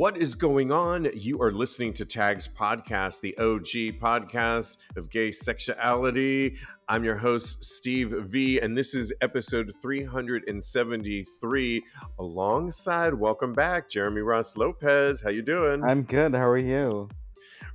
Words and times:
What 0.00 0.16
is 0.16 0.34
going 0.34 0.72
on? 0.72 1.10
You 1.12 1.42
are 1.42 1.52
listening 1.52 1.92
to 1.92 2.06
Tags 2.06 2.48
Podcast, 2.48 3.20
the 3.20 3.36
OG 3.36 4.00
podcast 4.00 4.78
of 4.96 5.10
gay 5.10 5.30
sexuality. 5.30 6.56
I'm 6.88 7.04
your 7.04 7.18
host, 7.18 7.62
Steve 7.62 8.12
V, 8.12 8.60
and 8.60 8.74
this 8.74 8.94
is 8.94 9.12
episode 9.20 9.74
373. 9.82 11.84
Alongside, 12.18 13.12
welcome 13.12 13.52
back, 13.52 13.90
Jeremy 13.90 14.22
Ross 14.22 14.56
Lopez. 14.56 15.20
How 15.20 15.28
you 15.28 15.42
doing? 15.42 15.84
I'm 15.84 16.04
good. 16.04 16.34
How 16.34 16.48
are 16.48 16.56
you? 16.56 17.10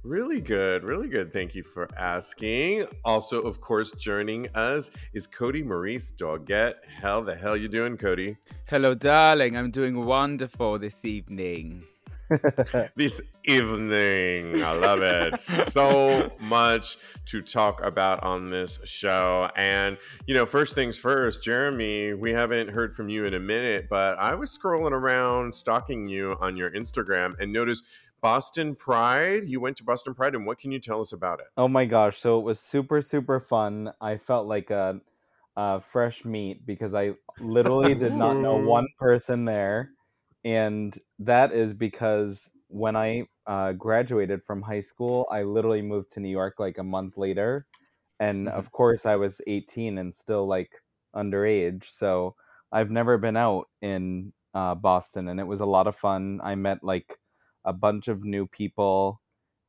Really 0.01 0.41
good, 0.41 0.83
really 0.83 1.09
good. 1.09 1.31
Thank 1.31 1.53
you 1.53 1.61
for 1.61 1.87
asking. 1.95 2.87
Also, 3.03 3.39
of 3.41 3.61
course, 3.61 3.91
joining 3.91 4.47
us 4.55 4.89
is 5.13 5.27
Cody 5.27 5.61
Maurice 5.61 6.09
Doggett. 6.09 6.73
How 6.99 7.21
the 7.21 7.35
hell 7.35 7.55
you 7.55 7.67
doing, 7.67 7.97
Cody? 7.97 8.37
Hello, 8.65 8.95
darling. 8.95 9.55
I'm 9.55 9.69
doing 9.69 10.03
wonderful 10.03 10.79
this 10.79 11.05
evening. 11.05 11.83
this 12.95 13.21
evening. 13.45 14.63
I 14.63 14.71
love 14.73 15.01
it. 15.01 15.41
so 15.71 16.31
much 16.39 16.97
to 17.27 17.41
talk 17.41 17.83
about 17.83 18.23
on 18.23 18.49
this 18.49 18.79
show. 18.85 19.49
And, 19.55 19.97
you 20.27 20.33
know, 20.33 20.45
first 20.45 20.75
things 20.75 20.97
first, 20.97 21.43
Jeremy, 21.43 22.13
we 22.13 22.31
haven't 22.31 22.69
heard 22.69 22.95
from 22.95 23.09
you 23.09 23.25
in 23.25 23.33
a 23.33 23.39
minute, 23.39 23.87
but 23.89 24.17
I 24.17 24.33
was 24.33 24.57
scrolling 24.57 24.91
around, 24.91 25.53
stalking 25.53 26.07
you 26.07 26.35
on 26.39 26.57
your 26.57 26.71
Instagram 26.71 27.33
and 27.39 27.51
noticed 27.51 27.83
Boston 28.21 28.75
Pride. 28.75 29.43
You 29.45 29.59
went 29.59 29.77
to 29.77 29.83
Boston 29.83 30.13
Pride, 30.13 30.33
and 30.35 30.45
what 30.45 30.57
can 30.57 30.71
you 30.71 30.79
tell 30.79 30.99
us 30.99 31.13
about 31.13 31.39
it? 31.39 31.47
Oh 31.57 31.67
my 31.67 31.85
gosh. 31.85 32.19
So 32.19 32.39
it 32.39 32.43
was 32.43 32.59
super, 32.59 33.01
super 33.01 33.39
fun. 33.39 33.91
I 34.01 34.17
felt 34.17 34.47
like 34.47 34.71
a, 34.71 34.99
a 35.55 35.79
fresh 35.79 36.25
meat 36.25 36.65
because 36.65 36.95
I 36.95 37.13
literally 37.39 37.93
did 37.93 38.13
not 38.13 38.37
know 38.37 38.55
one 38.55 38.87
person 38.99 39.45
there 39.45 39.91
and 40.45 40.97
that 41.19 41.51
is 41.51 41.73
because 41.73 42.49
when 42.67 42.95
I 42.95 43.27
uh, 43.47 43.73
graduated 43.73 44.43
from 44.43 44.61
high 44.61 44.79
school, 44.79 45.27
I 45.31 45.43
literally 45.43 45.81
moved 45.81 46.11
to 46.11 46.19
New 46.19 46.29
York 46.29 46.59
like 46.59 46.77
a 46.77 46.83
month 46.83 47.17
later, 47.17 47.65
and 48.19 48.47
mm-hmm. 48.47 48.57
of 48.57 48.71
course 48.71 49.05
I 49.05 49.17
was 49.17 49.41
18 49.47 49.97
and 49.97 50.13
still 50.13 50.47
like 50.47 50.71
underage, 51.15 51.89
so 51.89 52.35
I've 52.71 52.91
never 52.91 53.17
been 53.17 53.35
out 53.35 53.67
in 53.81 54.31
uh, 54.53 54.75
Boston, 54.75 55.27
and 55.29 55.39
it 55.39 55.47
was 55.47 55.59
a 55.59 55.65
lot 55.65 55.87
of 55.87 55.97
fun. 55.97 56.39
I 56.43 56.55
met 56.55 56.83
like 56.83 57.17
a 57.65 57.73
bunch 57.73 58.07
of 58.07 58.23
new 58.23 58.45
people 58.45 59.21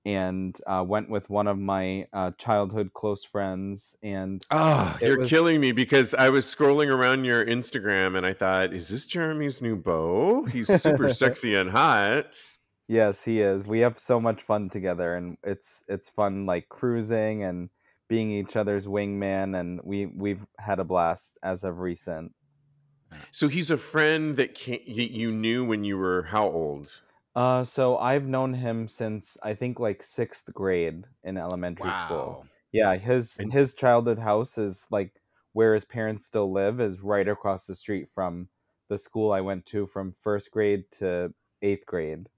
and 0.07 0.57
uh, 0.69 0.85
went 0.87 1.11
with 1.11 1.29
one 1.29 1.49
of 1.49 1.59
my 1.59 2.07
uh, 2.13 2.31
childhood 2.39 2.93
close 2.95 3.25
friends. 3.25 3.97
And 4.05 4.47
oh, 4.53 4.97
you're 5.03 5.19
was... 5.19 5.29
killing 5.29 5.61
me 5.61 5.73
because 5.73 6.15
I 6.15 6.29
was 6.29 6.47
scrolling 6.47 6.89
around 6.89 7.25
your 7.25 7.45
Instagram 7.45 8.17
and 8.17 8.25
I 8.25 8.33
thought, 8.33 8.73
is 8.73 8.89
this 8.89 9.05
Jeremy's 9.05 9.61
new 9.61 9.75
beau? 9.75 10.45
He's 10.45 10.69
super 10.81 11.13
sexy 11.13 11.57
and 11.57 11.71
hot. 11.71 12.27
Yes, 12.87 13.25
he 13.25 13.41
is. 13.41 13.67
We 13.67 13.81
have 13.81 13.99
so 13.99 14.21
much 14.21 14.45
fun 14.45 14.69
together, 14.69 15.17
and 15.17 15.39
it's 15.43 15.83
it's 15.89 16.09
fun 16.09 16.47
like 16.47 16.69
cruising 16.69 17.43
and 17.43 17.69
being 18.09 18.31
each 18.31 18.55
other's 18.55 18.87
wingman, 18.87 19.59
and 19.59 19.81
we 19.83 20.07
we've 20.07 20.47
had 20.61 20.79
a 20.79 20.85
blast 20.85 21.37
as 21.43 21.65
of 21.65 21.81
recent. 21.81 22.33
So 23.33 23.49
he's 23.49 23.73
a 23.73 23.77
friend 23.77 24.37
that, 24.37 24.55
that 24.67 25.11
you 25.11 25.33
knew 25.33 25.65
when 25.65 25.83
you 25.83 25.99
were 25.99 26.25
how 26.25 26.47
old? 26.47 27.03
Uh, 27.37 27.65
so 27.65 27.99
I've 27.99 28.27
known 28.27 28.55
him 28.55 28.89
since 28.89 29.37
I 29.43 29.55
think 29.55 29.79
like 29.79 30.03
sixth 30.03 30.53
grade 30.55 31.05
in 31.23 31.37
elementary 31.37 31.93
school. 31.93 32.39
Wow. 32.39 32.49
Yeah, 32.73 32.97
his 32.97 33.39
And 33.39 33.53
his 33.53 33.75
childhood 33.75 34.19
house 34.19 34.59
is 34.59 34.89
like 34.91 35.21
where 35.53 35.75
his 35.75 35.85
parents 35.85 36.27
still 36.27 36.53
live 36.53 36.81
is 36.81 37.01
right 37.01 37.29
across 37.29 37.67
the 37.67 37.75
street 37.75 38.09
from 38.11 38.49
the 38.89 38.99
school 38.99 39.33
I 39.33 39.41
went 39.43 39.67
to 39.67 39.87
from 39.87 40.15
first 40.15 40.51
grade 40.51 40.91
to 40.93 41.35
eighth 41.63 41.87
grade. 41.87 42.29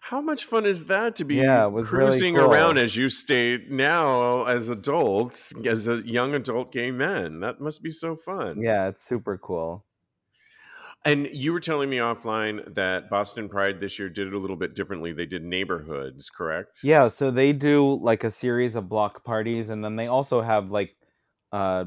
how 0.00 0.20
much 0.20 0.44
fun 0.44 0.66
is 0.66 0.86
that 0.86 1.16
to 1.16 1.24
Yeah, 1.30 1.64
be 1.64 1.66
it 1.66 1.70
was 1.70 1.90
really 1.92 2.22
cruising 2.22 2.38
around 2.38 2.78
cool. 2.78 2.78
as 2.78 2.96
you 2.96 3.08
state 3.08 3.70
now 3.70 4.44
as 4.44 4.68
adults, 4.68 5.52
as 5.64 5.86
a 5.88 6.02
young 6.06 6.34
adult 6.34 6.72
gay 6.72 6.90
men? 6.90 7.40
That 7.40 7.60
must 7.60 7.82
be 7.82 7.90
so 7.90 8.16
fun. 8.16 8.64
Yeah, 8.64 8.88
it's 8.88 9.06
super 9.06 9.38
cool. 9.38 9.86
And 11.04 11.28
you 11.32 11.52
were 11.52 11.60
telling 11.60 11.88
me 11.88 11.98
offline 11.98 12.74
that 12.74 13.08
Boston 13.08 13.48
Pride 13.48 13.80
this 13.80 13.98
year 13.98 14.08
did 14.08 14.26
it 14.26 14.34
a 14.34 14.38
little 14.38 14.56
bit 14.56 14.74
differently. 14.74 15.12
They 15.12 15.26
did 15.26 15.44
neighborhoods, 15.44 16.28
correct? 16.28 16.80
Yeah, 16.82 17.08
so 17.08 17.30
they 17.30 17.52
do 17.52 17.98
like 18.02 18.24
a 18.24 18.30
series 18.30 18.74
of 18.74 18.88
block 18.88 19.24
parties, 19.24 19.68
and 19.68 19.84
then 19.84 19.96
they 19.96 20.06
also 20.08 20.42
have 20.42 20.70
like 20.70 20.96
uh 21.52 21.84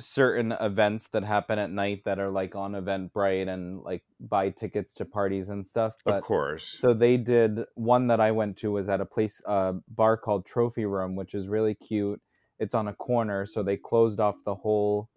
certain 0.00 0.52
events 0.52 1.08
that 1.12 1.22
happen 1.22 1.58
at 1.58 1.70
night 1.70 2.02
that 2.04 2.18
are 2.18 2.30
like 2.30 2.56
on 2.56 2.72
Eventbrite 2.72 3.48
and 3.48 3.80
like 3.82 4.02
buy 4.20 4.50
tickets 4.50 4.94
to 4.94 5.04
parties 5.04 5.48
and 5.48 5.66
stuff. 5.66 5.94
Of 6.04 6.22
course. 6.22 6.76
so 6.80 6.92
they 6.92 7.16
did 7.16 7.60
one 7.74 8.08
that 8.08 8.20
I 8.20 8.32
went 8.32 8.56
to 8.58 8.72
was 8.72 8.88
at 8.88 9.00
a 9.00 9.06
place 9.06 9.40
uh 9.46 9.74
bar 9.88 10.16
called 10.16 10.44
Trophy 10.44 10.86
Room, 10.86 11.14
which 11.14 11.34
is 11.34 11.48
really 11.48 11.74
cute. 11.74 12.20
It's 12.58 12.74
on 12.74 12.88
a 12.88 12.94
corner, 12.94 13.46
so 13.46 13.62
they 13.62 13.76
closed 13.76 14.20
off 14.20 14.36
the 14.44 14.54
whole 14.54 15.08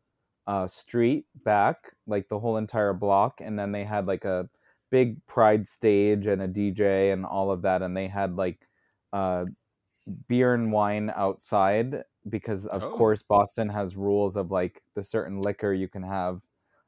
uh 0.47 0.67
street 0.67 1.25
back, 1.43 1.93
like 2.07 2.27
the 2.29 2.39
whole 2.39 2.57
entire 2.57 2.93
block, 2.93 3.39
and 3.41 3.57
then 3.57 3.71
they 3.71 3.83
had 3.83 4.07
like 4.07 4.25
a 4.25 4.49
big 4.91 5.25
pride 5.27 5.67
stage 5.67 6.27
and 6.27 6.41
a 6.41 6.47
DJ 6.47 7.11
and 7.13 7.25
all 7.25 7.51
of 7.51 7.63
that, 7.63 7.81
and 7.81 7.95
they 7.97 8.07
had 8.07 8.35
like 8.35 8.67
uh 9.13 9.45
beer 10.27 10.53
and 10.53 10.71
wine 10.71 11.11
outside 11.15 12.03
because 12.29 12.65
of 12.67 12.83
Oh. 12.83 12.91
course 12.97 13.23
Boston 13.23 13.69
has 13.69 13.95
rules 13.95 14.35
of 14.37 14.51
like 14.51 14.81
the 14.95 15.03
certain 15.03 15.41
liquor 15.41 15.73
you 15.73 15.87
can 15.87 16.03
have 16.03 16.41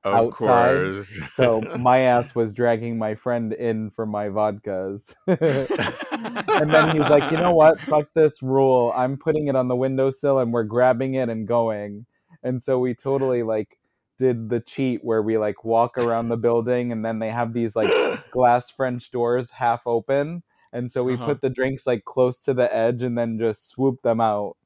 Of 0.03 0.13
outside. 0.13 0.75
course. 0.94 1.19
So 1.35 1.62
my 1.79 2.00
ass 2.00 2.35
was 2.35 2.53
dragging 2.53 2.97
my 3.00 3.16
friend 3.16 3.53
in 3.53 3.89
for 3.91 4.06
my 4.06 4.28
vodkas. 4.29 5.16
and 5.28 6.69
then 6.72 6.95
he's 6.95 7.09
like, 7.09 7.31
you 7.31 7.38
know 7.38 7.53
what? 7.53 7.79
Fuck 7.81 8.07
this 8.13 8.41
rule. 8.44 8.94
I'm 8.95 9.18
putting 9.18 9.47
it 9.47 9.56
on 9.56 9.68
the 9.68 9.75
windowsill 9.75 10.39
and 10.39 10.53
we're 10.53 10.63
grabbing 10.63 11.16
it 11.16 11.29
and 11.29 11.47
going. 11.47 12.06
And 12.44 12.62
so 12.62 12.80
we 12.80 12.94
totally 12.96 13.44
like 13.44 13.80
did 14.18 14.50
the 14.50 14.59
cheat 14.59 15.03
where 15.03 15.22
we 15.22 15.38
like 15.38 15.64
walk 15.64 15.98
around 15.98 16.30
the 16.30 16.38
building 16.38 16.92
and 16.92 17.06
then 17.06 17.20
they 17.20 17.30
have 17.30 17.53
these 17.53 17.75
like 17.75 17.94
glass 18.31 18.70
French 18.72 19.12
doors 19.12 19.52
half 19.52 19.86
open. 19.88 20.44
And 20.74 20.92
so 20.92 21.03
we 21.03 21.18
Uh-huh. 21.18 21.18
put 21.18 21.42
the 21.42 21.50
drinks 21.50 21.88
like 21.88 22.06
close 22.06 22.40
to 22.44 22.53
the 22.53 22.74
edge 22.75 23.02
and 23.03 23.18
then 23.18 23.40
just 23.40 23.70
swoop 23.70 24.02
them 24.02 24.20
out. 24.22 24.58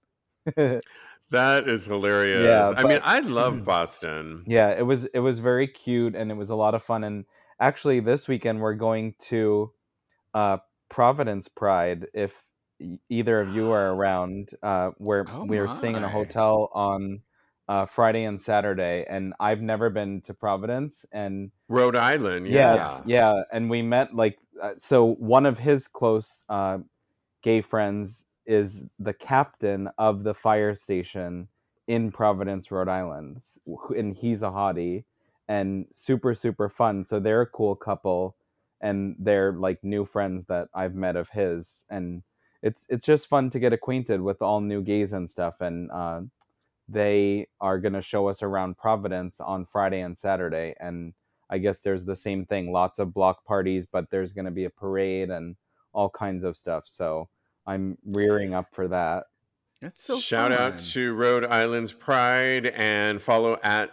that 0.55 1.67
is 1.67 1.85
hilarious. 1.85 2.71
Yeah, 2.71 2.73
I 2.75 2.83
mean, 2.83 2.99
I 3.03 3.19
love 3.19 3.63
Boston. 3.65 4.47
Yeah, 4.47 4.71
it 4.71 4.83
was 4.83 5.05
it 5.05 5.19
was 5.19 5.39
very 5.39 5.67
cute 5.67 6.15
and 6.15 6.31
it 6.31 6.35
was 6.35 6.49
a 6.49 6.55
lot 6.55 6.75
of 6.75 6.83
fun. 6.83 7.03
And 7.03 7.25
actually, 7.59 7.99
this 7.99 8.27
weekend 8.27 8.61
we're 8.61 8.75
going 8.75 9.15
to 9.29 9.73
uh, 10.33 10.59
Providence 10.89 11.47
Pride. 11.49 12.07
If 12.13 12.45
either 13.09 13.41
of 13.41 13.49
you 13.49 13.69
are 13.71 13.93
around, 13.95 14.51
uh, 14.63 14.91
where 14.97 15.31
Oh 15.31 15.45
we 15.45 15.59
are 15.59 15.69
staying 15.69 15.97
in 15.97 16.03
a 16.03 16.09
hotel 16.09 16.69
on 16.73 17.21
uh, 17.71 17.85
Friday 17.85 18.25
and 18.25 18.41
Saturday, 18.41 19.05
and 19.09 19.33
I've 19.39 19.61
never 19.61 19.89
been 19.89 20.19
to 20.23 20.33
Providence. 20.33 21.05
And 21.13 21.51
Rhode 21.69 21.95
Island, 21.95 22.47
yeah. 22.47 22.75
yes, 22.75 23.01
yeah, 23.05 23.43
and 23.53 23.69
we 23.69 23.81
met 23.81 24.13
like 24.13 24.39
uh, 24.61 24.73
so. 24.77 25.13
One 25.13 25.45
of 25.45 25.57
his 25.57 25.87
close 25.87 26.43
uh, 26.49 26.79
gay 27.41 27.61
friends 27.61 28.25
is 28.45 28.83
the 28.99 29.13
captain 29.13 29.87
of 29.97 30.23
the 30.23 30.33
fire 30.33 30.75
station 30.75 31.47
in 31.87 32.11
Providence, 32.11 32.71
Rhode 32.71 32.89
Island, 32.89 33.41
and 33.95 34.17
he's 34.17 34.43
a 34.43 34.49
hottie 34.49 35.05
and 35.47 35.85
super 35.91 36.35
super 36.35 36.67
fun. 36.67 37.05
So 37.05 37.21
they're 37.21 37.39
a 37.39 37.47
cool 37.47 37.77
couple, 37.77 38.35
and 38.81 39.15
they're 39.17 39.53
like 39.53 39.81
new 39.81 40.03
friends 40.03 40.43
that 40.47 40.67
I've 40.73 40.95
met 40.95 41.15
of 41.15 41.29
his, 41.29 41.85
and 41.89 42.23
it's 42.61 42.85
it's 42.89 43.05
just 43.05 43.27
fun 43.27 43.49
to 43.51 43.59
get 43.59 43.71
acquainted 43.71 44.19
with 44.19 44.41
all 44.41 44.59
new 44.59 44.81
gays 44.81 45.13
and 45.13 45.31
stuff. 45.31 45.61
And 45.61 45.89
uh, 45.89 46.21
they 46.91 47.47
are 47.59 47.79
gonna 47.79 48.01
show 48.01 48.27
us 48.27 48.43
around 48.43 48.77
Providence 48.77 49.39
on 49.39 49.65
Friday 49.65 50.01
and 50.01 50.17
Saturday, 50.17 50.75
and 50.79 51.13
I 51.49 51.57
guess 51.57 51.79
there's 51.79 52.05
the 52.05 52.15
same 52.15 52.45
thing, 52.45 52.71
lots 52.71 52.99
of 52.99 53.13
block 53.13 53.45
parties, 53.45 53.85
but 53.85 54.09
there's 54.09 54.33
gonna 54.33 54.51
be 54.51 54.65
a 54.65 54.69
parade 54.69 55.29
and 55.29 55.55
all 55.93 56.09
kinds 56.09 56.43
of 56.43 56.57
stuff. 56.57 56.87
So 56.87 57.29
I'm 57.65 57.97
rearing 58.05 58.53
up 58.53 58.73
for 58.73 58.87
that. 58.87 59.25
That's 59.81 60.01
so 60.01 60.19
Shout 60.19 60.51
out 60.51 60.77
to 60.79 61.13
Rhode 61.13 61.45
Island's 61.45 61.91
Pride 61.91 62.67
and 62.67 63.21
follow 63.21 63.57
at 63.63 63.91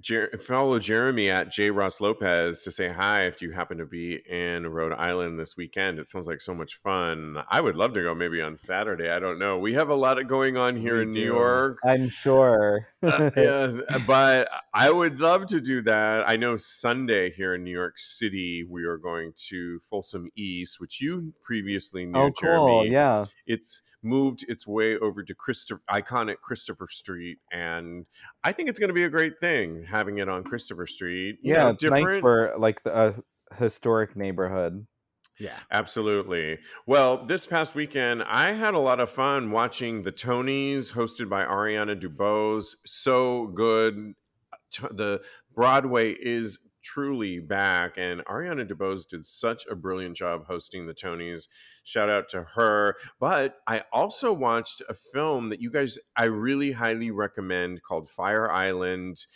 Jer- 0.00 0.30
follow 0.38 0.78
Jeremy 0.78 1.30
at 1.30 1.50
J 1.50 1.70
Ross 1.70 2.00
Lopez 2.00 2.62
to 2.62 2.70
say 2.70 2.88
hi 2.88 3.24
if 3.24 3.40
you 3.40 3.52
happen 3.52 3.78
to 3.78 3.86
be 3.86 4.20
in 4.28 4.66
Rhode 4.66 4.92
Island 4.92 5.38
this 5.38 5.56
weekend. 5.56 5.98
It 5.98 6.08
sounds 6.08 6.26
like 6.26 6.40
so 6.40 6.54
much 6.54 6.76
fun. 6.76 7.38
I 7.48 7.60
would 7.60 7.76
love 7.76 7.94
to 7.94 8.02
go 8.02 8.14
maybe 8.14 8.42
on 8.42 8.56
Saturday. 8.56 9.10
I 9.10 9.18
don't 9.18 9.38
know. 9.38 9.58
We 9.58 9.74
have 9.74 9.88
a 9.88 9.94
lot 9.94 10.18
of 10.18 10.28
going 10.28 10.56
on 10.56 10.76
here 10.76 10.96
We 10.96 11.02
in 11.02 11.10
New. 11.10 11.24
York. 11.24 11.78
I'm 11.84 12.08
sure. 12.08 12.88
Uh, 13.02 13.30
yeah, 13.36 13.72
but 14.06 14.48
I 14.74 14.90
would 14.90 15.20
love 15.20 15.46
to 15.46 15.60
do 15.60 15.82
that. 15.82 16.28
I 16.28 16.36
know 16.36 16.56
Sunday 16.56 17.30
here 17.30 17.54
in 17.54 17.64
New 17.64 17.70
York 17.70 17.98
City, 17.98 18.64
we 18.68 18.84
are 18.84 18.98
going 18.98 19.32
to 19.48 19.80
Folsom 19.88 20.28
East, 20.36 20.80
which 20.80 21.00
you 21.00 21.32
previously 21.42 22.04
knew, 22.04 22.18
oh, 22.18 22.30
cool. 22.32 22.82
Jeremy. 22.82 22.90
Yeah. 22.90 23.24
It's 23.46 23.82
moved 24.06 24.44
its 24.48 24.66
way 24.66 24.96
over 24.98 25.22
to 25.22 25.34
Christopher, 25.34 25.82
iconic 25.90 26.36
Christopher 26.42 26.88
Street, 26.90 27.38
and 27.52 28.06
I 28.44 28.52
think 28.52 28.68
it's 28.68 28.78
going 28.78 28.88
to 28.88 28.94
be 28.94 29.04
a 29.04 29.10
great 29.10 29.40
thing 29.40 29.84
having 29.88 30.18
it 30.18 30.28
on 30.28 30.44
Christopher 30.44 30.86
Street. 30.86 31.38
You 31.42 31.54
yeah, 31.54 31.64
know, 31.64 31.68
it's 31.70 31.84
nice 31.84 32.16
for 32.16 32.54
like 32.58 32.82
the, 32.84 33.08
a 33.08 33.14
historic 33.56 34.16
neighborhood. 34.16 34.86
Yeah. 35.38 35.58
Absolutely. 35.70 36.58
Well, 36.86 37.26
this 37.26 37.46
past 37.46 37.74
weekend, 37.74 38.22
I 38.22 38.52
had 38.52 38.74
a 38.74 38.78
lot 38.78 39.00
of 39.00 39.10
fun 39.10 39.50
watching 39.50 40.02
the 40.02 40.12
Tonys 40.12 40.92
hosted 40.92 41.28
by 41.28 41.44
Ariana 41.44 42.00
DeBose. 42.00 42.76
So 42.86 43.48
good. 43.48 44.14
The 44.90 45.20
Broadway 45.54 46.12
is 46.12 46.58
truly 46.86 47.40
back, 47.40 47.94
and 47.96 48.24
Ariana 48.26 48.64
DeBose 48.70 49.08
did 49.08 49.26
such 49.26 49.66
a 49.66 49.74
brilliant 49.74 50.16
job 50.16 50.46
hosting 50.46 50.86
the 50.86 50.94
Tonys. 50.94 51.48
Shout 51.82 52.08
out 52.08 52.28
to 52.30 52.42
her. 52.54 52.96
But 53.18 53.56
I 53.66 53.82
also 53.92 54.32
watched 54.32 54.82
a 54.88 54.94
film 54.94 55.48
that 55.50 55.60
you 55.60 55.70
guys, 55.70 55.98
I 56.16 56.24
really 56.26 56.72
highly 56.72 57.10
recommend 57.10 57.82
called 57.82 58.08
Fire 58.08 58.50
Island 58.50 59.26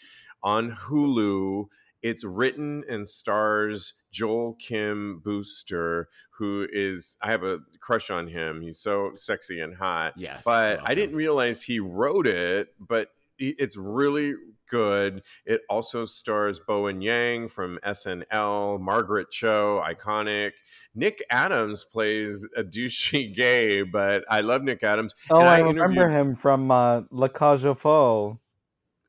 on 0.42 0.70
Hulu. 0.72 1.66
It's 2.02 2.24
written 2.24 2.82
and 2.88 3.06
stars 3.06 3.92
Joel 4.10 4.56
Kim 4.58 5.20
Booster, 5.22 6.08
who 6.38 6.66
is 6.72 7.16
I 7.20 7.30
have 7.30 7.42
a 7.42 7.58
crush 7.80 8.10
on 8.10 8.26
him. 8.28 8.62
He's 8.62 8.78
so 8.80 9.10
sexy 9.16 9.60
and 9.60 9.74
hot. 9.76 10.14
Yes. 10.16 10.42
But 10.44 10.78
love 10.78 10.86
I 10.88 10.94
didn't 10.94 11.16
realize 11.16 11.62
he 11.62 11.78
wrote 11.80 12.26
it, 12.26 12.68
but 12.78 13.08
i- 13.08 13.19
it's 13.40 13.76
really 13.76 14.34
good. 14.68 15.22
It 15.44 15.62
also 15.68 16.04
stars 16.04 16.60
Bowen 16.60 17.00
Yang 17.02 17.48
from 17.48 17.78
SNL, 17.84 18.80
Margaret 18.80 19.30
Cho, 19.30 19.82
iconic. 19.84 20.52
Nick 20.94 21.22
Adams 21.30 21.84
plays 21.84 22.46
a 22.56 22.62
douchey 22.62 23.34
gay, 23.36 23.82
but 23.82 24.24
I 24.30 24.40
love 24.40 24.62
Nick 24.62 24.82
Adams. 24.82 25.14
Oh, 25.30 25.40
I, 25.40 25.56
I 25.56 25.58
remember 25.58 26.08
him 26.08 26.36
from 26.36 26.70
uh, 26.70 27.02
La 27.10 27.26
Cage 27.26 27.64
aux 27.64 27.74
Folles. 27.74 28.36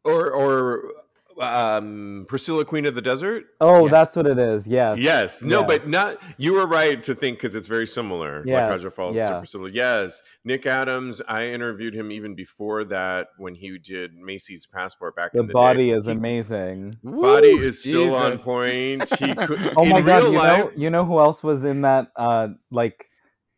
Or 0.04 0.32
or 0.32 0.94
um, 1.42 2.26
Priscilla, 2.28 2.64
Queen 2.66 2.86
of 2.86 2.96
the 2.96 3.02
Desert. 3.02 3.46
Oh, 3.60 3.84
Yes. 3.86 3.92
that's 3.92 4.16
what 4.16 4.28
it 4.28 4.38
is. 4.40 4.68
Yes. 4.68 4.96
Yes. 4.98 5.42
No, 5.42 5.62
Yeah. 5.62 5.66
but 5.68 5.88
not. 5.88 6.18
You 6.38 6.54
were 6.54 6.66
right 6.66 7.02
to 7.04 7.14
think 7.16 7.38
because 7.38 7.56
it's 7.56 7.68
very 7.68 7.88
similar. 7.88 8.40
Like 8.40 8.48
Yes, 8.48 8.72
Cage 8.82 8.86
aux 8.86 8.90
Folles 8.92 9.18
to. 9.18 9.38
Priscilla. 9.40 9.70
Yes. 9.72 10.22
Nick 10.46 10.66
Adams. 10.66 11.22
I 11.28 11.46
interviewed 11.48 11.94
him 11.94 12.12
even 12.12 12.36
before 12.36 12.84
that 12.86 13.28
when 13.38 13.56
he 13.56 13.78
did 13.78 14.14
Macy's 14.16 14.66
Passport 14.66 15.16
back 15.16 15.34
The 15.34 15.40
in 15.42 15.48
the 15.48 15.54
body 15.54 15.90
day. 15.92 15.98
is 15.98 16.06
He- 16.06 16.12
amazing. 16.12 16.98
Body 17.04 17.56
Woo, 17.56 17.62
is 17.64 17.80
still 17.82 18.16
on 18.16 18.38
point. 18.40 19.08
He 19.18 19.34
could. 19.36 19.74
Oh 19.78 19.86
my 19.86 20.02
god, 20.02 20.24
you 20.24 20.38
life, 20.38 20.58
know 20.66 20.72
you 20.76 20.90
know 20.90 21.06
who 21.06 21.20
else 21.20 21.44
was 21.44 21.64
in 21.64 21.82
that 21.82 22.12
uh 22.16 22.50
like 22.72 23.06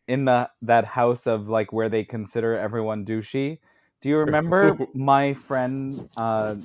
in 0.08 0.26
the 0.26 0.50
that 0.62 0.86
house 0.86 1.28
of 1.28 1.48
like 1.48 1.72
where 1.72 1.90
they 1.90 2.04
consider 2.04 2.58
everyone 2.58 3.06
douchey? 3.06 3.60
Do 4.02 4.10
you 4.10 4.18
remember 4.18 4.78
my 4.94 5.34
friend 5.34 5.94
uh 6.18 6.56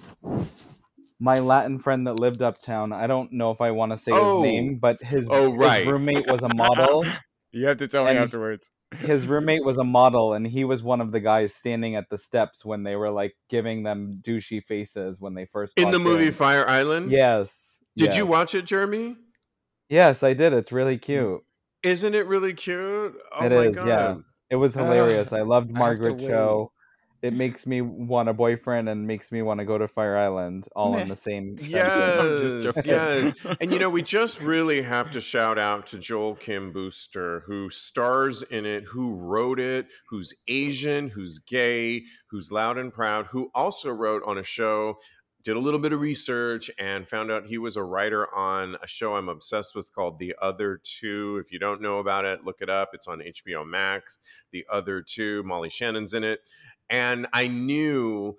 my 1.20 1.38
Latin 1.38 1.78
friend 1.78 2.06
that 2.06 2.14
lived 2.14 2.42
uptown? 2.42 2.92
I 2.92 3.06
don't 3.06 3.32
know 3.32 3.50
if 3.50 3.60
I 3.60 3.70
want 3.72 3.92
to 3.92 3.98
say 3.98 4.12
Oh. 4.12 4.42
his 4.42 4.50
name, 4.52 4.78
but 4.80 5.02
his, 5.02 5.26
Oh, 5.30 5.52
his 5.58 5.86
roommate 5.86 6.26
was 6.26 6.42
a 6.42 6.48
model. 6.54 7.04
You 7.52 7.66
have 7.66 7.78
to 7.78 7.88
tell 7.88 8.04
me 8.04 8.10
afterwards. 8.12 8.70
his 8.98 9.26
roommate 9.26 9.64
was 9.64 9.78
a 9.78 9.84
model 9.84 10.32
and 10.32 10.46
he 10.46 10.64
was 10.64 10.82
one 10.82 11.00
of 11.00 11.12
the 11.12 11.20
guys 11.20 11.54
standing 11.54 11.94
at 11.96 12.08
the 12.10 12.18
steps 12.18 12.64
when 12.64 12.82
they 12.84 12.96
were 12.96 13.10
like 13.10 13.34
giving 13.50 13.82
them 13.82 14.20
douchey 14.22 14.62
faces 14.62 15.20
when 15.20 15.34
they 15.34 15.46
first 15.46 15.78
in 15.78 15.90
the 15.90 15.98
movie 15.98 16.26
in. 16.28 16.32
Fire 16.32 16.66
Island. 16.68 17.10
Yes. 17.10 17.78
Did 17.96 18.14
you 18.14 18.26
watch 18.26 18.54
it, 18.54 18.64
Jeremy? 18.64 19.16
Yes, 19.88 20.22
I 20.22 20.34
did. 20.34 20.52
It's 20.52 20.70
really 20.72 20.98
cute. 20.98 21.40
Isn't 21.82 22.14
it 22.14 22.26
really 22.26 22.52
cute? 22.54 23.14
Oh 23.34 23.44
It 23.44 23.50
my 23.52 23.66
is, 23.66 23.76
god. 23.76 23.86
yeah. 23.86 24.14
It 24.50 24.56
was 24.56 24.74
hilarious. 24.74 25.32
I 25.32 25.42
loved 25.42 25.70
I 25.70 25.72
to 25.72 25.78
Margaret 25.78 26.18
Cho. 26.18 26.72
It 27.20 27.32
makes 27.32 27.66
me 27.66 27.80
want 27.80 28.28
a 28.28 28.32
boyfriend 28.32 28.88
and 28.88 29.06
makes 29.06 29.32
me 29.32 29.42
want 29.42 29.58
to 29.58 29.64
go 29.66 29.76
to 29.76 29.88
Fire 29.88 30.16
Island 30.16 30.68
all 30.76 30.96
in 30.96 31.08
the 31.08 31.16
same 31.16 31.58
sentence. 31.62 31.70
Yes, 31.72 32.62
just 32.62 32.86
yes. 32.86 33.34
And 33.60 33.72
you 33.72 33.80
know, 33.80 33.90
we 33.90 34.02
just 34.02 34.40
really 34.40 34.82
have 34.82 35.10
to 35.12 35.20
shout 35.20 35.58
out 35.58 35.86
to 35.88 35.98
Joel 35.98 36.36
Kim 36.36 36.72
Booster, 36.72 37.40
who 37.46 37.70
stars 37.70 38.42
in 38.42 38.64
it, 38.66 38.84
who 38.84 39.14
wrote 39.14 39.58
it, 39.58 39.86
who's 40.08 40.32
Asian, 40.46 41.08
who's 41.08 41.40
gay, 41.40 42.04
who's 42.30 42.52
loud 42.52 42.78
and 42.78 42.92
proud, 42.92 43.26
who 43.26 43.50
also 43.52 43.90
wrote 43.90 44.22
on 44.24 44.38
a 44.38 44.44
show, 44.44 44.96
did 45.42 45.56
a 45.56 45.60
little 45.60 45.80
bit 45.80 45.92
of 45.92 46.00
research, 46.00 46.70
and 46.78 47.08
found 47.08 47.30
out 47.30 47.46
he 47.46 47.58
was 47.58 47.76
a 47.76 47.82
writer 47.82 48.32
on 48.34 48.76
a 48.82 48.86
show 48.86 49.14
I'm 49.14 49.28
obsessed 49.28 49.74
with 49.74 49.92
called 49.94 50.18
The 50.18 50.34
Other 50.42 50.80
Two. 50.82 51.40
If 51.44 51.52
you 51.52 51.58
don't 51.58 51.80
know 51.80 51.98
about 51.98 52.24
it, 52.24 52.44
look 52.44 52.60
it 52.60 52.68
up. 52.68 52.90
It's 52.92 53.06
on 53.06 53.20
HBO 53.20 53.66
Max. 53.66 54.18
The 54.52 54.66
Other 54.70 55.00
Two, 55.00 55.42
Molly 55.44 55.70
Shannon's 55.70 56.14
in 56.14 56.24
it. 56.24 56.40
And 56.90 57.26
I 57.32 57.48
knew 57.48 58.36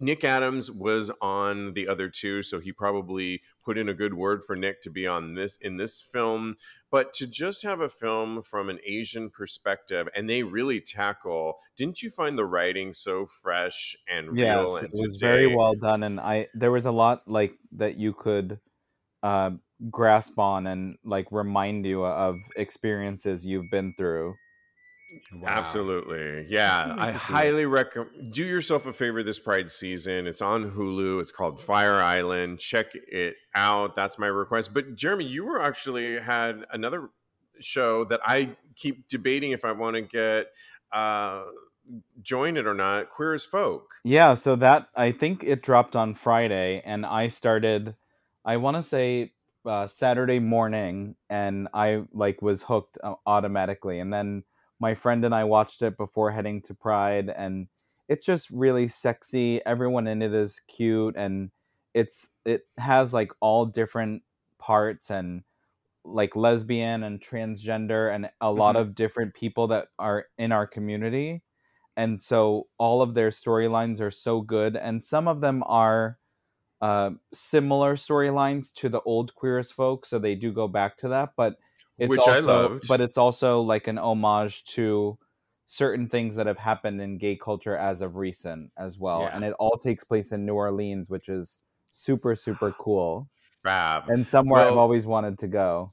Nick 0.00 0.22
Adams 0.22 0.70
was 0.70 1.10
on 1.20 1.74
the 1.74 1.88
other 1.88 2.08
two, 2.08 2.42
so 2.42 2.60
he 2.60 2.72
probably 2.72 3.42
put 3.64 3.76
in 3.76 3.88
a 3.88 3.94
good 3.94 4.14
word 4.14 4.44
for 4.44 4.54
Nick 4.54 4.80
to 4.82 4.90
be 4.90 5.06
on 5.06 5.34
this 5.34 5.56
in 5.56 5.76
this 5.76 6.00
film. 6.00 6.56
But 6.90 7.12
to 7.14 7.26
just 7.26 7.62
have 7.64 7.80
a 7.80 7.88
film 7.88 8.42
from 8.42 8.68
an 8.70 8.78
Asian 8.86 9.28
perspective, 9.30 10.08
and 10.14 10.30
they 10.30 10.42
really 10.44 10.80
tackle. 10.80 11.54
Didn't 11.76 12.02
you 12.02 12.10
find 12.10 12.38
the 12.38 12.46
writing 12.46 12.92
so 12.92 13.26
fresh 13.26 13.96
and 14.08 14.36
Yes, 14.36 14.36
real? 14.36 14.76
it 14.76 14.90
was 14.92 15.16
today? 15.16 15.26
very 15.26 15.46
well 15.56 15.74
done, 15.74 16.02
and 16.02 16.20
I 16.20 16.48
there 16.54 16.70
was 16.70 16.84
a 16.86 16.92
lot 16.92 17.26
like 17.26 17.54
that 17.72 17.96
you 17.96 18.12
could 18.12 18.60
uh, 19.22 19.50
grasp 19.90 20.38
on 20.38 20.66
and 20.66 20.96
like 21.04 21.26
remind 21.32 21.86
you 21.86 22.04
of 22.04 22.36
experiences 22.56 23.44
you've 23.46 23.70
been 23.70 23.94
through. 23.96 24.34
Wow. 25.32 25.48
Absolutely. 25.48 26.46
Yeah. 26.48 26.94
I 26.98 27.12
highly 27.12 27.66
recommend 27.66 28.32
do 28.32 28.44
yourself 28.44 28.86
a 28.86 28.92
favor 28.92 29.22
this 29.22 29.38
Pride 29.38 29.70
season. 29.70 30.26
It's 30.26 30.42
on 30.42 30.70
Hulu. 30.72 31.20
It's 31.20 31.30
called 31.30 31.60
Fire 31.60 32.00
Island. 32.00 32.58
Check 32.58 32.88
it 32.94 33.36
out. 33.54 33.96
That's 33.96 34.18
my 34.18 34.26
request. 34.26 34.74
But 34.74 34.96
Jeremy, 34.96 35.24
you 35.24 35.44
were 35.44 35.62
actually 35.62 36.18
had 36.18 36.64
another 36.72 37.10
show 37.60 38.04
that 38.04 38.20
I 38.24 38.56
keep 38.76 39.08
debating 39.08 39.52
if 39.52 39.64
I 39.64 39.72
want 39.72 39.96
to 39.96 40.02
get 40.02 40.46
uh 40.92 41.44
join 42.20 42.56
it 42.56 42.66
or 42.66 42.74
not, 42.74 43.10
Queer 43.10 43.34
as 43.34 43.44
Folk. 43.44 43.94
Yeah, 44.04 44.34
so 44.34 44.56
that 44.56 44.88
I 44.94 45.12
think 45.12 45.44
it 45.44 45.62
dropped 45.62 45.96
on 45.96 46.14
Friday, 46.14 46.82
and 46.84 47.06
I 47.06 47.28
started. 47.28 47.94
I 48.44 48.56
want 48.58 48.76
to 48.76 48.82
say 48.82 49.32
uh, 49.66 49.86
Saturday 49.86 50.38
morning, 50.38 51.16
and 51.28 51.68
I 51.74 52.02
like 52.12 52.42
was 52.42 52.62
hooked 52.62 52.98
uh, 53.02 53.14
automatically. 53.26 54.00
And 54.00 54.12
then 54.12 54.44
my 54.80 54.94
friend 54.94 55.24
and 55.24 55.34
I 55.34 55.44
watched 55.44 55.82
it 55.82 55.96
before 55.96 56.30
heading 56.32 56.62
to 56.62 56.74
Pride, 56.74 57.28
and 57.30 57.68
it's 58.08 58.24
just 58.24 58.50
really 58.50 58.88
sexy. 58.88 59.64
Everyone 59.66 60.06
in 60.06 60.22
it 60.22 60.34
is 60.34 60.60
cute, 60.68 61.16
and 61.16 61.50
it's 61.94 62.30
it 62.44 62.62
has 62.78 63.12
like 63.14 63.32
all 63.40 63.66
different 63.66 64.22
parts 64.58 65.10
and 65.10 65.44
like 66.04 66.34
lesbian 66.36 67.02
and 67.02 67.20
transgender 67.20 68.14
and 68.14 68.30
a 68.40 68.50
lot 68.50 68.76
Mhm. 68.76 68.76
of 68.76 68.94
different 68.94 69.34
people 69.34 69.66
that 69.68 69.88
are 69.98 70.26
in 70.38 70.52
our 70.52 70.66
community 70.66 71.42
and 71.96 72.22
so 72.22 72.68
all 72.78 73.02
of 73.02 73.14
their 73.14 73.30
storylines 73.30 74.00
are 74.00 74.10
so 74.10 74.40
good 74.40 74.76
and 74.76 75.04
some 75.04 75.28
of 75.28 75.40
them 75.40 75.62
are 75.66 76.18
uh, 76.80 77.10
similar 77.32 77.96
storylines 77.96 78.72
to 78.72 78.88
the 78.88 79.00
old 79.02 79.34
queer 79.34 79.58
as 79.58 79.72
folk 79.72 80.06
so 80.06 80.18
they 80.18 80.34
do 80.34 80.52
go 80.52 80.68
back 80.68 80.96
to 80.96 81.08
that 81.08 81.32
but 81.36 81.56
it's 81.98 82.08
Which 82.08 82.20
I 82.26 82.38
loved. 82.40 82.86
but 82.88 83.00
it's 83.00 83.18
also 83.18 83.60
like 83.60 83.86
an 83.88 83.98
homage 83.98 84.64
to 84.76 85.18
certain 85.66 86.08
things 86.08 86.36
that 86.36 86.46
have 86.46 86.56
happened 86.58 87.00
in 87.00 87.18
gay 87.18 87.36
culture 87.36 87.76
as 87.76 88.00
of 88.00 88.16
recent 88.16 88.70
as 88.78 88.98
well 88.98 89.20
Yeah. 89.22 89.34
and 89.36 89.44
it 89.44 89.52
all 89.58 89.76
takes 89.76 90.02
place 90.04 90.32
in 90.32 90.46
new 90.46 90.54
orleans 90.54 91.10
which 91.10 91.28
is 91.28 91.62
super 91.90 92.34
super 92.34 92.72
cool 92.78 93.28
Fab. 93.62 94.08
and 94.08 94.26
somewhere 94.26 94.62
i've 94.66 94.78
always 94.78 95.04
wanted 95.04 95.38
to 95.40 95.46
go 95.48 95.90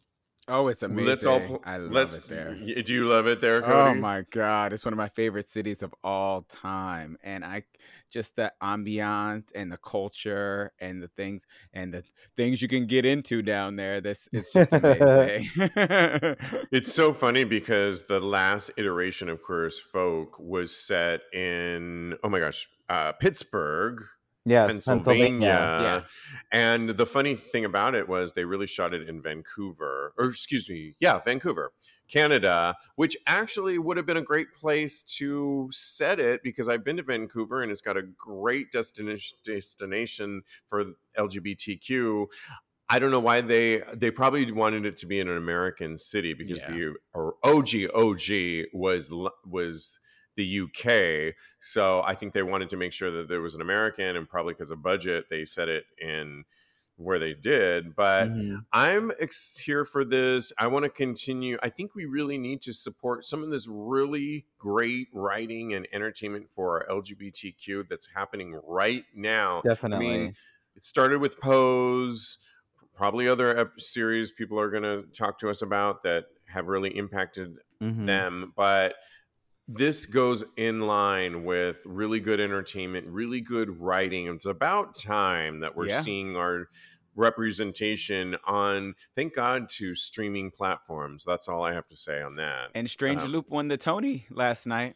Oh, 0.47 0.67
it's 0.67 0.83
amazing. 0.83 1.07
Let's 1.07 1.25
all 1.25 1.39
pl- 1.39 1.61
I 1.65 1.77
love 1.77 1.91
let's 1.91 2.13
it 2.13 2.27
there. 2.27 2.53
Do 2.53 2.93
you 2.93 3.07
love 3.07 3.25
it 3.25 3.41
there, 3.41 3.65
Oh 3.65 3.95
my 3.95 4.25
god, 4.29 4.73
it's 4.73 4.85
one 4.85 4.93
of 4.93 4.97
my 4.97 5.09
favorite 5.09 5.49
cities 5.49 5.81
of 5.81 5.93
all 6.03 6.43
time, 6.43 7.17
and 7.23 7.43
I 7.43 7.63
just 8.11 8.35
the 8.35 8.53
ambiance 8.61 9.49
and 9.55 9.71
the 9.71 9.77
culture 9.77 10.71
and 10.79 11.01
the 11.01 11.07
things 11.07 11.47
and 11.73 11.91
the 11.93 12.03
things 12.37 12.61
you 12.61 12.67
can 12.67 12.85
get 12.85 13.05
into 13.05 13.41
down 13.41 13.75
there. 13.75 14.01
This 14.01 14.29
it's 14.31 14.53
just 14.53 14.71
amazing. 14.71 15.49
It's 16.71 16.93
so 16.93 17.13
funny 17.13 17.43
because 17.43 18.03
the 18.03 18.19
last 18.19 18.69
iteration 18.77 19.29
of 19.29 19.41
Queer 19.41 19.65
as 19.65 19.79
Folk 19.79 20.37
was 20.39 20.75
set 20.75 21.21
in 21.33 22.15
oh 22.23 22.29
my 22.29 22.39
gosh, 22.39 22.67
uh, 22.87 23.13
Pittsburgh, 23.13 24.03
yes 24.45 24.71
Pennsylvania. 24.71 25.47
Yeah. 25.47 26.01
And 26.51 26.89
the 26.91 27.05
funny 27.05 27.35
thing 27.35 27.65
about 27.65 27.95
it 27.95 28.07
was 28.07 28.33
they 28.33 28.45
really 28.45 28.67
shot 28.67 28.93
it 28.93 29.07
in 29.09 29.21
Vancouver, 29.21 30.13
or 30.17 30.25
excuse 30.25 30.69
me, 30.69 30.95
yeah, 30.99 31.19
Vancouver, 31.19 31.71
Canada, 32.07 32.75
which 32.95 33.17
actually 33.27 33.77
would 33.79 33.97
have 33.97 34.05
been 34.05 34.17
a 34.17 34.21
great 34.21 34.53
place 34.53 35.01
to 35.17 35.67
set 35.71 36.19
it 36.19 36.43
because 36.43 36.69
I've 36.69 36.83
been 36.83 36.97
to 36.97 37.03
Vancouver 37.03 37.61
and 37.63 37.71
it's 37.71 37.81
got 37.81 37.97
a 37.97 38.03
great 38.03 38.71
destination 38.71 39.37
destination 39.43 40.43
for 40.67 40.85
LGBTQ. 41.17 42.27
I 42.87 42.99
don't 42.99 43.09
know 43.09 43.19
why 43.19 43.41
they 43.41 43.81
they 43.95 44.11
probably 44.11 44.51
wanted 44.51 44.85
it 44.85 44.95
to 44.97 45.07
be 45.07 45.19
in 45.19 45.27
an 45.27 45.37
American 45.37 45.97
city 45.97 46.33
because 46.35 46.59
Yeah. 46.61 46.71
the 46.71 46.93
or 47.13 47.35
OG 47.43 47.87
OG 47.95 48.67
was 48.73 49.09
was 49.43 49.99
the 50.35 50.43
UK. 50.45 51.35
So 51.61 52.01
I 52.03 52.15
think 52.15 52.33
they 52.33 52.43
wanted 52.43 52.69
to 52.71 52.77
make 52.77 52.93
sure 52.93 53.11
that 53.11 53.27
there 53.27 53.41
was 53.41 53.55
an 53.55 53.61
American, 53.61 54.15
and 54.15 54.27
probably 54.27 54.53
because 54.53 54.71
of 54.71 54.81
budget, 54.81 55.25
they 55.29 55.45
set 55.45 55.69
it 55.69 55.85
in 55.99 56.43
where 56.97 57.19
they 57.19 57.33
did. 57.33 57.95
But 57.95 58.29
Mhm. 58.29 58.65
I'm 58.71 59.11
ex- 59.19 59.57
here 59.57 59.85
for 59.85 60.05
this. 60.05 60.51
I 60.57 60.67
want 60.67 60.83
to 60.83 60.89
continue. 60.89 61.57
I 61.61 61.69
think 61.69 61.93
we 61.95 62.05
really 62.05 62.37
need 62.37 62.61
to 62.63 62.73
support 62.73 63.25
some 63.25 63.43
of 63.43 63.49
this 63.49 63.67
really 63.69 64.47
great 64.57 65.07
writing 65.13 65.73
and 65.73 65.87
entertainment 65.91 66.49
for 66.51 66.77
our 66.83 66.89
LGBTQ 66.89 67.83
that's 67.89 68.07
happening 68.07 68.59
right 68.65 69.05
now. 69.13 69.63
Definitely. 69.63 69.91
I 69.91 69.97
mean, 69.97 70.35
it 70.75 70.83
started 70.83 71.19
with 71.21 71.39
Pose, 71.39 72.37
probably 72.93 73.27
other 73.27 73.57
ep- 73.57 73.79
series 73.79 74.31
people 74.31 74.59
are 74.59 74.69
going 74.69 74.83
to 74.83 75.03
talk 75.11 75.37
to 75.39 75.49
us 75.49 75.61
about 75.61 76.03
that 76.03 76.25
have 76.47 76.67
really 76.67 76.95
impacted 76.95 77.57
Mhm. 77.81 78.05
them, 78.05 78.53
but 78.55 78.95
this 79.67 80.05
goes 80.05 80.43
in 80.57 80.81
line 80.81 81.43
with 81.43 81.81
really 81.85 82.19
good 82.19 82.39
entertainment, 82.39 83.07
really 83.07 83.41
good 83.41 83.79
writing. 83.81 84.27
It's 84.27 84.45
about 84.45 84.95
time 84.95 85.61
that 85.61 85.75
we're 85.75 85.87
Yeah. 85.87 86.01
seeing 86.01 86.35
our 86.35 86.69
representation 87.17 88.35
on 88.45 88.93
thank 89.15 89.33
god 89.33 89.69
to 89.69 89.95
streaming 89.95 90.51
platforms 90.51 91.23
that's 91.25 91.47
all 91.47 91.63
i 91.63 91.71
have 91.71 91.87
to 91.87 91.95
say 91.95 92.21
on 92.21 92.35
that 92.35 92.67
And 92.75 92.89
Stranger 92.89 93.23
Um, 93.23 93.31
Loop 93.31 93.49
won 93.49 93.69
the 93.69 93.77
Tony 93.77 94.25
last 94.29 94.65
night. 94.67 94.95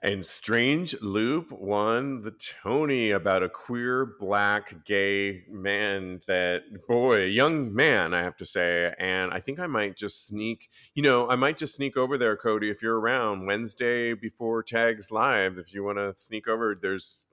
And 0.00 0.24
Strange 0.24 1.00
Loop 1.00 1.50
won 1.50 2.22
the 2.22 2.30
Tony 2.30 3.10
about 3.10 3.42
a 3.42 3.48
queer 3.48 4.14
black 4.20 4.84
gay 4.84 5.42
man 5.50 6.20
that 6.28 6.86
boy, 6.86 7.24
young 7.24 7.74
man, 7.74 8.14
I 8.14 8.22
have 8.22 8.36
to 8.36 8.46
say. 8.46 8.94
And 8.98 9.32
I 9.32 9.40
think 9.40 9.58
I 9.58 9.66
might 9.66 9.96
just 9.96 10.26
sneak, 10.26 10.70
you 10.94 11.02
know, 11.02 11.28
I 11.28 11.34
might 11.34 11.56
just 11.56 11.74
sneak 11.74 11.96
over 11.96 12.16
there, 12.16 12.36
Cody, 12.36 12.70
if 12.70 12.80
you're 12.80 13.00
around 13.00 13.46
Wednesday 13.46 14.14
before 14.14 14.62
Tags 14.62 15.10
Live. 15.10 15.58
If 15.58 15.74
you 15.74 15.82
want 15.82 15.98
to 15.98 16.12
sneak 16.16 16.46
over, 16.46 16.78
there's 16.80 17.26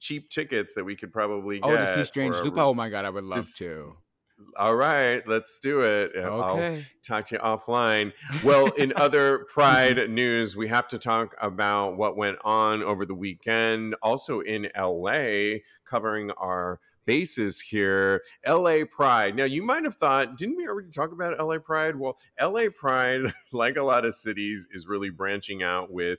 cheap 0.00 0.28
tickets 0.28 0.74
that 0.74 0.84
we 0.84 0.96
could 0.96 1.12
probably 1.12 1.60
get. 1.60 1.70
Oh, 1.70 1.76
to 1.76 1.94
see 1.94 2.04
Strange 2.04 2.36
Loop. 2.36 2.58
Oh 2.58 2.74
my 2.74 2.88
god, 2.88 3.04
I 3.04 3.10
would 3.10 3.24
love 3.24 3.46
to. 3.58 3.96
All 4.56 4.76
right, 4.76 5.26
let's 5.26 5.58
do 5.58 5.82
it. 5.82 6.12
I'll 6.16 6.76
talk 7.04 7.26
to 7.26 7.34
you 7.34 7.40
offline. 7.40 8.12
Well, 8.44 8.66
in 8.72 8.92
other 8.96 9.38
Pride 9.52 10.10
news, 10.10 10.56
we 10.56 10.68
have 10.68 10.86
to 10.88 10.98
talk 10.98 11.34
about 11.40 11.96
what 11.96 12.16
went 12.16 12.38
on 12.44 12.82
over 12.82 13.04
the 13.04 13.14
weekend. 13.14 13.96
Also 14.02 14.40
in 14.40 14.68
LA, 14.76 15.58
covering 15.84 16.30
our 16.32 16.80
bases 17.08 17.60
here. 17.60 18.22
LA 18.46 18.80
Pride. 18.88 19.34
Now, 19.34 19.44
you 19.44 19.62
might 19.62 19.84
have 19.84 19.96
thought, 19.96 20.36
didn't 20.36 20.56
we 20.56 20.68
already 20.68 20.90
talk 20.90 21.10
about 21.10 21.38
LA 21.42 21.58
Pride? 21.58 21.96
Well, 21.96 22.18
LA 22.40 22.64
Pride, 22.68 23.32
like 23.52 23.76
a 23.76 23.82
lot 23.82 24.04
of 24.04 24.14
cities, 24.14 24.68
is 24.70 24.86
really 24.86 25.08
branching 25.08 25.62
out 25.62 25.90
with, 25.90 26.18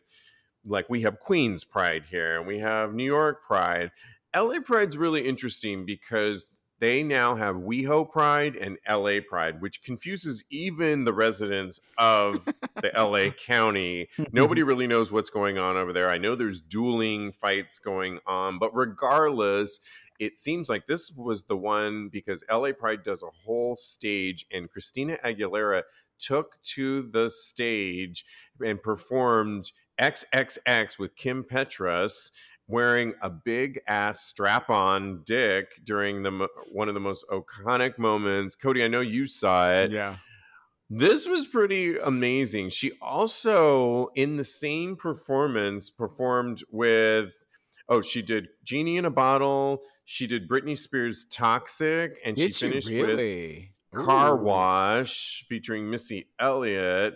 like, 0.65 0.89
we 0.89 1.03
have 1.03 1.19
Queens 1.19 1.63
Pride 1.63 2.05
here, 2.09 2.39
and 2.39 2.47
we 2.47 2.57
have 2.57 2.93
New 2.93 3.05
York 3.05 3.43
Pride. 3.43 3.91
LA 4.35 4.61
Pride's 4.61 4.97
really 4.97 5.27
interesting 5.27 5.85
because 5.85 6.47
they 6.79 7.03
now 7.03 7.35
have 7.35 7.55
WeHo 7.55 8.09
Pride 8.09 8.55
and 8.55 8.77
LA 8.89 9.19
Pride, 9.27 9.61
which 9.61 9.83
confuses 9.83 10.43
even 10.49 11.03
the 11.03 11.13
residents 11.13 11.81
of 11.97 12.45
the 12.75 12.91
LA 12.95 13.31
County. 13.45 14.07
Nobody 14.31 14.63
really 14.63 14.87
knows 14.87 15.11
what's 15.11 15.29
going 15.29 15.57
on 15.57 15.77
over 15.77 15.93
there. 15.93 16.09
I 16.09 16.17
know 16.17 16.35
there's 16.35 16.61
dueling 16.61 17.33
fights 17.33 17.79
going 17.79 18.19
on, 18.25 18.59
but 18.59 18.73
regardless, 18.75 19.79
it 20.19 20.39
seems 20.39 20.69
like 20.69 20.87
this 20.87 21.11
was 21.11 21.43
the 21.43 21.57
one 21.57 22.09
because 22.09 22.43
LA 22.51 22.71
Pride 22.71 23.03
does 23.03 23.23
a 23.23 23.45
whole 23.45 23.75
stage, 23.75 24.45
and 24.51 24.69
Christina 24.69 25.17
Aguilera 25.23 25.83
took 26.19 26.61
to 26.61 27.09
the 27.11 27.29
stage 27.29 28.25
and 28.63 28.81
performed 28.81 29.71
XXX 29.99 30.97
with 30.97 31.15
Kim 31.15 31.43
Petras 31.43 32.31
wearing 32.69 33.13
a 33.21 33.29
big 33.29 33.81
ass 33.87 34.21
strap 34.21 34.69
on 34.69 35.23
dick 35.25 35.67
during 35.83 36.23
the 36.23 36.47
one 36.71 36.87
of 36.87 36.93
the 36.93 36.99
most 36.99 37.25
iconic 37.29 37.97
moments. 37.97 38.55
Cody, 38.55 38.83
I 38.83 38.87
know 38.87 39.01
you 39.01 39.25
saw 39.27 39.71
it. 39.71 39.91
Yeah. 39.91 40.17
This 40.89 41.27
was 41.27 41.45
pretty 41.45 41.97
amazing. 41.97 42.69
She 42.69 42.93
also, 43.01 44.09
in 44.15 44.37
the 44.37 44.43
same 44.43 44.95
performance, 44.95 45.89
performed 45.89 46.63
with. 46.71 47.33
Oh, 47.91 48.01
she 48.01 48.21
did 48.21 48.49
Genie 48.63 48.97
in 48.97 49.05
a 49.05 49.09
Bottle. 49.09 49.81
She 50.05 50.27
did 50.27 50.47
Britney 50.47 50.77
Spears' 50.77 51.25
Toxic, 51.31 52.19
and 52.23 52.35
Did 52.35 52.49
she 52.49 52.53
she 52.53 52.69
finished 52.69 52.91
with 52.91 53.07
really? 53.07 53.73
Car 53.93 54.35
Wash 54.35 55.43
featuring 55.49 55.89
Missy 55.89 56.27
Elliott, 56.39 57.15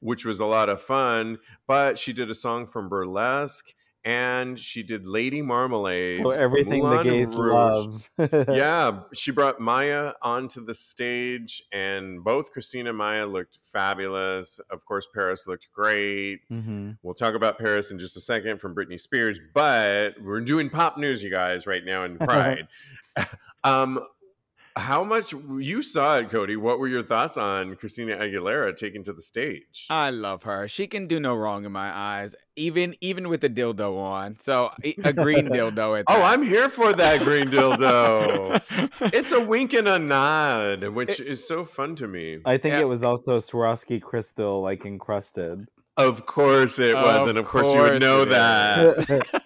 which 0.00 0.24
was 0.24 0.40
a 0.40 0.46
lot 0.46 0.70
of 0.70 0.80
fun. 0.80 1.38
But 1.66 1.98
she 1.98 2.14
did 2.14 2.30
a 2.30 2.34
song 2.34 2.66
from 2.66 2.88
Burlesque 2.88 3.74
and 4.06 4.56
she 4.56 4.84
did 4.84 5.04
Lady 5.04 5.42
Marmalade. 5.42 6.22
From 6.22 6.32
everything 6.32 6.88
the 6.88 7.02
gays 7.02 7.34
Rouge. 7.34 8.02
love. 8.16 8.48
yeah, 8.48 9.00
she 9.12 9.32
brought 9.32 9.60
Maya 9.60 10.12
onto 10.22 10.64
the 10.64 10.72
stage, 10.72 11.60
and 11.72 12.22
both 12.22 12.52
Christina 12.52 12.90
and 12.90 12.98
Maya 12.98 13.26
looked 13.26 13.58
fabulous. 13.64 14.60
Of 14.70 14.86
course, 14.86 15.08
Paris 15.12 15.46
looked 15.48 15.68
great. 15.74 16.40
hmm 16.48 16.92
We'll 17.02 17.14
talk 17.14 17.34
about 17.34 17.58
Paris 17.58 17.90
in 17.90 17.98
just 17.98 18.16
a 18.16 18.20
second 18.20 18.60
from 18.60 18.76
Britney 18.76 18.98
Spears, 18.98 19.40
but 19.52 20.14
we're 20.22 20.40
doing 20.40 20.70
pop 20.70 20.96
news, 20.98 21.22
you 21.22 21.30
guys, 21.30 21.66
right 21.66 21.84
now 21.84 22.04
in 22.04 22.16
Pride. 22.18 22.68
um, 23.64 23.98
how 24.76 25.02
much 25.04 25.32
you 25.58 25.82
saw 25.82 26.18
it, 26.18 26.30
Cody? 26.30 26.56
What 26.56 26.78
were 26.78 26.88
your 26.88 27.02
thoughts 27.02 27.36
on 27.36 27.76
Christina 27.76 28.16
Aguilera 28.16 28.76
taking 28.76 29.02
to 29.04 29.12
the 29.12 29.22
stage? 29.22 29.86
I 29.90 30.10
love 30.10 30.42
her. 30.42 30.68
She 30.68 30.86
can 30.86 31.06
do 31.06 31.18
no 31.18 31.34
wrong 31.34 31.64
in 31.64 31.72
my 31.72 31.90
eyes, 31.96 32.34
even 32.56 32.94
even 33.00 33.28
with 33.28 33.40
the 33.40 33.48
dildo 33.50 33.96
on. 33.98 34.36
So 34.36 34.70
a 35.04 35.12
green 35.12 35.48
dildo. 35.56 35.98
At 35.98 36.04
oh. 36.08 36.22
I'm 36.22 36.42
here 36.42 36.68
for 36.68 36.92
that 36.92 37.20
green 37.22 37.48
dildo. 37.48 38.60
it's 39.12 39.32
a 39.32 39.40
wink 39.42 39.72
and 39.72 39.88
a 39.88 39.98
nod, 39.98 40.84
which 40.88 41.20
is 41.20 41.46
so 41.46 41.64
fun 41.64 41.96
to 41.96 42.06
me. 42.06 42.38
I 42.44 42.58
think 42.58 42.72
Yeah. 42.74 42.80
it 42.80 42.88
was 42.88 43.02
also 43.02 43.38
Swarovski 43.38 44.00
crystal, 44.02 44.60
like 44.62 44.84
encrusted. 44.84 45.68
Of 45.96 46.26
course 46.26 46.78
it 46.78 46.94
was, 46.94 47.22
Of 47.22 47.28
and 47.28 47.38
of 47.38 47.46
course 47.46 47.72
you 47.72 47.80
would 47.80 48.00
know 48.02 48.26
that. 48.26 49.26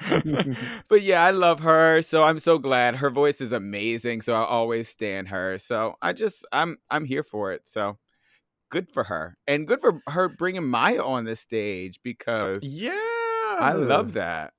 but 0.88 1.02
yeah, 1.02 1.22
I 1.24 1.30
love 1.30 1.60
her. 1.60 2.02
So 2.02 2.22
I'm 2.22 2.38
so 2.38 2.58
glad 2.58 2.96
her 2.96 3.10
voice 3.10 3.40
is 3.40 3.52
amazing. 3.52 4.20
So 4.22 4.34
I 4.34 4.44
always 4.44 4.88
stand 4.88 5.28
her. 5.28 5.58
So 5.58 5.96
I 6.02 6.12
just 6.12 6.44
I'm 6.52 6.78
I'm 6.90 7.04
here 7.04 7.22
for 7.24 7.52
it. 7.52 7.68
So 7.68 7.98
good 8.70 8.90
for 8.90 9.04
her, 9.04 9.36
and 9.46 9.66
good 9.66 9.80
for 9.80 10.00
her 10.08 10.28
bringing 10.28 10.66
Maya 10.66 11.02
on 11.02 11.24
the 11.24 11.36
stage 11.36 12.00
because 12.02 12.62
Yeah, 12.64 12.92
I 12.92 13.72
love 13.72 14.12
that. 14.14 14.52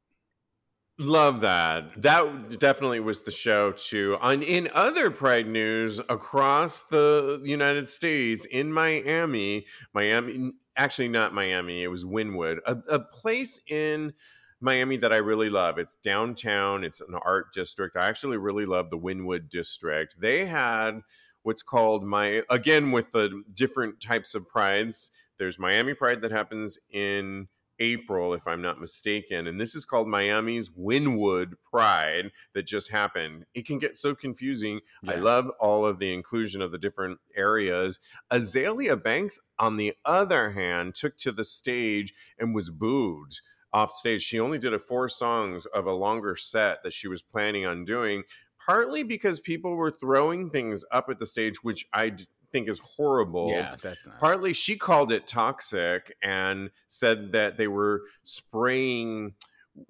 Love 1.01 1.39
that. 1.39 2.01
That 2.01 2.59
definitely 2.59 2.99
was 2.99 3.21
the 3.21 3.31
show 3.31 3.71
too. 3.71 4.17
On 4.19 4.43
in 4.43 4.69
other 4.73 5.09
Pride 5.09 5.47
news 5.47 5.99
across 6.09 6.81
the 6.81 7.41
United 7.45 7.89
States, 7.89 8.43
in 8.43 8.73
Miami, 8.73 9.65
Miami, 9.93 10.51
actually 10.75 11.07
not 11.07 11.33
Miami, 11.33 11.83
it 11.83 11.87
was 11.87 12.03
Wynwood, 12.03 12.57
a, 12.65 12.75
a 12.89 12.99
place 12.99 13.61
in 13.67 14.11
Miami 14.61 14.97
that 14.97 15.13
I 15.13 15.17
really 15.17 15.49
love. 15.49 15.77
It's 15.77 15.95
downtown. 16.03 16.83
It's 16.83 17.01
an 17.01 17.15
art 17.25 17.53
district. 17.53 17.95
I 17.95 18.07
actually 18.07 18.37
really 18.37 18.65
love 18.65 18.89
the 18.89 18.97
Wynwood 18.97 19.49
district. 19.49 20.19
They 20.19 20.45
had 20.45 21.01
what's 21.43 21.61
called 21.61 22.03
my 22.03 22.43
again 22.49 22.91
with 22.91 23.11
the 23.11 23.43
different 23.53 24.01
types 24.01 24.35
of 24.35 24.47
prides. 24.47 25.11
There's 25.37 25.57
Miami 25.57 25.93
Pride 25.93 26.21
that 26.21 26.31
happens 26.31 26.77
in 26.91 27.47
April, 27.79 28.33
if 28.33 28.45
I'm 28.45 28.61
not 28.61 28.81
mistaken. 28.81 29.47
And 29.47 29.59
this 29.59 29.73
is 29.73 29.85
called 29.85 30.07
Miami's 30.07 30.69
Wynwood 30.69 31.53
Pride 31.71 32.31
that 32.53 32.67
just 32.67 32.91
happened. 32.91 33.45
It 33.53 33.65
can 33.65 33.79
get 33.79 33.97
so 33.97 34.13
confusing. 34.13 34.81
I 35.07 35.15
love 35.15 35.49
all 35.61 35.85
of 35.85 35.99
the 35.99 36.13
inclusion 36.13 36.61
of 36.61 36.73
the 36.73 36.77
different 36.77 37.19
areas. 37.35 37.99
Azealia 38.31 39.01
Banks, 39.01 39.39
on 39.57 39.77
the 39.77 39.93
other 40.03 40.51
hand, 40.51 40.95
took 40.95 41.17
to 41.19 41.31
the 41.31 41.45
stage 41.45 42.13
and 42.37 42.53
was 42.53 42.69
booed 42.69 43.35
off 43.73 43.91
stage. 43.91 44.21
She 44.21 44.39
only 44.39 44.57
did 44.57 44.73
a 44.73 44.79
four 44.79 45.09
songs 45.09 45.65
of 45.67 45.85
a 45.85 45.91
longer 45.93 46.35
set 46.35 46.83
that 46.83 46.93
she 46.93 47.07
was 47.07 47.21
planning 47.21 47.65
on 47.65 47.85
doing, 47.85 48.23
partly 48.65 49.03
because 49.03 49.39
people 49.39 49.75
were 49.75 49.91
throwing 49.91 50.49
things 50.49 50.83
up 50.91 51.09
at 51.09 51.19
the 51.19 51.25
stage, 51.25 51.63
which 51.63 51.87
I 51.93 52.09
d- 52.09 52.25
think 52.51 52.67
is 52.67 52.79
horrible 52.79 53.49
Yeah, 53.51 53.75
that's 53.81 54.07
not. 54.07 54.19
partly 54.19 54.53
she 54.53 54.75
called 54.75 55.11
it 55.11 55.27
toxic 55.27 56.15
and 56.23 56.71
said 56.87 57.31
that 57.33 57.57
they 57.57 57.67
were 57.67 58.01
spraying 58.23 59.35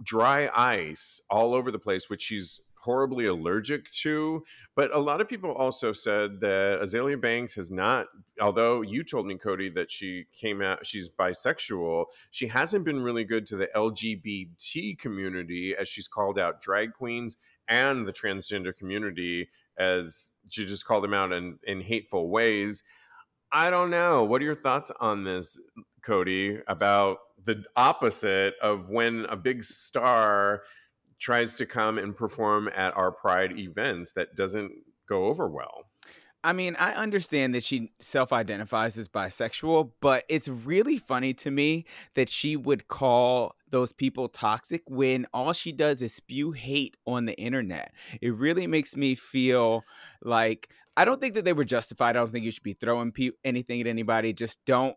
dry 0.04 0.50
ice 0.54 1.22
all 1.30 1.54
over 1.54 1.72
the 1.72 1.80
place 1.80 2.10
which 2.10 2.22
she's 2.22 2.60
horribly 2.90 3.28
allergic 3.28 3.92
to 3.92 4.44
but 4.76 4.92
a 4.96 4.98
lot 4.98 5.22
of 5.22 5.30
people 5.30 5.52
also 5.52 5.94
said 5.94 6.40
that 6.40 6.80
azealia 6.82 7.22
banks 7.22 7.54
has 7.54 7.70
not 7.70 8.08
although 8.42 8.82
you 8.82 9.04
told 9.04 9.28
me 9.28 9.38
cody 9.38 9.70
that 9.70 9.92
she 9.92 10.26
came 10.34 10.60
out 10.60 10.84
she's 10.84 11.08
bisexual 11.08 12.06
she 12.32 12.48
hasn't 12.48 12.84
been 12.84 13.00
really 13.00 13.24
good 13.24 13.46
to 13.46 13.56
the 13.56 13.70
lgbt 13.76 14.98
community 14.98 15.76
as 15.80 15.88
she's 15.88 16.08
called 16.08 16.40
out 16.40 16.62
drag 16.62 16.92
queens 16.94 17.38
and 17.68 18.08
the 18.08 18.12
transgender 18.12 18.76
community 18.76 19.48
as 19.78 20.32
she 20.48 20.66
just 20.66 20.84
called 20.84 21.04
them 21.04 21.14
out 21.14 21.32
in, 21.32 21.60
in 21.68 21.80
hateful 21.80 22.28
ways 22.32 22.84
I 23.52 23.72
don't 23.72 23.90
know. 23.90 24.24
What 24.24 24.42
are 24.42 24.46
your 24.46 24.54
thoughts 24.56 24.92
on 25.00 25.24
this, 25.24 25.60
Cody, 26.04 26.60
about 26.68 27.18
the 27.44 27.64
opposite 27.76 28.54
of 28.62 28.90
when 28.90 29.26
a 29.26 29.36
big 29.36 29.64
star 29.64 30.62
tries 31.20 31.54
to 31.56 31.66
come 31.66 31.98
and 31.98 32.16
perform 32.16 32.70
at 32.76 32.96
our 32.96 33.12
pride 33.12 33.58
events 33.58 34.14
that 34.14 34.36
doesn't 34.36 34.72
go 35.08 35.26
over 35.26 35.48
well. 35.48 35.86
I 36.42 36.54
mean, 36.54 36.78
I 36.80 36.94
understand 36.94 37.54
that 37.54 37.64
she 37.64 37.92
self 38.00 38.32
identifies 38.32 38.98
as 38.98 39.10
bisexual, 39.10 39.92
but 40.00 40.24
it's 40.30 40.48
really 40.48 40.98
funny 40.98 41.34
to 41.36 41.52
me 41.52 41.86
that 42.16 42.30
she 42.30 42.56
would 42.56 42.88
call 42.88 43.56
those 43.70 43.92
people 43.92 44.30
toxic 44.30 44.82
when 44.88 45.28
all 45.34 45.52
she 45.52 45.74
does 45.74 46.02
is 46.02 46.14
spew 46.14 46.54
hate 46.54 46.96
on 47.06 47.26
the 47.26 47.38
internet. 47.38 47.92
It 48.22 48.34
really 48.34 48.68
makes 48.68 48.96
me 48.96 49.16
feel 49.16 49.84
like 50.24 50.70
I 50.96 51.04
don't 51.04 51.20
think 51.20 51.34
that 51.34 51.44
they 51.44 51.54
were 51.54 51.66
justified. 51.66 52.16
I 52.16 52.20
don't 52.20 52.32
think 52.32 52.46
you 52.46 52.52
should 52.52 52.64
be 52.64 52.74
throwing 52.74 53.12
pe- 53.12 53.32
anything 53.44 53.82
at 53.82 53.88
anybody. 53.88 54.32
Just 54.32 54.64
don't 54.66 54.96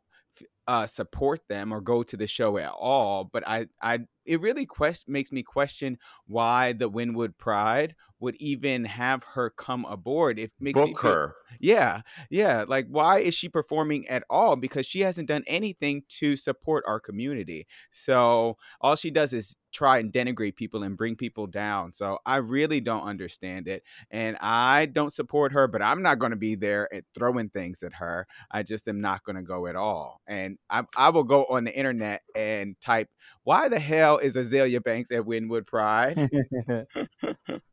uh, 0.67 0.87
support 0.87 1.41
them 1.49 1.73
or 1.73 1.81
go 1.81 2.03
to 2.03 2.17
the 2.17 2.27
show 2.27 2.59
at 2.59 2.71
all. 2.71 3.29
But 3.33 3.47
I, 3.47 3.67
I, 3.81 4.01
it 4.25 4.41
really 4.41 4.67
quest- 4.67 5.09
makes 5.09 5.33
me 5.33 5.43
question 5.43 5.99
why 6.27 6.73
the 6.73 6.91
Wynwood 6.91 7.37
Pride 7.39 7.95
would 8.21 8.37
even 8.37 8.85
have 8.85 9.25
her 9.35 9.51
come 9.51 9.85
aboard. 9.87 10.39
If 10.39 10.53
makes 10.61 10.79
book 10.79 11.01
feel, 11.01 11.11
her, 11.11 11.35
yeah, 11.59 12.03
yeah. 12.31 12.65
Like, 12.67 12.87
why 12.89 13.19
is 13.19 13.35
she 13.35 13.49
performing 13.49 14.07
at 14.07 14.23
all? 14.31 14.55
Because 14.55 14.87
she 14.87 15.01
hasn't 15.01 15.27
done 15.27 15.43
anything 15.49 16.05
to 16.21 16.37
support 16.37 16.85
our 16.87 17.01
community. 17.01 17.67
So 17.91 18.59
all 18.81 18.95
she 18.95 19.11
does 19.11 19.33
is 19.33 19.57
try 19.73 19.99
and 19.99 20.13
denigrate 20.13 20.55
people 20.55 20.85
and 20.85 20.97
bring 20.97 21.17
people 21.17 21.47
down. 21.49 21.91
So 21.91 22.19
I 22.25 22.37
really 22.37 22.81
don't 22.81 23.03
understand 23.03 23.67
it. 23.67 23.83
And 24.11 24.37
I 24.41 24.87
don't 24.87 25.13
support 25.13 25.53
her, 25.53 25.67
but 25.67 25.83
I'm 25.83 26.03
not 26.03 26.19
going 26.19 26.31
to 26.31 26.37
be 26.37 26.55
there 26.55 26.93
at 26.95 27.05
throwing 27.15 27.49
things 27.49 27.83
at 27.83 27.95
her. 27.95 28.27
I 28.51 28.63
just 28.63 28.87
am 28.87 29.01
not 29.01 29.25
going 29.25 29.37
to 29.37 29.43
go 29.43 29.67
at 29.67 29.75
all. 29.75 30.21
And 30.29 30.59
I, 30.71 30.85
I 30.97 31.11
will 31.11 31.25
go 31.25 31.45
on 31.47 31.65
the 31.65 31.75
internet 31.75 32.23
and 32.35 32.77
type, 32.81 33.09
why 33.45 33.69
the 33.69 33.79
hell 33.79 34.19
is 34.19 34.37
Azealia 34.37 34.83
Banks 34.83 35.11
at 35.11 35.23
Wynwood 35.23 35.67
Pride? 35.67 36.31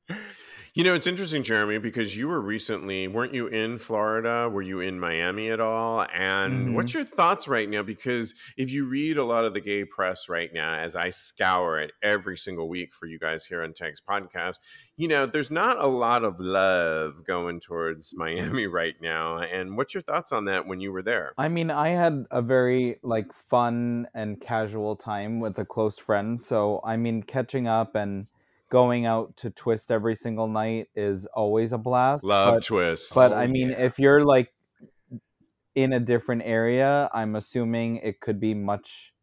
You 0.75 0.83
know, 0.83 0.93
it's 0.93 1.07
interesting, 1.07 1.41
Jeremy, 1.41 1.79
because 1.79 2.15
you 2.15 2.27
were 2.27 2.39
recently, 2.39 3.07
weren't 3.07 3.33
you 3.33 3.47
in 3.47 3.79
Florida? 3.79 4.47
Were 4.47 4.61
you 4.61 4.81
in 4.81 4.99
Miami 4.99 5.49
at 5.49 5.59
all? 5.59 6.05
And 6.13 6.69
Mhm. 6.69 6.73
what's 6.75 6.93
your 6.93 7.03
thoughts 7.03 7.47
right 7.47 7.67
now? 7.67 7.81
Because 7.81 8.35
if 8.55 8.69
you 8.69 8.85
read 8.85 9.17
a 9.17 9.23
lot 9.23 9.45
of 9.45 9.53
the 9.55 9.61
gay 9.61 9.83
press 9.83 10.29
right 10.29 10.53
now, 10.53 10.75
as 10.75 10.95
I 10.95 11.09
scour 11.09 11.79
it 11.79 11.91
every 12.03 12.37
single 12.37 12.69
week 12.69 12.93
for 12.93 13.07
you 13.07 13.17
guys 13.17 13.45
here 13.45 13.63
on 13.63 13.73
Tags 13.73 13.99
Podcast, 13.99 14.57
you 14.95 15.07
know, 15.07 15.25
there's 15.25 15.49
not 15.49 15.83
a 15.83 15.87
lot 15.87 16.23
of 16.23 16.39
love 16.39 17.25
going 17.25 17.59
towards 17.59 18.13
Miami 18.15 18.67
right 18.67 18.95
now. 19.01 19.39
And 19.39 19.75
what's 19.75 19.95
your 19.95 20.01
thoughts 20.01 20.31
on 20.31 20.45
that 20.45 20.67
when 20.67 20.79
you 20.79 20.91
were 20.91 21.01
there? 21.01 21.33
I 21.37 21.47
mean, 21.49 21.71
I 21.71 21.89
had 21.89 22.25
a 22.29 22.43
very 22.43 22.99
like 23.01 23.33
fun 23.49 24.07
and 24.13 24.39
casual 24.39 24.95
time 24.95 25.39
with 25.39 25.57
a 25.57 25.65
close 25.65 25.97
friend. 25.97 26.39
So, 26.39 26.79
I 26.85 26.95
mean, 26.95 27.23
catching 27.23 27.67
up 27.67 27.95
and 27.95 28.27
going 28.69 29.05
out 29.05 29.35
to 29.37 29.49
Twist 29.49 29.91
every 29.91 30.15
single 30.15 30.47
night 30.47 30.87
is 30.95 31.25
always 31.27 31.73
a 31.73 31.77
blast. 31.77 32.23
Love 32.23 32.55
but, 32.55 32.63
twist. 32.63 33.13
but 33.15 33.31
Oh, 33.31 33.35
I 33.35 33.47
mean, 33.47 33.69
yeah. 33.69 33.85
if 33.85 33.99
you're 33.99 34.23
like 34.23 34.53
in 35.75 35.93
a 35.93 35.99
different 35.99 36.43
area, 36.45 37.09
I'm 37.13 37.35
assuming 37.35 37.97
it 37.97 38.19
could 38.19 38.39
be 38.39 38.53
much 38.53 39.13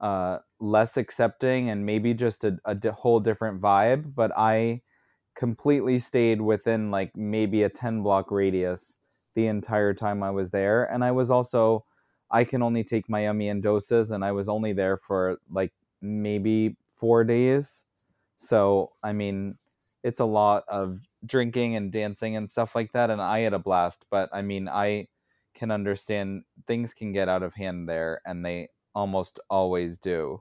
uh, 0.00 0.38
less 0.60 0.96
accepting 0.96 1.70
and 1.70 1.84
maybe 1.84 2.14
just 2.14 2.44
a, 2.44 2.58
a 2.64 2.74
di- 2.74 2.90
whole 2.90 3.20
different 3.20 3.60
vibe. 3.60 4.14
But 4.14 4.36
I 4.36 4.82
completely 5.34 5.98
stayed 5.98 6.40
within 6.40 6.90
like 6.90 7.16
maybe 7.16 7.62
a 7.62 7.68
10 7.68 8.02
block 8.02 8.30
radius 8.30 8.98
the 9.34 9.46
entire 9.46 9.94
time 9.94 10.22
I 10.22 10.30
was 10.30 10.50
there. 10.50 10.84
And 10.84 11.04
I 11.04 11.12
was 11.12 11.30
also, 11.30 11.84
I 12.30 12.44
can 12.44 12.62
only 12.62 12.84
take 12.84 13.08
Miami 13.08 13.48
in 13.48 13.60
doses, 13.60 14.10
and 14.10 14.24
I 14.24 14.32
was 14.32 14.48
only 14.48 14.72
there 14.72 14.96
for 14.96 15.38
like 15.50 15.72
maybe 16.00 16.76
four 16.96 17.24
days. 17.24 17.85
So, 18.38 18.92
I 19.02 19.12
mean, 19.12 19.56
it's 20.02 20.20
a 20.20 20.24
lot 20.24 20.64
of 20.68 21.00
drinking 21.24 21.76
and 21.76 21.92
dancing 21.92 22.36
and 22.36 22.50
stuff 22.50 22.74
like 22.74 22.92
that. 22.92 23.10
And 23.10 23.20
I 23.20 23.40
had 23.40 23.54
a 23.54 23.58
blast, 23.58 24.06
but 24.10 24.28
I 24.32 24.42
mean, 24.42 24.68
I 24.68 25.08
can 25.54 25.70
understand 25.70 26.44
things 26.66 26.94
can 26.94 27.12
get 27.12 27.28
out 27.28 27.42
of 27.42 27.54
hand 27.54 27.88
there, 27.88 28.20
and 28.26 28.44
they 28.44 28.68
almost 28.94 29.40
always 29.50 29.98
do. 29.98 30.40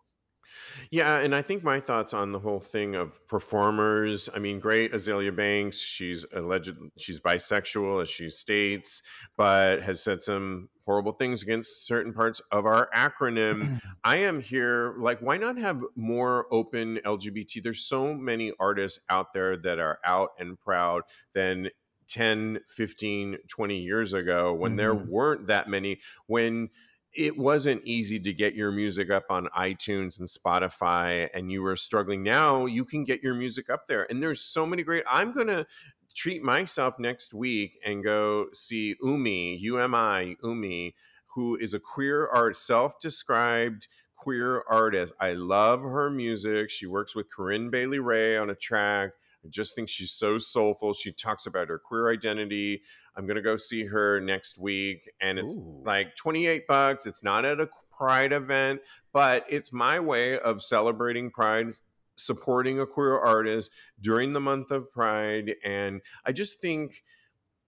Yeah, 0.92 1.20
and 1.20 1.34
I 1.36 1.42
think 1.42 1.64
my 1.64 1.80
thoughts 1.80 2.14
on 2.14 2.32
the 2.32 2.40
whole 2.40 2.60
thing 2.60 2.96
of 2.96 3.26
performers. 3.28 4.30
I 4.34 4.40
mean, 4.40 4.60
great 4.60 4.94
Azealia 4.94 5.36
Banks. 5.36 5.78
She's 5.80 6.26
alleged 6.34 6.74
she's 6.98 7.20
bisexual, 7.20 8.02
as 8.02 8.10
she 8.10 8.30
states, 8.30 9.02
but 9.38 9.82
has 9.82 10.02
said 10.02 10.22
some 10.22 10.70
horrible 10.86 11.14
things 11.14 11.42
against 11.42 11.88
certain 11.88 12.14
parts 12.14 12.42
of 12.52 12.66
our 12.66 12.90
acronym. 12.96 13.82
I 14.04 14.18
am 14.18 14.42
here. 14.42 14.96
Like, 15.00 15.20
why 15.20 15.38
not 15.38 15.58
have 15.58 15.82
more 15.96 16.46
open 16.52 17.00
LGBT? 17.06 17.64
There's 17.64 17.84
so 17.84 18.14
many 18.14 18.54
artists 18.60 19.00
out 19.10 19.34
there 19.34 19.58
that 19.58 19.80
are 19.80 20.00
out 20.06 20.30
and 20.40 20.60
proud 20.60 21.04
than 21.34 21.70
10, 22.08 22.60
15, 22.68 23.38
20 23.48 23.78
years 23.80 24.14
ago 24.14 24.54
when 24.54 24.76
there 24.76 24.94
Mhm. 24.94 25.08
weren't 25.08 25.48
that 25.48 25.68
many. 25.68 26.00
When 26.28 26.70
it 27.16 27.38
wasn't 27.38 27.82
easy 27.86 28.20
to 28.20 28.34
get 28.34 28.56
your 28.56 28.72
music 28.72 29.10
up 29.10 29.26
on 29.30 29.48
iTunes 29.58 30.20
and 30.20 30.28
Spotify 30.28 31.30
and 31.34 31.52
you 31.52 31.62
were 31.62 31.76
struggling. 31.76 32.24
Now 32.24 32.66
you 32.66 32.84
can 32.84 33.04
get 33.04 33.24
your 33.24 33.34
music 33.34 33.70
up 33.70 33.88
there. 33.88 34.06
And 34.10 34.22
there's 34.22 34.42
so 34.42 34.66
many 34.66 34.84
great 34.84 35.04
I'm 35.10 35.32
going 35.32 35.48
to 35.48 35.66
treat 36.14 36.44
myself 36.44 37.00
next 37.00 37.34
week 37.34 37.80
and 37.86 38.04
go 38.04 38.48
see 38.54 38.96
Umi, 39.02 39.58
UMI, 39.58 40.38
Umi, 40.44 40.96
who 41.28 41.58
is 41.58 41.74
a 41.74 41.80
queer 41.80 42.28
art 42.28 42.56
self-described 42.56 43.88
queer 44.16 44.64
artist. 44.70 45.14
I 45.20 45.34
love 45.34 45.82
her 45.82 46.10
music. 46.10 46.70
She 46.70 46.86
works 46.86 47.16
with 47.16 47.30
Corinne 47.30 47.70
Bailey 47.70 48.00
Rae 48.00 48.38
on 48.38 48.50
a 48.50 48.56
track. 48.56 49.12
I 49.44 49.50
just 49.50 49.76
think 49.76 49.88
she's 49.88 50.12
so 50.12 50.38
soulful. 50.38 50.94
She 50.94 51.12
talks 51.12 51.46
about 51.46 51.70
her 51.70 51.78
queer 51.78 52.12
identity. 52.12 52.82
I'm 53.18 53.26
going 53.26 53.36
to 53.36 53.42
go 53.42 53.58
see 53.58 53.86
her 53.86 54.20
next 54.20 54.58
week 54.58 55.10
and 55.22 55.40
it's 55.40 55.56
Ooh. 55.56 55.82
like 55.86 56.16
28 56.16 56.68
bucks. 56.68 57.06
It's 57.06 57.24
not 57.24 57.46
at 57.46 57.60
a 57.60 57.70
pride 57.96 58.34
event, 58.34 58.82
but 59.14 59.46
it's 59.50 59.72
my 59.72 60.00
way 60.00 60.38
of 60.40 60.62
celebrating 60.62 61.32
pride, 61.32 61.68
supporting 62.16 62.80
a 62.80 62.86
queer 62.86 63.18
artist 63.18 63.72
during 64.02 64.34
the 64.34 64.42
month 64.42 64.72
of 64.72 64.92
pride 64.92 65.56
and 65.64 66.02
I 66.26 66.32
just 66.32 66.60
think 66.60 67.04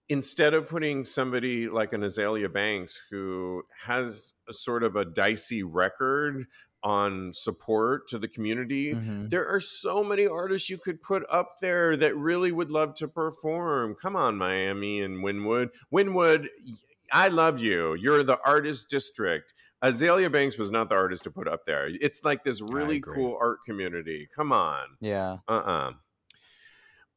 instead 0.08 0.54
of 0.54 0.66
putting 0.66 1.04
somebody 1.04 1.68
like 1.68 1.92
an 1.92 2.00
Azealia 2.00 2.50
Banks 2.52 2.98
who 3.10 3.62
has 3.84 4.34
a 4.48 4.54
sort 4.54 4.82
of 4.82 4.96
a 4.96 5.04
dicey 5.04 5.62
record 5.62 6.46
on 6.82 7.32
support 7.34 8.08
to 8.08 8.18
the 8.18 8.28
community, 8.28 8.94
Mhm. 8.94 9.30
there 9.30 9.46
are 9.48 9.60
so 9.60 10.04
many 10.04 10.26
artists 10.26 10.70
you 10.70 10.78
could 10.78 11.02
put 11.02 11.24
up 11.30 11.56
there 11.60 11.96
that 11.96 12.16
really 12.16 12.52
would 12.52 12.70
love 12.70 12.94
to 12.94 13.08
perform. 13.08 13.94
Come 14.00 14.14
on, 14.16 14.36
Miami 14.36 15.00
and 15.00 15.24
Wynwood. 15.24 15.70
Wynwood, 15.92 16.48
I 17.12 17.28
love 17.28 17.58
you. 17.58 17.94
You're 17.94 18.22
the 18.22 18.38
artist 18.44 18.88
district. 18.90 19.54
Azealia 19.82 20.30
Banks 20.30 20.58
was 20.58 20.70
not 20.70 20.88
the 20.88 20.96
artist 20.96 21.24
to 21.24 21.30
put 21.30 21.46
up 21.48 21.64
there. 21.64 21.88
It's 21.88 22.24
like 22.24 22.42
this 22.44 22.60
really 22.60 23.00
cool 23.00 23.38
art 23.40 23.58
community. 23.64 24.28
Come 24.34 24.52
on. 24.52 24.96
Yeah. 25.00 25.38
Uh-uh. 25.48 25.92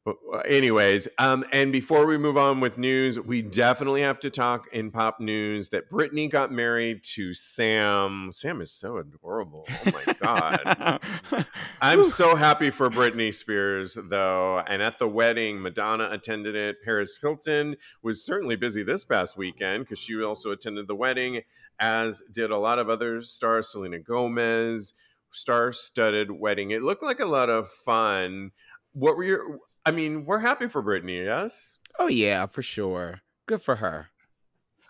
But 0.04 0.16
uh, 0.34 0.38
anyways, 0.38 1.06
um, 1.18 1.44
and 1.52 1.70
before 1.70 2.06
we 2.06 2.18
move 2.18 2.36
on 2.36 2.58
with 2.58 2.76
news, 2.76 3.20
we 3.20 3.40
definitely 3.40 4.02
have 4.02 4.18
to 4.20 4.30
talk 4.30 4.66
in 4.72 4.90
pop 4.90 5.20
news 5.20 5.68
that 5.68 5.88
Britney 5.88 6.28
got 6.28 6.50
married 6.50 7.04
to 7.14 7.32
Sam. 7.34 8.30
Sam 8.32 8.60
is 8.60 8.72
so 8.72 8.96
adorable. 8.96 9.64
Oh 9.70 9.92
my 9.92 10.12
god. 10.14 11.00
I'm 11.80 12.02
so 12.02 12.34
happy 12.34 12.70
for 12.70 12.90
Britney 12.90 13.32
Spears, 13.32 13.96
though. 13.96 14.58
And 14.66 14.82
at 14.82 14.98
the 14.98 15.06
wedding, 15.06 15.62
Madonna 15.62 16.08
attended 16.10 16.56
it. 16.56 16.82
Paris 16.82 17.18
Hilton 17.20 17.76
was 18.02 18.24
certainly 18.24 18.56
busy 18.56 18.82
this 18.82 19.04
past 19.04 19.36
weekend 19.36 19.84
because 19.84 20.00
she 20.00 20.20
also 20.20 20.50
attended 20.50 20.88
the 20.88 20.96
wedding, 20.96 21.42
as 21.78 22.24
did 22.32 22.50
a 22.50 22.58
lot 22.58 22.80
of 22.80 22.90
other 22.90 23.22
stars. 23.22 23.68
Selena 23.70 24.00
Gomez, 24.00 24.94
star-studded 25.30 26.32
wedding. 26.32 26.72
It 26.72 26.82
looked 26.82 27.04
like 27.04 27.20
a 27.20 27.26
lot 27.26 27.50
of 27.50 27.68
fun. 27.70 28.50
What 28.94 29.16
were 29.16 29.24
your? 29.24 29.58
I 29.84 29.90
mean, 29.90 30.24
we're 30.24 30.38
happy 30.38 30.68
for 30.68 30.82
Britney, 30.82 31.24
yes. 31.24 31.78
oh 31.98 32.08
yeah, 32.08 32.46
for 32.46 32.62
sure. 32.62 33.20
Good 33.46 33.62
for 33.62 33.76
her. 33.76 34.08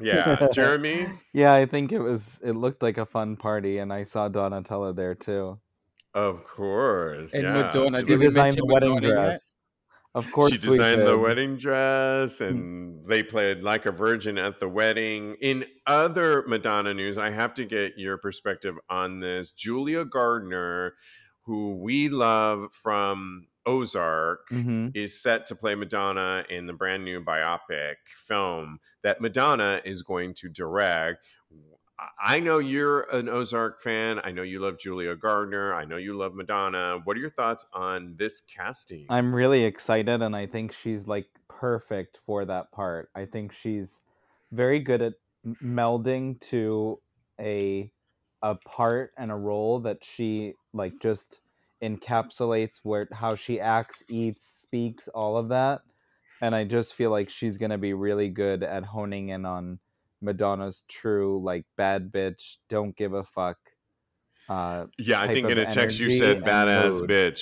Yeah, 0.01 0.49
Jeremy. 0.53 1.09
Yeah, 1.33 1.55
I 1.55 1.67
think 1.67 1.93
it 1.93 2.01
was. 2.01 2.41
It 2.45 2.53
looked 2.53 2.83
like 2.83 2.99
a 2.99 3.07
fun 3.07 3.37
party, 3.37 3.79
and 3.79 3.93
I 3.93 4.05
saw 4.05 4.29
Donatella 4.29 4.95
there 4.95 5.15
too. 5.15 5.59
Of 6.15 6.45
course. 6.45 7.33
And 7.33 7.45
yeah. 7.45 7.53
Madonna, 7.53 8.01
She 8.01 8.07
did 8.07 8.09
She 8.09 8.17
we 8.17 8.25
looked- 8.25 8.35
designed 8.35 8.57
the 8.57 8.67
mention 8.67 8.67
wedding 8.67 8.95
Madonna 8.95 9.09
yet? 9.09 9.15
dress. 9.15 9.55
Of 10.15 10.31
course, 10.31 10.53
she 10.53 10.59
we 10.69 10.77
designed 10.77 11.07
the 11.07 11.17
wedding 11.17 11.57
dress 11.57 12.39
hmm. 12.39 12.45
and 12.45 13.07
they 13.07 13.23
played 13.23 13.63
like 13.63 13.87
a 13.87 13.93
virgin 13.93 14.37
at 14.37 14.61
the 14.61 14.69
wedding 14.69 15.37
in 15.41 15.65
other 15.87 16.45
madonna 16.47 16.93
news 16.95 17.17
i 17.19 17.31
have 17.31 17.55
to 17.55 17.65
get 17.65 17.95
your 17.97 18.19
perspective 18.19 18.77
on 18.91 19.21
this 19.21 19.51
julia 19.53 20.05
garner 20.05 20.95
who 21.47 21.77
we 21.77 22.09
love 22.11 22.69
from 22.73 23.47
ozark 23.67 24.49
Mhm. 24.51 24.95
is 24.95 25.21
set 25.21 25.47
to 25.47 25.55
play 25.57 25.75
madonna 25.75 26.45
in 26.51 26.67
the 26.67 26.73
brand 26.73 27.05
new 27.05 27.23
biopic 27.23 27.97
film 28.17 28.79
that 29.03 29.21
madonna 29.21 29.81
is 29.85 30.03
going 30.03 30.35
to 30.35 30.49
direct 30.49 31.27
I 32.21 32.41
know 32.41 32.59
you're 32.59 33.03
an 33.15 33.29
Ozark 33.29 33.81
fan. 33.81 34.21
I 34.25 34.33
know 34.33 34.43
you 34.43 34.59
love 34.59 34.79
Julia 34.79 35.15
Garner. 35.15 35.73
I 35.73 35.85
know 35.85 35.97
you 35.99 36.17
love 36.17 36.35
Madonna. 36.35 36.99
What 37.05 37.17
are 37.17 37.21
your 37.21 37.31
thoughts 37.31 37.67
on 37.73 38.17
this 38.17 38.41
casting? 38.41 39.07
I'm 39.09 39.35
really 39.35 39.65
excited, 39.65 40.23
and 40.23 40.35
I 40.35 40.47
think 40.47 40.73
she's 40.73 41.07
like 41.07 41.29
perfect 41.49 42.17
for 42.17 42.45
that 42.45 42.73
part. 42.73 43.11
I 43.15 43.27
think 43.27 43.53
she's 43.53 44.05
very 44.51 44.81
good 44.81 45.03
at 45.03 45.15
melding 45.45 46.41
to 46.41 47.01
a 47.41 47.93
a 48.43 48.55
part 48.57 49.13
and 49.17 49.31
a 49.31 49.37
role 49.37 49.79
that 49.81 50.03
she 50.05 50.55
like 50.73 50.99
just 51.01 51.41
encapsulates 51.83 52.81
where 52.83 53.09
how 53.13 53.35
she 53.35 53.61
acts, 53.61 54.03
eats, 54.09 54.61
speaks, 54.63 55.09
all 55.09 55.37
of 55.37 55.49
that. 55.49 55.81
And 56.41 56.55
I 56.55 56.65
just 56.65 56.95
feel 56.95 57.11
like 57.11 57.31
she's 57.31 57.59
gonna 57.59 57.79
be 57.79 57.93
really 57.93 58.29
good 58.29 58.63
at 58.63 58.85
honing 58.85 59.29
in 59.31 59.45
on 59.45 59.79
Madonna's 60.21 60.85
true 60.89 61.43
like 61.43 61.65
bad 61.77 62.13
bitch, 62.13 62.57
don't 62.69 62.97
give 62.97 63.13
a 63.13 63.25
fuck. 63.25 63.59
Uh, 64.49 64.87
yeah, 64.99 65.21
I 65.21 65.29
think 65.29 65.51
in 65.51 65.59
a 65.59 65.67
text 65.71 65.99
you 65.99 66.11
said 66.11 66.43
badass 66.43 67.01
bitch. 67.03 67.41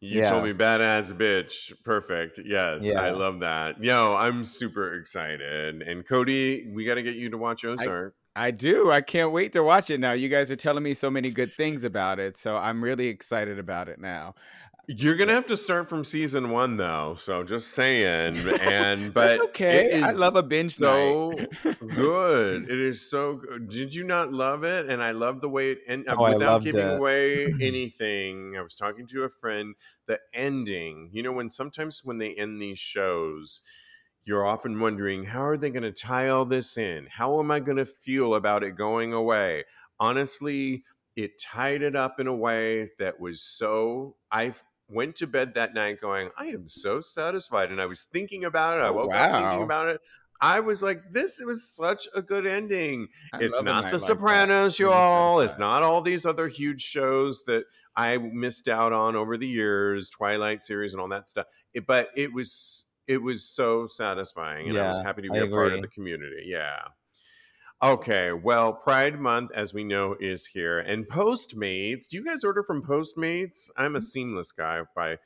You 0.00 0.20
yeah. 0.20 0.30
told 0.30 0.42
me 0.42 0.52
badass 0.52 1.12
bitch. 1.16 1.72
Perfect. 1.84 2.40
Yes, 2.44 2.82
yeah. 2.82 3.00
I 3.00 3.10
love 3.10 3.38
that. 3.40 3.82
Yo, 3.82 4.16
I'm 4.16 4.44
super 4.44 4.94
excited. 4.94 5.80
And 5.80 6.06
Cody, 6.06 6.68
we 6.74 6.84
got 6.84 6.94
to 6.94 7.02
get 7.02 7.14
you 7.14 7.30
to 7.30 7.38
watch 7.38 7.64
Ozark. 7.64 8.14
I, 8.16 8.21
I 8.34 8.50
do. 8.50 8.90
I 8.90 9.02
can't 9.02 9.32
wait 9.32 9.52
to 9.52 9.62
watch 9.62 9.90
it 9.90 10.00
now. 10.00 10.12
You 10.12 10.28
guys 10.28 10.50
are 10.50 10.56
telling 10.56 10.82
me 10.82 10.94
so 10.94 11.10
many 11.10 11.30
good 11.30 11.52
things 11.52 11.84
about 11.84 12.18
it, 12.18 12.36
so 12.36 12.56
I'm 12.56 12.82
really 12.82 13.08
excited 13.08 13.58
about 13.58 13.88
it 13.88 14.00
now. 14.00 14.34
You're 14.88 15.16
gonna 15.16 15.34
have 15.34 15.46
to 15.46 15.56
start 15.56 15.88
from 15.88 16.04
season 16.04 16.50
one 16.50 16.76
though, 16.76 17.14
so 17.16 17.44
just 17.44 17.68
saying. 17.68 18.36
And 18.60 19.14
but 19.14 19.40
okay, 19.44 20.02
I 20.02 20.10
love 20.10 20.34
a 20.34 20.42
binge 20.42 20.76
so 20.76 21.34
good. 21.78 22.68
It 22.68 22.80
is 22.80 23.08
so 23.08 23.36
good. 23.36 23.68
Did 23.68 23.94
you 23.94 24.02
not 24.02 24.32
love 24.32 24.64
it? 24.64 24.88
And 24.88 25.00
I 25.00 25.12
love 25.12 25.40
the 25.40 25.48
way 25.48 25.72
it 25.72 25.78
and 25.86 26.08
uh, 26.08 26.16
oh, 26.18 26.32
without 26.32 26.64
giving 26.64 26.80
it. 26.80 26.98
away 26.98 27.46
anything. 27.60 28.56
I 28.58 28.62
was 28.62 28.74
talking 28.74 29.06
to 29.08 29.22
a 29.22 29.28
friend. 29.28 29.76
The 30.06 30.18
ending, 30.34 31.10
you 31.12 31.22
know, 31.22 31.32
when 31.32 31.48
sometimes 31.48 32.00
when 32.02 32.18
they 32.18 32.34
end 32.34 32.60
these 32.60 32.80
shows, 32.80 33.62
you're 34.24 34.46
often 34.46 34.78
wondering 34.78 35.24
how 35.24 35.44
are 35.44 35.56
they 35.56 35.70
going 35.70 35.82
to 35.82 35.92
tie 35.92 36.28
all 36.28 36.44
this 36.44 36.78
in? 36.78 37.06
How 37.10 37.40
am 37.40 37.50
I 37.50 37.60
going 37.60 37.78
to 37.78 37.86
feel 37.86 38.34
about 38.34 38.62
it 38.62 38.76
going 38.76 39.12
away? 39.12 39.64
Honestly, 39.98 40.84
it 41.16 41.40
tied 41.40 41.82
it 41.82 41.96
up 41.96 42.20
in 42.20 42.26
a 42.26 42.34
way 42.34 42.90
that 42.98 43.20
was 43.20 43.42
so 43.42 44.16
I 44.30 44.54
went 44.88 45.16
to 45.16 45.26
bed 45.26 45.54
that 45.54 45.74
night 45.74 46.00
going, 46.00 46.30
I 46.36 46.46
am 46.46 46.68
so 46.68 47.00
satisfied. 47.00 47.70
And 47.70 47.80
I 47.80 47.86
was 47.86 48.02
thinking 48.02 48.44
about 48.44 48.78
it. 48.78 48.84
I 48.84 48.88
oh, 48.88 48.92
woke 48.92 49.10
wow. 49.10 49.18
up 49.18 49.42
thinking 49.42 49.64
about 49.64 49.88
it. 49.88 50.00
I 50.40 50.58
was 50.58 50.82
like, 50.82 51.02
this 51.12 51.40
was 51.40 51.68
such 51.68 52.08
a 52.16 52.20
good 52.20 52.46
ending. 52.46 53.06
I 53.32 53.38
it's 53.42 53.62
not 53.62 53.92
The 53.92 53.98
like 53.98 54.06
Sopranos, 54.06 54.76
that. 54.76 54.82
y'all. 54.82 55.38
It's 55.40 55.58
not 55.58 55.84
all 55.84 56.02
these 56.02 56.26
other 56.26 56.48
huge 56.48 56.82
shows 56.82 57.44
that 57.46 57.64
I 57.94 58.18
missed 58.18 58.66
out 58.66 58.92
on 58.92 59.14
over 59.14 59.36
the 59.36 59.46
years, 59.46 60.10
Twilight 60.10 60.62
series 60.62 60.94
and 60.94 61.00
all 61.00 61.08
that 61.08 61.28
stuff. 61.28 61.46
It, 61.74 61.86
but 61.86 62.08
it 62.16 62.32
was 62.32 62.86
it 63.06 63.18
was 63.18 63.44
so 63.44 63.86
satisfying, 63.86 64.66
and 64.66 64.76
yeah, 64.76 64.84
I 64.84 64.88
was 64.88 65.02
happy 65.04 65.22
to 65.22 65.30
be 65.30 65.38
I 65.38 65.42
a 65.42 65.44
agree. 65.44 65.56
part 65.56 65.72
of 65.72 65.82
the 65.82 65.88
community. 65.88 66.44
Yeah. 66.46 66.78
Okay, 67.82 68.32
well, 68.32 68.72
Pride 68.72 69.18
Month, 69.18 69.50
as 69.56 69.74
we 69.74 69.82
know, 69.82 70.14
is 70.20 70.46
here, 70.46 70.78
and 70.78 71.06
Postmates. 71.08 72.08
Do 72.08 72.16
you 72.16 72.24
guys 72.24 72.44
order 72.44 72.62
from 72.62 72.82
Postmates? 72.82 73.70
I'm 73.76 73.96
a 73.96 73.98
mm. 73.98 74.02
seamless 74.02 74.52
guy 74.52 74.82
by. 74.94 75.18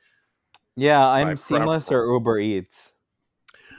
Yeah, 0.75 1.05
I'm 1.07 1.29
by 1.29 1.35
seamless 1.35 1.91
or 1.91 2.11
Uber 2.11 2.39
Eats. 2.39 2.93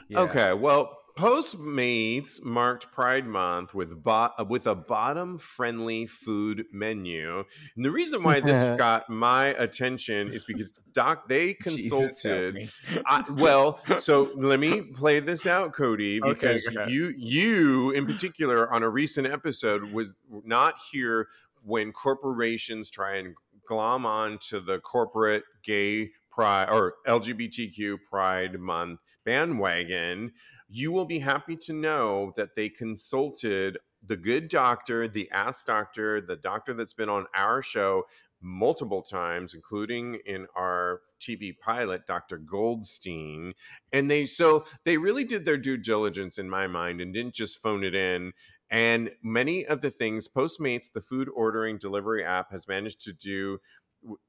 Yeah. 0.08 0.20
Okay, 0.20 0.52
well, 0.52 0.97
Postmates 1.18 2.44
marked 2.44 2.92
Pride 2.92 3.26
Month 3.26 3.74
with 3.74 4.04
bo- 4.04 4.30
with 4.48 4.68
a 4.68 4.76
bottom 4.76 5.36
friendly 5.36 6.06
food 6.06 6.66
menu. 6.72 7.42
And 7.74 7.84
the 7.84 7.90
reason 7.90 8.22
why 8.22 8.38
this 8.38 8.78
got 8.78 9.10
my 9.10 9.46
attention 9.46 10.32
is 10.32 10.44
because 10.44 10.70
Doc 10.92 11.28
they 11.28 11.54
consulted. 11.60 12.70
I, 13.04 13.24
well, 13.30 13.80
so 13.98 14.30
let 14.36 14.60
me 14.60 14.80
play 14.80 15.18
this 15.18 15.44
out, 15.44 15.72
Cody, 15.72 16.20
because 16.24 16.64
okay, 16.68 16.88
you 16.88 17.12
you 17.18 17.90
in 17.90 18.06
particular 18.06 18.72
on 18.72 18.84
a 18.84 18.88
recent 18.88 19.26
episode 19.26 19.92
was 19.92 20.14
not 20.44 20.74
here 20.92 21.26
when 21.64 21.90
corporations 21.90 22.90
try 22.90 23.16
and 23.16 23.34
glom 23.66 24.06
on 24.06 24.38
to 24.50 24.60
the 24.60 24.78
corporate 24.78 25.42
gay 25.64 26.10
pride 26.30 26.68
or 26.70 26.94
LGBTQ 27.08 27.98
Pride 28.08 28.60
Month 28.60 29.00
bandwagon 29.24 30.32
you 30.68 30.92
will 30.92 31.06
be 31.06 31.18
happy 31.18 31.56
to 31.56 31.72
know 31.72 32.32
that 32.36 32.54
they 32.54 32.68
consulted 32.68 33.78
the 34.06 34.16
good 34.16 34.48
doctor, 34.48 35.08
the 35.08 35.30
ass 35.32 35.64
doctor, 35.64 36.20
the 36.20 36.36
doctor 36.36 36.74
that's 36.74 36.92
been 36.92 37.08
on 37.08 37.26
our 37.34 37.62
show 37.62 38.04
multiple 38.40 39.02
times, 39.02 39.54
including 39.54 40.18
in 40.26 40.46
our 40.56 41.00
TV 41.20 41.58
pilot, 41.58 42.06
Dr. 42.06 42.38
Goldstein. 42.38 43.54
And 43.92 44.10
they 44.10 44.26
so 44.26 44.64
they 44.84 44.98
really 44.98 45.24
did 45.24 45.44
their 45.44 45.56
due 45.56 45.76
diligence 45.76 46.38
in 46.38 46.48
my 46.48 46.66
mind 46.66 47.00
and 47.00 47.12
didn't 47.12 47.34
just 47.34 47.60
phone 47.60 47.82
it 47.82 47.94
in. 47.94 48.32
And 48.70 49.10
many 49.22 49.66
of 49.66 49.80
the 49.80 49.90
things 49.90 50.28
Postmates, 50.28 50.92
the 50.92 51.00
food 51.00 51.28
ordering 51.34 51.78
delivery 51.78 52.22
app, 52.24 52.52
has 52.52 52.68
managed 52.68 53.00
to 53.02 53.12
do 53.12 53.58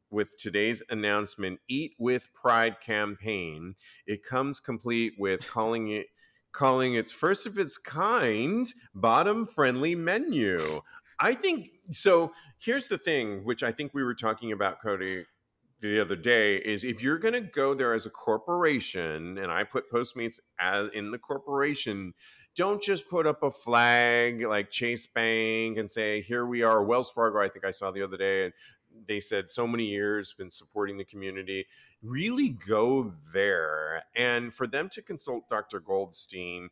with 0.10 0.38
today's 0.40 0.82
announcement, 0.90 1.60
Eat 1.68 1.94
with 2.00 2.34
Pride 2.34 2.80
campaign. 2.82 3.76
It 4.08 4.26
comes 4.26 4.60
complete 4.60 5.14
with 5.20 5.48
calling 5.48 5.90
it 5.90 6.08
calling 6.52 6.96
its 6.96 7.12
first 7.12 7.46
of 7.46 7.58
its 7.58 7.78
kind 7.78 8.72
bottom 8.94 9.48
friendly 9.48 9.96
menu. 9.96 10.82
I 11.20 11.34
think 11.34 11.70
so. 11.92 12.32
Here's 12.58 12.88
the 12.88 12.98
thing, 12.98 13.44
which 13.44 13.64
I 13.64 13.72
think 13.72 13.94
we 13.94 14.04
were 14.04 14.16
talking 14.16 14.52
about, 14.52 14.82
Cody, 14.82 15.26
the 15.82 16.00
other 16.00 16.16
day 16.16 16.58
is 16.58 16.84
if 16.84 17.02
you're 17.02 17.18
going 17.18 17.34
to 17.34 17.42
go 17.42 17.74
there 17.74 17.94
as 17.94 18.06
a 18.06 18.10
corporation, 18.10 19.38
and 19.38 19.52
I 19.52 19.64
put 19.64 19.92
Postmates 19.92 20.40
as 20.60 20.90
in 20.94 21.12
the 21.12 21.18
corporation, 21.18 22.14
don't 22.56 22.82
just 22.82 23.10
put 23.10 23.26
up 23.26 23.44
a 23.44 23.52
flag 23.52 24.42
like 24.42 24.72
Chase 24.72 25.08
Bank 25.08 25.78
and 25.78 25.90
say, 25.90 26.22
here 26.22 26.46
we 26.46 26.64
are, 26.64 26.84
Wells 26.84 27.10
Fargo, 27.10 27.40
I 27.40 27.48
think 27.48 27.64
I 27.64 27.72
saw 27.72 27.92
the 27.92 28.04
other 28.04 28.18
day, 28.18 28.46
and 28.46 28.54
they 29.08 29.20
said 29.20 29.50
so 29.50 29.68
many 29.68 29.86
years 29.86 30.34
been 30.38 30.52
supporting 30.52 30.98
the 30.98 31.06
community 31.06 31.68
really 32.02 32.50
go 32.50 33.14
there 33.34 34.04
and 34.16 34.54
for 34.54 34.68
them 34.68 34.90
to 34.90 35.02
consult 35.02 35.50
dr 35.50 35.80
goldstein 35.82 36.70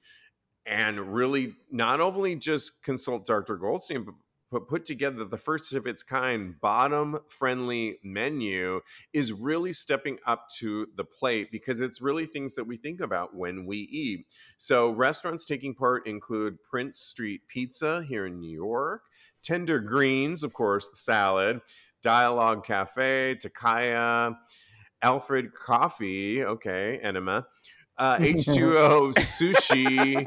and 0.65 1.13
really 1.13 1.53
not 1.71 1.99
only 1.99 2.35
just 2.35 2.83
consult 2.83 3.25
dr 3.25 3.55
goldstein 3.57 4.03
but 4.03 4.13
but 4.51 4.67
put 4.67 4.85
together 4.85 5.25
the 5.25 5.37
first 5.37 5.73
of 5.73 5.85
its 5.85 6.03
kind 6.03 6.59
bottom 6.61 7.19
friendly 7.27 7.99
menu 8.03 8.79
is 9.13 9.33
really 9.33 9.73
stepping 9.73 10.17
up 10.25 10.47
to 10.57 10.87
the 10.95 11.03
plate 11.03 11.51
because 11.51 11.81
it's 11.81 12.01
really 12.01 12.25
things 12.25 12.55
that 12.55 12.65
we 12.65 12.77
think 12.77 13.01
about 13.01 13.35
when 13.35 13.65
we 13.65 13.77
eat. 13.77 14.25
So, 14.57 14.89
restaurants 14.91 15.45
taking 15.45 15.75
part 15.75 16.07
include 16.07 16.63
Prince 16.63 16.99
Street 16.99 17.41
Pizza 17.47 18.03
here 18.07 18.25
in 18.25 18.39
New 18.39 18.53
York, 18.53 19.03
Tender 19.43 19.79
Greens, 19.79 20.43
of 20.43 20.53
course, 20.53 20.87
the 20.87 20.95
salad, 20.95 21.61
Dialogue 22.01 22.65
Cafe, 22.65 23.37
Takaya, 23.41 24.35
Alfred 25.01 25.53
Coffee, 25.53 26.43
okay, 26.43 26.99
enema, 27.01 27.45
uh, 27.97 28.17
H2O 28.17 29.13
Sushi. 29.15 30.25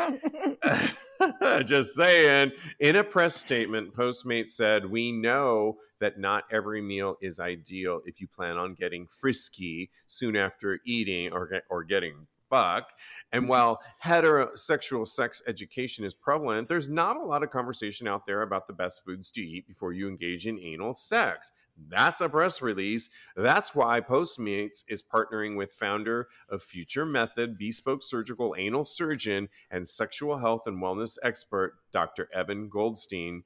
Just 1.65 1.95
saying. 1.95 2.53
In 2.79 2.97
a 2.97 3.05
press 3.05 3.37
statement, 3.37 3.95
Postmates 3.95 4.51
said, 4.51 4.87
We 4.87 5.13
know 5.13 5.79
that 6.01 6.19
not 6.19 6.45
every 6.51 6.81
meal 6.81 7.17
is 7.21 7.39
ideal 7.39 8.01
if 8.07 8.21
you 8.21 8.27
plan 8.27 8.57
on 8.57 8.75
getting 8.75 9.07
frisky 9.07 9.91
soon 10.07 10.37
after 10.37 10.81
eating 10.87 11.33
or, 11.33 11.47
get, 11.47 11.65
or 11.69 11.85
getting 11.85 12.27
fucked. 12.49 12.95
And 13.33 13.43
mm-hmm. 13.43 13.51
while 13.51 13.81
heterosexual 14.03 15.07
sex 15.07 15.43
education 15.47 16.05
is 16.05 16.15
prevalent, 16.15 16.69
there's 16.69 16.89
not 16.89 17.17
a 17.17 17.25
lot 17.25 17.43
of 17.43 17.51
conversation 17.51 18.09
out 18.09 18.27
there 18.27 18.43
about 18.43 18.67
the 18.67 18.73
best 18.73 19.05
foods 19.05 19.31
to 19.33 19.43
eat 19.43 19.67
before 19.69 19.93
you 19.93 20.09
engage 20.09 20.47
in 20.47 20.59
anal 20.59 20.95
sex. 20.95 21.53
That's 21.89 22.21
a 22.21 22.29
press 22.29 22.61
release. 22.61 23.11
That's 23.37 23.75
why 23.75 24.01
Postmates 24.01 24.85
is 24.89 25.03
partnering 25.03 25.57
with 25.57 25.73
founder 25.73 26.29
of 26.49 26.63
Future 26.63 27.07
Method, 27.07 27.59
bespoke 27.59 28.03
surgical 28.03 28.55
anal 28.59 28.85
surgeon, 28.85 29.49
and 29.71 29.89
sexual 29.89 30.39
health 30.39 30.67
and 30.67 30.83
wellness 30.83 31.17
expert, 31.23 31.79
Dr. 31.93 32.29
Evan 32.35 32.69
Goldstein, 32.69 33.45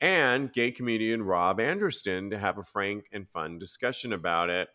and 0.00 0.52
gay 0.52 0.70
comedian 0.70 1.22
Rob 1.22 1.60
Anderson 1.60 2.30
to 2.30 2.38
have 2.38 2.58
a 2.58 2.64
frank 2.64 3.06
and 3.12 3.28
fun 3.28 3.58
discussion 3.58 4.12
about 4.12 4.50
it. 4.50 4.68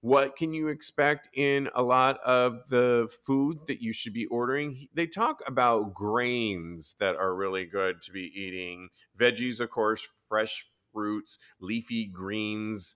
What 0.00 0.34
can 0.34 0.52
you 0.52 0.66
expect 0.66 1.28
in 1.32 1.70
a 1.76 1.82
lot 1.82 2.18
of 2.24 2.68
the 2.68 3.08
food 3.24 3.58
that 3.68 3.80
you 3.80 3.92
should 3.92 4.12
be 4.12 4.26
ordering? 4.26 4.88
They 4.92 5.06
talk 5.06 5.42
about 5.46 5.94
grains 5.94 6.96
that 6.98 7.14
are 7.14 7.36
really 7.36 7.66
good 7.66 8.02
to 8.02 8.12
be 8.12 8.32
eating, 8.34 8.88
veggies, 9.16 9.60
of 9.60 9.70
course, 9.70 10.08
fresh 10.28 10.66
fruits, 10.92 11.38
leafy 11.60 12.06
greens, 12.06 12.94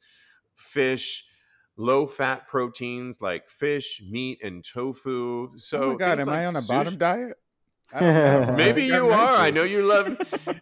fish, 0.54 1.24
low 1.76 2.06
fat 2.06 2.46
proteins 2.46 3.20
like 3.20 3.48
fish, 3.48 4.02
meat, 4.08 4.38
and 4.42 4.64
tofu. 4.64 5.58
So, 5.58 5.82
oh 5.82 5.92
my 5.92 5.98
god, 5.98 6.20
am 6.20 6.28
like 6.28 6.38
I 6.38 6.44
on 6.46 6.56
a 6.56 6.60
sushi- 6.60 6.68
bottom 6.68 6.98
diet? 6.98 7.38
Maybe 8.56 8.84
you 8.84 9.08
are. 9.10 9.36
I 9.36 9.50
know 9.50 9.62
you 9.62 9.82
love. 9.82 10.18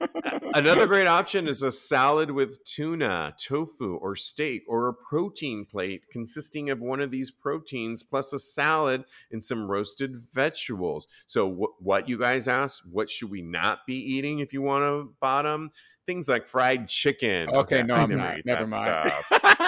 Another 0.55 0.87
great 0.87 1.09
option 1.09 1.49
is 1.49 1.63
a 1.63 1.73
salad 1.73 2.31
with 2.31 2.63
tuna, 2.65 3.35
tofu, 3.39 3.97
or 3.97 4.15
steak, 4.15 4.63
or 4.69 4.89
a 4.89 4.95
protein 4.95 5.65
plate 5.65 6.03
consisting 6.13 6.71
of 6.71 6.81
one 6.81 7.01
of 7.01 7.11
these 7.11 7.31
proteins 7.31 8.03
plus 8.03 8.33
a 8.33 8.39
salad 8.39 9.05
and 9.33 9.43
some 9.43 9.69
roasted 9.69 10.17
vegetables. 10.33 11.09
So, 11.27 11.51
wh- 11.51 11.83
what 11.83 12.09
you 12.09 12.19
guys 12.19 12.47
asked, 12.47 12.87
what 12.87 13.11
should 13.11 13.31
we 13.31 13.43
not 13.43 13.87
be 13.87 13.97
eating 13.97 14.39
if 14.39 14.53
you 14.53 14.63
want 14.63 14.83
to 14.85 15.15
bottom? 15.19 15.73
Things 16.07 16.29
like 16.29 16.47
fried 16.47 16.87
chicken. 16.89 17.49
Okay, 17.49 17.83
no, 17.83 17.95
I'm 17.95 18.11
never 18.11 18.21
not. 18.23 18.45
Never 18.45 18.67
mind. 18.69 19.11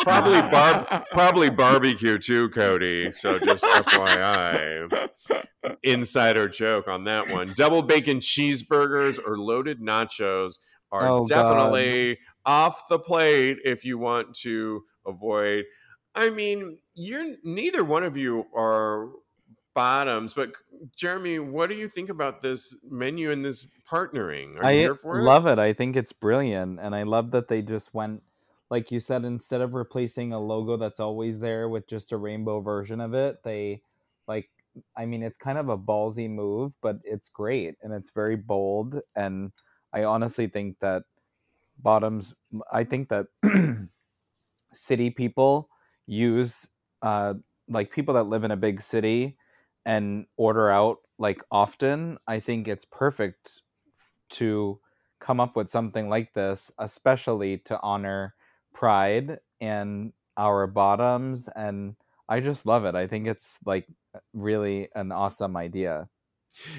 Probably 0.02 0.40
bar- 0.50 1.04
probably 1.10 1.48
barbecue 1.50 2.18
too, 2.18 2.50
Cody. 2.50 3.10
So 3.12 3.38
just 3.38 3.64
FYI. 3.64 5.08
Insider 5.82 6.48
joke 6.48 6.88
on 6.88 7.04
that 7.04 7.30
one. 7.30 7.52
Double 7.56 7.82
bacon 7.82 8.18
cheeseburgers 8.20 9.18
or 9.24 9.38
loaded 9.38 9.80
nachos 9.80 10.58
are 10.92 11.08
Oh, 11.08 11.24
God. 11.24 11.28
definitely 11.28 12.18
off 12.44 12.86
the 12.88 12.98
plate 12.98 13.58
if 13.64 13.84
you 13.84 13.98
want 13.98 14.34
to 14.36 14.82
avoid. 15.06 15.64
I 16.14 16.30
mean, 16.30 16.78
you're 16.94 17.34
neither 17.44 17.82
one 17.82 18.04
of 18.04 18.16
you 18.16 18.44
are 18.54 19.08
bottoms, 19.74 20.32
but 20.34 20.50
Jeremy, 20.96 21.38
what 21.38 21.68
do 21.68 21.74
you 21.74 21.88
think 21.88 22.08
about 22.10 22.40
this 22.42 22.74
menu 22.88 23.30
and 23.30 23.44
this 23.44 23.66
partnering? 23.90 24.58
Are 24.58 24.64
you 24.66 24.80
I 24.82 24.96
for 25.02 25.20
it? 25.28 25.34
love 25.34 25.46
it. 25.46 25.58
I 25.58 25.72
think 25.72 25.96
it's 25.96 26.12
brilliant, 26.12 26.80
and 26.80 26.94
I 26.94 27.02
love 27.04 27.30
that 27.32 27.48
they 27.48 27.62
just 27.62 27.94
went, 27.94 28.22
like 28.70 28.90
you 28.90 29.00
said, 29.00 29.24
instead 29.24 29.60
of 29.60 29.74
replacing 29.74 30.32
a 30.32 30.40
logo 30.40 30.76
that's 30.76 31.00
always 31.00 31.40
there 31.40 31.68
with 31.68 31.86
just 31.86 32.12
a 32.12 32.16
rainbow 32.16 32.60
version 32.60 33.00
of 33.00 33.14
it, 33.14 33.42
they 33.44 33.82
like. 34.26 34.50
I 34.94 35.06
mean, 35.06 35.22
it's 35.22 35.38
kind 35.38 35.56
of 35.56 35.70
a 35.70 35.78
ballsy 35.78 36.28
move, 36.28 36.72
but 36.82 36.98
it's 37.02 37.30
great 37.30 37.76
and 37.82 37.94
it's 37.94 38.10
very 38.10 38.36
bold. 38.36 39.00
And 39.16 39.52
I 39.90 40.04
honestly 40.04 40.48
think 40.48 40.80
that 40.80 41.04
bottoms. 41.78 42.34
I 42.72 42.84
think 42.84 43.08
that 43.10 43.26
city 44.72 45.10
people 45.10 45.68
use 46.06 46.68
uh, 47.02 47.34
like 47.68 47.90
people 47.90 48.14
that 48.14 48.24
live 48.26 48.44
in 48.44 48.50
a 48.50 48.56
big 48.56 48.80
city 48.80 49.38
and 49.84 50.26
order 50.36 50.70
out 50.70 50.98
like 51.18 51.42
often. 51.50 52.18
I 52.26 52.40
think 52.40 52.68
it's 52.68 52.84
perfect 52.84 53.62
to 54.30 54.80
come 55.20 55.40
up 55.40 55.56
with 55.56 55.70
something 55.70 56.08
like 56.08 56.34
this, 56.34 56.72
especially 56.78 57.58
to 57.58 57.80
honor 57.80 58.34
pride 58.74 59.38
and 59.60 60.12
our 60.36 60.66
bottoms. 60.66 61.48
And 61.54 61.96
I 62.28 62.40
just 62.40 62.66
love 62.66 62.84
it. 62.84 62.94
I 62.94 63.06
think 63.06 63.26
it's 63.26 63.58
like 63.64 63.86
really 64.32 64.88
an 64.94 65.12
awesome 65.12 65.56
idea. 65.56 66.08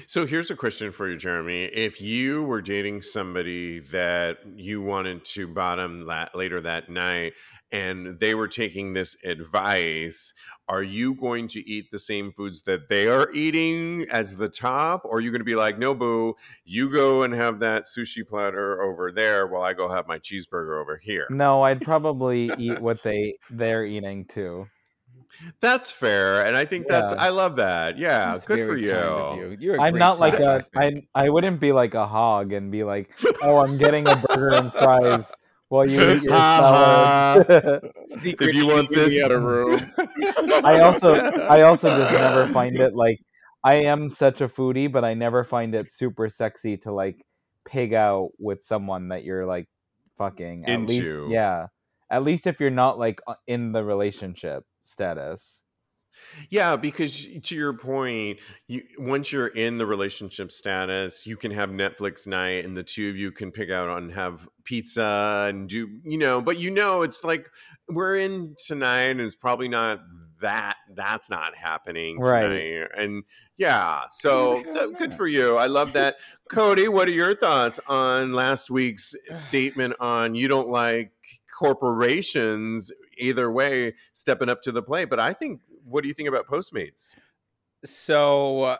So 0.06 0.26
here's 0.26 0.50
a 0.50 0.56
question 0.56 0.90
for 0.90 1.08
you, 1.08 1.16
Jeremy. 1.16 1.64
If 1.64 2.00
you 2.00 2.42
were 2.42 2.60
dating 2.60 3.02
somebody 3.02 3.80
that 3.92 4.38
you 4.56 4.82
wanted 4.82 5.24
to 5.26 5.46
bottom 5.46 6.06
that 6.06 6.34
later 6.34 6.60
that 6.60 6.88
night 6.88 7.34
and 7.70 8.18
they 8.18 8.34
were 8.34 8.48
taking 8.48 8.92
this 8.92 9.16
advice, 9.24 10.32
are 10.68 10.82
you 10.82 11.14
going 11.14 11.48
to 11.48 11.68
eat 11.68 11.90
the 11.90 11.98
same 11.98 12.32
foods 12.32 12.62
that 12.62 12.88
they 12.88 13.08
are 13.08 13.30
eating 13.32 14.06
as 14.10 14.36
the 14.36 14.48
top? 14.48 15.04
Or 15.04 15.16
are 15.16 15.20
you 15.20 15.30
going 15.30 15.40
to 15.40 15.44
be 15.44 15.54
like, 15.54 15.78
no, 15.78 15.94
boo, 15.94 16.34
you 16.64 16.92
go 16.92 17.22
and 17.22 17.32
have 17.32 17.60
that 17.60 17.84
sushi 17.84 18.26
platter 18.26 18.82
over 18.82 19.10
there 19.10 19.46
while 19.46 19.62
I 19.62 19.72
go 19.72 19.88
have 19.88 20.06
my 20.06 20.18
cheeseburger 20.18 20.80
over 20.80 20.98
here? 20.98 21.26
No, 21.30 21.62
I'd 21.62 21.80
probably 21.80 22.50
eat 22.58 22.80
what 22.80 22.98
they 23.02 23.36
they're 23.50 23.84
eating 23.84 24.26
too. 24.26 24.66
That's 25.60 25.90
fair. 25.90 26.44
And 26.44 26.56
I 26.56 26.64
think 26.64 26.88
that's, 26.88 27.12
I 27.12 27.28
love 27.28 27.56
that. 27.56 27.96
Yeah, 27.96 28.32
That's 28.32 28.46
good 28.46 28.66
for 28.66 28.76
you. 28.76 28.90
kind 28.90 29.04
of 29.04 29.36
you. 29.38 29.56
You're 29.60 29.76
a 29.76 29.82
I'm 29.82 29.94
not 29.94 30.18
like 30.18 30.34
time 30.38 30.42
a 30.42 30.46
I 30.46 30.52
husband. 30.52 31.06
I 31.14 31.28
wouldn't 31.28 31.60
be 31.60 31.72
like 31.72 31.94
a 31.94 32.06
hog 32.06 32.52
and 32.52 32.72
be 32.72 32.82
like, 32.82 33.10
"Oh, 33.42 33.58
I'm 33.58 33.78
getting 33.78 34.08
a 34.08 34.16
burger 34.16 34.54
and 34.54 34.72
fries 34.78 35.32
while 35.68 35.86
you 35.86 36.00
eat 36.10 36.22
your 36.22 36.32
Ha 36.32 37.44
salad." 37.46 37.92
Secret 38.20 38.50
If 38.50 38.56
you 38.56 38.66
want 38.66 38.90
eating 38.90 38.98
in 38.98 39.04
this, 39.04 39.14
the 39.14 39.22
other 39.22 39.40
room. 39.40 39.92
I 40.64 40.80
also 40.80 41.14
I 41.14 41.62
also 41.62 41.88
just 41.98 42.12
never 42.12 42.46
find 42.52 42.78
it 42.78 42.94
like 42.94 43.20
I 43.64 43.76
am 43.76 44.10
such 44.10 44.40
a 44.40 44.48
foodie, 44.48 44.90
but 44.90 45.04
I 45.04 45.14
never 45.14 45.44
find 45.44 45.74
it 45.74 45.92
super 45.92 46.28
sexy 46.28 46.76
to 46.78 46.92
like 46.92 47.24
pig 47.64 47.92
out 47.92 48.30
with 48.38 48.64
someone 48.64 49.08
that 49.08 49.24
you're 49.24 49.46
like 49.46 49.68
fucking. 50.16 50.64
At 50.64 50.70
Into. 50.70 50.92
least 50.92 51.30
yeah. 51.30 51.66
At 52.10 52.24
least 52.24 52.46
if 52.46 52.60
you're 52.60 52.70
not 52.70 52.98
like 52.98 53.20
uh, 53.26 53.34
in 53.46 53.72
the 53.72 53.84
relationship 53.84 54.64
status. 54.84 55.62
Yeah, 56.50 56.76
because 56.76 57.26
to 57.44 57.56
your 57.56 57.72
point, 57.72 58.38
you 58.66 58.82
once 58.98 59.32
you're 59.32 59.48
in 59.48 59.78
the 59.78 59.86
relationship 59.86 60.50
status, 60.52 61.26
you 61.26 61.36
can 61.36 61.50
have 61.50 61.70
Netflix 61.70 62.26
night 62.26 62.64
and 62.64 62.76
the 62.76 62.82
two 62.82 63.10
of 63.10 63.16
you 63.16 63.32
can 63.32 63.50
pick 63.52 63.70
out 63.70 63.96
and 63.98 64.12
have 64.12 64.48
pizza 64.64 65.46
and 65.48 65.68
do, 65.68 65.88
you 66.04 66.18
know, 66.18 66.40
but 66.40 66.58
you 66.58 66.70
know 66.70 67.02
it's 67.02 67.24
like 67.24 67.48
we're 67.88 68.16
in 68.16 68.54
tonight 68.66 69.10
and 69.10 69.20
it's 69.20 69.34
probably 69.34 69.68
not 69.68 70.00
that 70.40 70.76
that's 70.94 71.28
not 71.28 71.56
happening 71.56 72.20
Right. 72.20 72.42
tonight. 72.42 72.88
And 72.96 73.24
yeah, 73.56 74.02
so 74.12 74.58
Yeah, 74.58 74.70
so 74.70 74.92
good 74.92 75.12
for 75.12 75.26
you. 75.26 75.56
I 75.56 75.66
love 75.66 75.92
that. 75.94 76.16
Cody, 76.48 76.86
what 76.86 77.08
are 77.08 77.12
your 77.12 77.34
thoughts 77.34 77.80
on 77.88 78.32
last 78.32 78.70
week's 78.70 79.14
statement 79.30 79.94
on 79.98 80.34
you 80.36 80.46
don't 80.46 80.68
like 80.68 81.10
corporations 81.58 82.92
either 83.18 83.50
way 83.50 83.94
stepping 84.12 84.48
up 84.48 84.62
to 84.62 84.72
the 84.72 84.82
plate? 84.82 85.10
But 85.10 85.20
I 85.20 85.32
think 85.32 85.60
what 85.84 86.02
do 86.02 86.08
you 86.08 86.14
think 86.14 86.28
about 86.28 86.46
Postmates? 86.46 87.14
So 87.84 88.62
uh, 88.62 88.76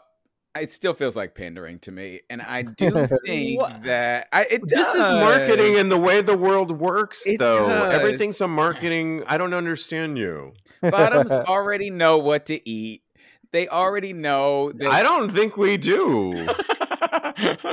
it 0.59 0.73
still 0.73 0.95
feels 0.95 1.17
like 1.17 1.35
pandering 1.35 1.79
to 1.81 1.93
me, 1.93 2.21
and 2.31 2.43
I 2.43 2.63
do 2.63 2.91
think 3.27 3.61
that 3.85 4.29
I, 4.33 4.47
it 4.51 4.63
This 4.67 4.95
is 4.95 5.01
marketing 5.11 5.79
and 5.79 5.91
the 5.91 5.99
way 5.99 6.21
the 6.21 6.37
world 6.37 6.71
works, 6.71 7.27
It 7.27 7.39
though. 7.39 7.69
does. 7.69 7.95
Everything's 7.95 8.41
a 8.41 8.49
marketing. 8.49 9.23
I 9.27 9.39
don't 9.39 9.55
understand 9.55 10.19
you. 10.19 10.53
Bottoms 10.83 11.31
already 11.33 11.91
know 11.91 12.19
what 12.19 12.47
to 12.47 12.69
eat. 12.69 13.03
They 13.53 13.67
already 13.69 14.13
know. 14.13 14.73
That 14.73 14.91
I 14.91 15.03
don't 15.03 15.31
think 15.31 15.57
we 15.57 15.77
do. 15.79 16.35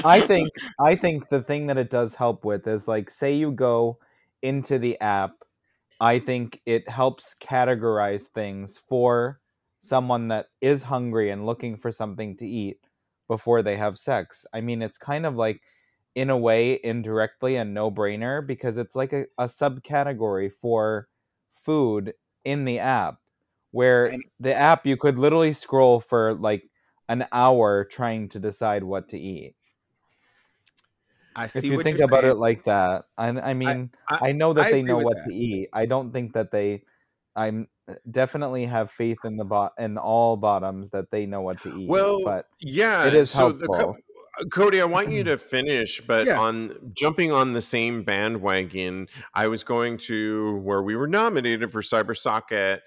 I 0.04 0.24
think 0.28 0.50
I 0.80 0.96
think 0.96 1.30
the 1.30 1.42
thing 1.42 1.68
that 1.68 1.78
it 1.78 1.90
does 1.90 2.16
help 2.16 2.46
with 2.46 2.68
is 2.68 2.88
like 2.88 3.10
say 3.10 3.34
you 3.36 3.52
go 3.52 3.98
into 4.42 4.80
the 4.80 5.00
app, 5.00 5.32
I 6.00 6.20
think 6.20 6.62
it 6.66 6.90
helps 6.90 7.36
categorize 7.42 8.24
things 8.24 8.78
for 8.78 9.40
someone 9.82 10.30
that 10.30 10.48
is 10.62 10.84
hungry 10.84 11.30
and 11.30 11.46
looking 11.46 11.78
for 11.78 11.92
something 11.92 12.36
to 12.38 12.48
eat 12.48 12.80
before 13.28 13.62
they 13.62 13.78
have 13.78 13.98
sex. 13.98 14.46
I 14.54 14.62
mean, 14.62 14.82
it's 14.82 14.98
kind 14.98 15.26
of 15.26 15.36
like 15.36 15.62
in 16.16 16.30
a 16.30 16.38
way 16.38 16.80
indirectly 16.84 17.56
a 17.58 17.66
no-brainer 17.66 18.46
because 18.46 18.78
it's 18.78 18.96
like 18.96 19.14
a, 19.14 19.26
a 19.38 19.46
subcategory 19.46 20.52
for 20.52 21.08
food 21.64 22.14
in 22.44 22.66
the 22.66 22.80
app 22.80 23.18
where 23.72 24.16
the 24.40 24.56
app 24.56 24.86
you 24.86 24.96
could 24.98 25.18
literally 25.18 25.54
scroll 25.54 26.00
for 26.00 26.34
like 26.36 26.64
an 27.10 27.26
hour 27.32 27.84
trying 27.86 28.30
to 28.30 28.40
decide 28.40 28.84
what 28.84 29.10
to 29.10 29.20
eat. 29.20 29.56
I 31.36 31.48
see 31.48 31.60
If 31.60 31.66
you 31.66 31.84
think 31.84 32.00
about 32.00 32.22
saying. 32.22 32.34
it 32.34 32.38
like 32.38 32.64
that, 32.66 33.06
I, 33.18 33.28
I 33.28 33.54
mean, 33.54 33.92
I, 34.10 34.30
I- 34.30 34.32
know 34.32 34.54
that 34.54 34.66
I 34.68 34.72
they 34.72 34.82
know 34.82 35.00
what 35.00 35.18
that. 35.18 35.26
to 35.28 35.34
eat. 35.34 35.70
I 35.74 35.86
don't 35.86 36.12
think 36.12 36.34
that 36.34 36.52
they. 36.52 36.84
I'm 37.36 37.68
definitely 38.10 38.66
have 38.66 38.90
faith 38.92 39.18
in 39.26 39.36
the 39.38 39.44
bot 39.44 39.74
in 39.78 39.98
all 39.98 40.38
bottoms 40.38 40.90
that 40.92 41.12
they 41.12 41.26
know 41.26 41.42
what 41.42 41.60
to 41.62 41.70
eat. 41.70 41.90
Well, 41.90 42.20
but 42.24 42.48
yeah, 42.62 43.06
it 43.06 43.14
is 43.14 43.30
so 43.30 43.52
the 43.52 43.66
helpful. 43.68 43.98
uh, 44.40 44.46
Cody, 44.54 44.82
I 44.82 44.86
want 44.86 45.12
you 45.12 45.24
to 45.26 45.38
finish, 45.38 46.02
but 46.02 46.26
Yeah. 46.26 46.40
on 46.40 46.94
jumping 46.94 47.32
on 47.34 47.52
the 47.54 47.62
same 47.62 48.04
bandwagon, 48.04 49.08
I 49.34 49.48
was 49.48 49.64
going 49.64 49.98
to 50.08 50.58
where 50.60 50.82
we 50.82 50.96
were 50.96 51.08
nominated 51.08 51.72
for 51.72 51.82
Cybersocket. 51.82 52.80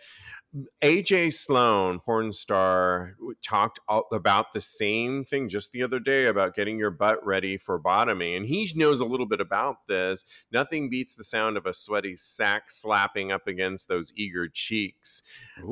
AJ 0.82 1.34
Sloan, 1.34 2.00
porn 2.00 2.32
star, 2.32 3.16
talked 3.42 3.80
about 4.10 4.54
the 4.54 4.60
same 4.60 5.24
thing 5.24 5.48
just 5.48 5.72
the 5.72 5.82
other 5.82 6.00
day 6.00 6.24
about 6.24 6.54
getting 6.54 6.78
your 6.78 6.90
butt 6.90 7.24
ready 7.24 7.58
for 7.58 7.78
bottoming. 7.78 8.34
And 8.34 8.46
he 8.46 8.70
knows 8.74 9.00
a 9.00 9.04
little 9.04 9.26
bit 9.26 9.40
about 9.40 9.86
this. 9.88 10.24
Nothing 10.50 10.88
beats 10.88 11.14
the 11.14 11.24
sound 11.24 11.58
of 11.58 11.66
a 11.66 11.74
sweaty 11.74 12.16
sack 12.16 12.70
slapping 12.70 13.30
up 13.30 13.46
against 13.46 13.88
those 13.88 14.12
eager 14.16 14.48
cheeks. 14.48 15.22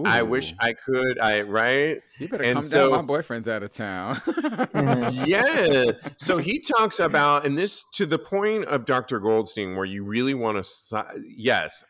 I 0.05 0.23
wish 0.23 0.55
I 0.61 0.75
could, 0.75 1.19
I, 1.21 1.41
right? 1.41 2.03
You 2.19 2.29
better 2.29 2.45
and 2.45 2.55
come 2.55 2.63
so- 2.63 2.91
down. 2.91 2.99
My 2.99 3.03
boyfriend's 3.03 3.49
out 3.49 3.63
of 3.63 3.71
town. 3.71 4.17
Mm-hmm. 4.17 5.25
yeah. 5.27 5.93
So 6.19 6.37
he 6.37 6.59
talks 6.59 6.99
about, 6.99 7.47
and 7.47 7.57
this 7.57 7.83
to 7.95 8.05
the 8.05 8.19
point 8.19 8.67
of 8.67 8.85
Dr. 8.85 9.21
Goldstein, 9.21 9.75
where 9.75 9.87
you 9.87 10.05
really 10.05 10.35
want 10.35 10.63
to, 10.63 11.05
yes, 11.25 11.85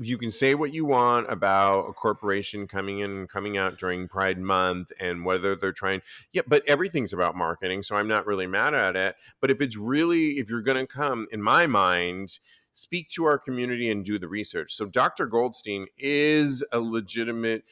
you 0.00 0.16
can 0.16 0.30
say 0.30 0.54
what 0.54 0.72
you 0.72 0.84
want 0.84 1.30
about 1.30 1.88
a 1.88 1.92
corporation 1.92 2.68
coming 2.68 3.00
in 3.00 3.10
and 3.10 3.28
coming 3.28 3.58
out 3.58 3.78
during 3.78 4.08
Pride 4.08 4.38
Month 4.38 4.92
and 5.00 5.24
whether 5.24 5.56
they're 5.56 5.72
trying, 5.72 6.02
yeah, 6.32 6.42
but 6.46 6.62
everything's 6.68 7.12
about 7.12 7.34
marketing. 7.36 7.82
So 7.82 7.96
I'm 7.96 8.08
not 8.08 8.26
really 8.26 8.46
mad 8.46 8.74
at 8.74 8.96
it. 8.96 9.16
But 9.40 9.50
if 9.50 9.60
it's 9.60 9.76
really, 9.76 10.38
if 10.38 10.48
you're 10.48 10.62
going 10.62 10.86
to 10.86 10.86
come, 10.86 11.26
in 11.32 11.42
my 11.42 11.66
mind, 11.66 12.38
speak 12.72 13.08
to 13.10 13.24
our 13.24 13.38
community 13.38 13.90
and 13.90 14.04
do 14.04 14.18
the 14.18 14.28
research. 14.28 14.72
So 14.74 14.86
Dr. 14.86 15.26
Goldstein 15.26 15.86
is 15.98 16.64
a 16.70 16.78
legitimate, 16.78 17.64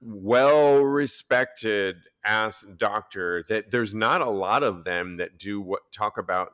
well 0.00 0.82
respected 0.82 1.96
ass 2.24 2.66
doctor 2.76 3.44
that 3.48 3.70
there's 3.70 3.94
not 3.94 4.20
a 4.20 4.30
lot 4.30 4.62
of 4.62 4.84
them 4.84 5.18
that 5.18 5.38
do 5.38 5.60
what 5.60 5.92
talk 5.92 6.18
about 6.18 6.52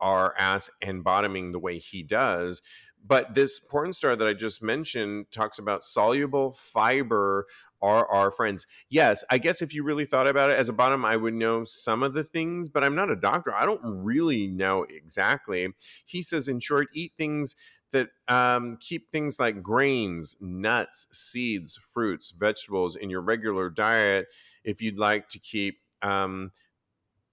our 0.00 0.34
ass 0.36 0.68
and 0.82 1.02
bottoming 1.02 1.52
the 1.52 1.58
way 1.58 1.78
he 1.78 2.02
does. 2.02 2.60
But 3.04 3.34
this 3.34 3.58
porn 3.58 3.92
star 3.92 4.14
that 4.14 4.28
I 4.28 4.32
just 4.32 4.62
mentioned 4.62 5.26
talks 5.32 5.58
about 5.58 5.84
soluble 5.84 6.52
fiber 6.52 7.46
are 7.80 8.06
our 8.06 8.30
friends. 8.30 8.66
Yes, 8.88 9.24
I 9.28 9.38
guess 9.38 9.60
if 9.60 9.74
you 9.74 9.82
really 9.82 10.04
thought 10.04 10.28
about 10.28 10.50
it 10.50 10.58
as 10.58 10.68
a 10.68 10.72
bottom, 10.72 11.04
I 11.04 11.16
would 11.16 11.34
know 11.34 11.64
some 11.64 12.02
of 12.02 12.14
the 12.14 12.22
things, 12.22 12.68
but 12.68 12.84
I'm 12.84 12.94
not 12.94 13.10
a 13.10 13.16
doctor. 13.16 13.52
I 13.52 13.66
don't 13.66 13.80
really 13.82 14.46
know 14.46 14.86
exactly. 14.88 15.68
He 16.04 16.22
says, 16.22 16.46
in 16.46 16.60
short, 16.60 16.88
eat 16.94 17.12
things 17.16 17.56
that 17.90 18.08
um, 18.28 18.78
keep 18.80 19.10
things 19.10 19.38
like 19.38 19.62
grains, 19.62 20.36
nuts, 20.40 21.08
seeds, 21.12 21.78
fruits, 21.92 22.32
vegetables 22.36 22.96
in 22.96 23.10
your 23.10 23.20
regular 23.20 23.68
diet 23.68 24.26
if 24.64 24.80
you'd 24.80 24.98
like 24.98 25.28
to 25.30 25.38
keep 25.38 25.80
um, 26.02 26.52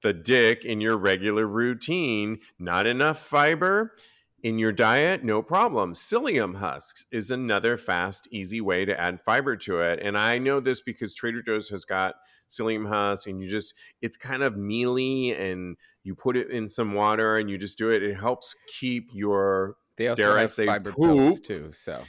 the 0.01 0.13
dick 0.13 0.65
in 0.65 0.81
your 0.81 0.97
regular 0.97 1.47
routine. 1.47 2.39
Not 2.57 2.87
enough 2.87 3.19
fiber 3.19 3.93
in 4.43 4.57
your 4.59 4.71
diet, 4.71 5.23
no 5.23 5.41
problem. 5.41 5.93
Psyllium 5.93 6.55
husks 6.57 7.05
is 7.11 7.31
another 7.31 7.77
fast, 7.77 8.27
easy 8.31 8.61
way 8.61 8.85
to 8.85 8.99
add 8.99 9.21
fiber 9.21 9.55
to 9.57 9.81
it. 9.81 9.99
And 10.01 10.17
I 10.17 10.37
know 10.37 10.59
this 10.59 10.81
because 10.81 11.13
Trader 11.13 11.41
Joe's 11.41 11.69
has 11.69 11.85
got 11.85 12.15
psyllium 12.49 12.87
husks, 12.87 13.27
and 13.27 13.41
you 13.41 13.49
just, 13.49 13.73
it's 14.01 14.17
kind 14.17 14.41
of 14.43 14.57
mealy, 14.57 15.31
and 15.33 15.75
you 16.03 16.15
put 16.15 16.37
it 16.37 16.49
in 16.49 16.69
some 16.69 16.93
water 16.93 17.35
and 17.35 17.49
you 17.49 17.57
just 17.57 17.77
do 17.77 17.89
it. 17.89 18.01
It 18.01 18.15
helps 18.15 18.55
keep 18.79 19.09
your, 19.13 19.75
They 19.97 20.07
also 20.07 20.23
dare 20.23 20.37
I 20.37 20.45
say, 20.45 20.65
fiber 20.65 20.91
poop. 20.91 21.43
too. 21.43 21.71
So 21.71 22.03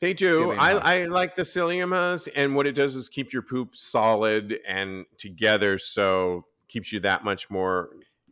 They 0.00 0.14
do. 0.14 0.52
I. 0.52 0.72
I 0.72 1.04
like 1.06 1.34
the 1.34 1.42
psyllium 1.42 1.92
husk, 1.94 2.28
and 2.34 2.54
what 2.54 2.66
it 2.66 2.72
does 2.72 2.94
is 2.94 3.08
keep 3.08 3.32
your 3.32 3.42
poop 3.42 3.74
solid 3.74 4.58
and 4.66 5.06
together, 5.18 5.76
so 5.78 6.46
keeps 6.68 6.92
you 6.92 7.00
that 7.00 7.24
much 7.24 7.50
more 7.50 7.90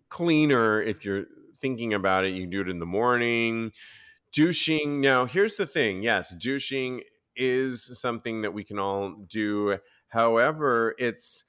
cleaner. 0.09 0.81
If 0.81 1.05
you're 1.05 1.25
thinking 1.66 1.94
about 1.94 2.24
it, 2.24 2.33
you 2.33 2.42
can 2.42 2.50
do 2.50 2.61
it 2.61 2.68
in 2.68 2.79
the 2.79 2.87
morning. 2.87 3.72
Douching. 4.33 5.00
Now, 5.00 5.24
here's 5.26 5.57
the 5.57 5.66
thing. 5.66 6.00
Yes, 6.00 6.33
douching 6.33 7.02
is 7.35 7.98
something 7.98 8.42
that 8.42 8.55
we 8.55 8.62
can 8.62 8.79
all 8.79 9.16
do. 9.29 9.79
However, 10.09 10.94
it's 10.96 11.44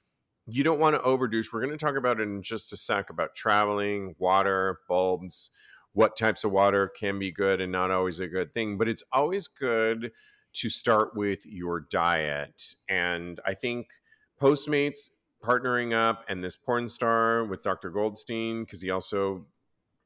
you 0.46 0.64
don't 0.64 0.80
want 0.80 0.96
to 0.96 1.02
overdouche. 1.02 1.52
We're 1.52 1.60
going 1.60 1.70
to 1.70 1.84
talk 1.84 1.96
about 1.96 2.18
it 2.18 2.24
in 2.24 2.42
just 2.42 2.72
a 2.72 2.76
sec 2.76 3.10
about 3.10 3.36
traveling, 3.36 4.16
water, 4.18 4.80
bulbs, 4.88 5.50
what 5.92 6.16
types 6.16 6.42
of 6.42 6.50
water 6.50 6.90
can 6.98 7.20
be 7.20 7.30
good 7.30 7.60
and 7.60 7.70
not 7.70 7.92
always 7.92 8.18
a 8.18 8.26
good 8.26 8.52
thing. 8.52 8.76
But 8.76 8.88
it's 8.88 9.04
always 9.12 9.46
good 9.46 10.10
to 10.54 10.68
start 10.68 11.14
with 11.14 11.46
your 11.46 11.86
diet. 11.92 12.74
And 12.88 13.38
I 13.46 13.54
think 13.54 13.86
Postmates 14.40 15.10
partnering 15.44 15.94
up 15.94 16.24
and 16.28 16.42
this 16.42 16.56
porn 16.56 16.88
star 16.88 17.44
with 17.44 17.62
Dr. 17.62 17.90
Goldstein, 17.90 18.64
because 18.64 18.82
he 18.82 18.90
also 18.90 19.46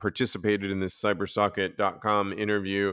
participated 0.02 0.70
in 0.70 0.80
this 0.80 1.00
cybersocket.com 1.00 2.32
interview. 2.34 2.92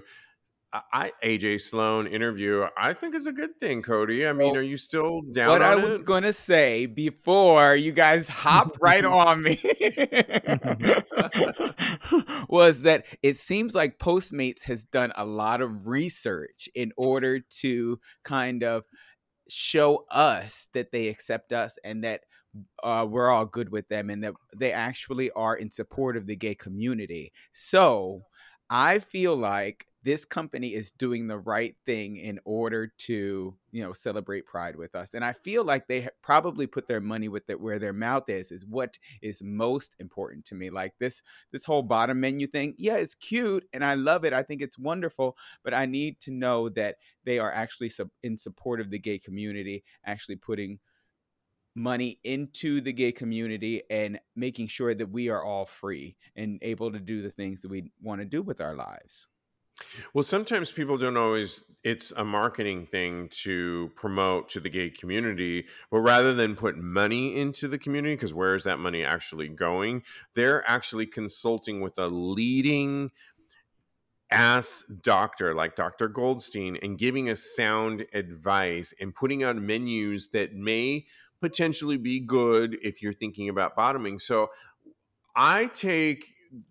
I, 0.72 1.12
AJ 1.24 1.62
Sloan 1.62 2.06
interview. 2.06 2.64
I 2.78 2.94
think 2.94 3.16
is 3.16 3.26
a 3.26 3.32
good 3.32 3.60
thing, 3.60 3.82
Cody. 3.82 4.28
I 4.28 4.34
mean, 4.34 4.50
Well, 4.50 4.58
are 4.58 4.62
you 4.62 4.78
still 4.78 5.22
down 5.22 5.50
what 5.50 5.64
I 5.64 5.76
was 5.76 6.02
it? 6.02 6.06
to 6.22 6.32
say 6.32 6.86
before 6.86 7.76
you 7.76 7.92
guys 7.92 8.30
hopped 8.30 8.78
right 8.80 9.04
on 9.06 9.42
me 9.42 9.60
was 12.48 12.84
that 12.84 13.06
it 13.24 13.40
seems 13.40 13.74
like 13.74 13.98
Postmates 13.98 14.62
has 14.66 14.84
done 14.84 15.12
a 15.16 15.26
lot 15.26 15.62
of 15.62 15.88
research 15.88 16.70
in 16.76 16.92
order 16.96 17.40
to 17.62 18.00
kind 18.24 18.64
of 18.64 18.84
show 19.50 20.06
us 20.12 20.68
that 20.74 20.92
they 20.92 21.08
accept 21.08 21.52
us 21.52 21.80
and 21.84 22.04
that 22.04 22.22
uh, 22.84 23.06
we're 23.10 23.30
all 23.30 23.46
good 23.46 23.70
with 23.70 23.88
them 23.90 24.10
and 24.10 24.24
that 24.24 24.34
they 24.56 24.72
actually 24.72 25.32
are 25.32 25.56
in 25.56 25.72
support 25.72 26.18
of 26.18 26.28
the 26.28 26.36
gay 26.36 26.56
community. 26.56 27.32
So 27.52 28.24
I 28.70 29.00
feel 29.00 29.36
like 29.36 29.86
this 30.04 30.24
company 30.24 30.76
is 30.76 30.92
doing 30.92 31.28
the 31.28 31.38
right 31.38 31.76
thing 31.86 32.16
in 32.18 32.40
order 32.46 32.94
to, 32.98 33.54
you 33.72 33.84
know, 33.84 33.92
celebrate 33.92 34.46
Pride 34.46 34.78
with 34.78 34.96
us. 34.96 35.14
And 35.14 35.26
I 35.26 35.34
feel 35.34 35.66
like 35.66 35.88
they 35.88 36.08
probably 36.22 36.68
put 36.68 36.88
their 36.88 37.02
money 37.02 37.28
with 37.28 37.50
it 37.50 37.60
where 37.60 37.80
their 37.80 37.92
mouth 37.92 38.30
is. 38.30 38.52
Is 38.52 38.66
what 38.66 38.98
is 39.22 39.44
most 39.44 39.96
important 40.00 40.46
to 40.46 40.56
me. 40.56 40.70
Like 40.70 40.94
this, 41.00 41.22
this 41.52 41.66
whole 41.66 41.84
bottom 41.84 42.20
menu 42.22 42.48
thing. 42.48 42.76
Yeah, 42.78 42.96
it's 42.96 43.16
cute 43.16 43.66
and 43.74 43.84
I 43.84 43.96
love 43.96 44.24
it. 44.24 44.32
I 44.32 44.42
think 44.42 44.62
it's 44.62 44.80
wonderful. 44.80 45.36
But 45.64 45.74
I 45.74 45.86
need 45.86 46.22
to 46.22 46.32
know 46.32 46.70
that 46.70 46.96
they 47.26 47.38
are 47.38 47.52
actually 47.52 47.92
in 48.24 48.38
support 48.38 48.80
of 48.80 48.92
the 48.92 49.00
gay 49.00 49.20
community, 49.20 49.84
actually 50.06 50.38
putting 50.38 50.80
money 51.80 52.20
into 52.24 52.82
the 52.82 52.92
gay 52.92 53.12
community 53.12 53.82
and 53.90 54.20
making 54.36 54.68
sure 54.68 54.94
that 54.94 55.10
we 55.10 55.30
are 55.30 55.44
all 55.44 55.66
free 55.66 56.18
and 56.36 56.60
able 56.62 56.92
to 56.92 57.00
do 57.00 57.22
the 57.22 57.32
things 57.32 57.62
that 57.62 57.72
we 57.72 57.92
want 58.02 58.20
to 58.20 58.26
do 58.26 58.42
with 58.42 58.60
our 58.60 58.76
lives. 58.76 59.28
Well, 60.14 60.26
sometimes 60.26 60.74
people 60.74 60.98
don't 60.98 61.16
always, 61.16 61.62
it's 61.86 62.12
a 62.18 62.26
marketing 62.26 62.86
thing 62.86 63.30
to 63.44 63.90
promote 63.96 64.50
to 64.50 64.60
the 64.60 64.70
gay 64.70 64.90
community, 64.90 65.68
but 65.90 66.00
rather 66.00 66.34
than 66.34 66.58
put 66.58 66.78
money 66.78 67.38
into 67.38 67.70
the 67.70 67.78
community, 67.78 68.16
because 68.16 68.34
where 68.34 68.56
is 68.56 68.66
that 68.66 68.78
money 68.78 69.06
actually 69.06 69.48
going? 69.48 70.04
They're 70.36 70.70
actually 70.70 71.06
consulting 71.06 71.80
with 71.80 71.98
a 71.98 72.08
leading 72.08 73.12
ass 74.32 74.84
doctor 75.02 75.56
like 75.56 75.76
Dr. 75.76 76.10
Goldstein 76.10 76.78
and 76.82 77.00
giving 77.00 77.30
us 77.30 77.56
sound 77.56 78.06
advice 78.14 78.94
and 79.00 79.16
putting 79.16 79.44
out 79.44 79.56
menus 79.56 80.28
that 80.34 80.54
may 80.54 81.06
potentially 81.42 81.98
be 81.98 82.20
good 82.20 82.78
if 82.82 83.02
you're 83.02 83.14
thinking 83.14 83.50
about 83.50 83.76
bottoming. 83.76 84.20
So 84.20 84.50
I 85.36 85.68
take 85.68 86.26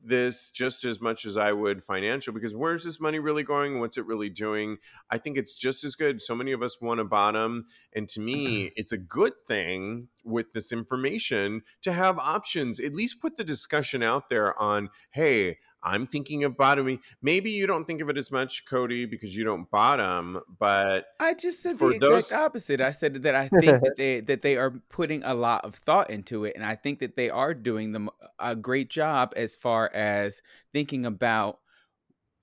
this 0.04 0.50
just 0.50 0.85
as 0.85 1.00
much 1.00 1.24
as 1.24 1.37
I 1.37 1.52
would 1.52 1.85
financial 1.85 2.33
because 2.33 2.54
where's 2.54 2.85
this 2.85 3.00
money 3.00 3.18
really 3.18 3.42
going? 3.42 3.81
What's 3.81 3.96
it 3.96 4.07
really 4.07 4.28
doing? 4.28 4.78
I 5.11 5.18
think 5.18 5.37
it's 5.38 5.54
just 5.54 5.85
as 5.85 5.94
good. 5.94 6.20
So 6.20 6.35
many 6.35 6.52
of 6.52 6.62
us 6.62 6.81
want 6.81 6.98
to 6.98 7.04
bottom. 7.04 7.66
And 7.94 8.09
to 8.11 8.20
me, 8.20 8.46
mm-hmm. 8.46 8.72
it's 8.76 8.92
a 8.92 8.98
good 8.98 9.35
thing 9.46 10.09
with 10.24 10.52
this 10.52 10.72
information 10.72 11.62
to 11.83 11.92
have 11.92 12.18
options. 12.18 12.81
At 12.81 12.94
least 12.94 13.20
put 13.20 13.37
the 13.37 13.44
discussion 13.44 14.02
out 14.02 14.28
there 14.28 14.61
on, 14.61 14.90
hey, 15.12 15.59
I'm 15.88 16.07
thinking 16.07 16.44
of 16.44 16.57
bottoming. 16.57 17.01
Maybe 17.22 17.51
you 17.51 17.66
don't 17.66 17.87
think 17.87 18.01
of 18.01 18.11
it 18.11 18.18
as 18.18 18.31
much, 18.31 18.66
Cody, 18.66 19.07
because 19.07 19.35
you 19.35 19.44
don't 19.44 19.70
bottom, 19.70 20.40
but 20.59 21.07
I 21.18 21.35
just 21.35 21.62
said 21.62 21.79
the 21.79 21.88
exact 21.88 22.01
those- 22.01 22.33
opposite. 22.33 22.81
I 22.81 22.90
said 22.90 23.22
that 23.22 23.35
I 23.35 23.48
think 23.48 23.83
that 23.83 23.94
they 23.96 24.20
that 24.20 24.42
they 24.42 24.57
are 24.57 24.70
putting 24.90 25.22
a 25.24 25.35
lot 25.35 25.64
of 25.64 25.74
thought 25.77 26.11
into 26.11 26.44
it, 26.44 26.55
and 26.55 26.64
I 26.64 26.77
think 26.77 26.98
that 27.01 27.16
they 27.16 27.31
are 27.31 27.55
doing 27.55 27.92
them 27.92 28.11
a 28.38 28.55
great 28.55 28.90
job 28.90 29.33
as 29.37 29.57
far 29.57 29.90
as 29.94 30.42
thinking 30.72 31.07
about 31.07 31.59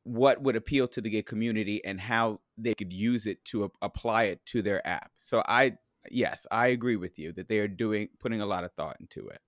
what 0.03 0.41
would 0.41 0.55
appeal 0.55 0.88
to 0.88 1.01
the 1.01 1.10
gay 1.10 1.23
community 1.23 1.84
and 1.84 1.99
how 1.99 2.39
they 2.58 2.73
could 2.73 2.93
use 2.93 3.25
it 3.25 3.43
to 3.45 3.71
apply 3.81 4.25
it 4.25 4.45
to 4.47 4.62
their 4.62 4.86
app. 4.88 5.12
So 5.17 5.43
I 5.47 5.77
yes, 6.10 6.45
I 6.51 6.67
agree 6.67 6.95
with 6.95 7.19
you 7.19 7.31
that 7.34 7.47
they 7.47 7.60
are 7.60 7.67
doing 7.67 8.10
putting 8.19 8.41
a 8.41 8.45
lot 8.45 8.63
of 8.63 8.71
thought 8.73 8.97
into 8.99 9.27
it. 9.27 9.41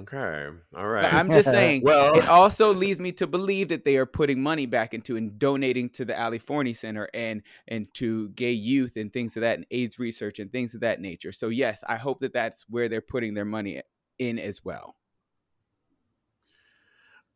Okay. 0.00 0.48
All 0.76 0.86
right. 0.86 1.02
But. 1.02 1.14
I'm 1.14 1.30
just 1.30 1.50
saying, 1.50 1.82
Well- 1.82 2.16
it 2.18 2.28
also 2.28 2.72
leads 2.72 3.00
me 3.00 3.12
to 3.12 3.26
believe 3.26 3.68
that 3.68 3.84
they 3.84 3.96
are 3.96 4.06
putting 4.06 4.42
money 4.42 4.66
back 4.66 4.94
into 4.94 5.16
and 5.16 5.38
donating 5.38 5.88
to 5.90 6.04
the 6.04 6.20
Ali 6.20 6.38
Forney 6.38 6.74
Center 6.74 7.08
and 7.14 7.42
and 7.68 7.92
to 7.94 8.28
gay 8.30 8.52
youth 8.52 8.96
and 8.96 9.12
things 9.12 9.36
of 9.36 9.42
that 9.42 9.56
and 9.58 9.66
AIDS 9.70 9.98
research 9.98 10.38
and 10.38 10.50
things 10.50 10.74
of 10.74 10.80
that 10.80 11.00
nature. 11.00 11.32
So 11.32 11.48
yes, 11.48 11.82
I 11.86 11.96
hope 11.96 12.20
that 12.20 12.32
that's 12.32 12.64
where 12.68 12.88
they're 12.88 13.00
putting 13.00 13.34
their 13.34 13.44
money 13.44 13.82
in 14.18 14.38
as 14.38 14.64
well. 14.64 14.96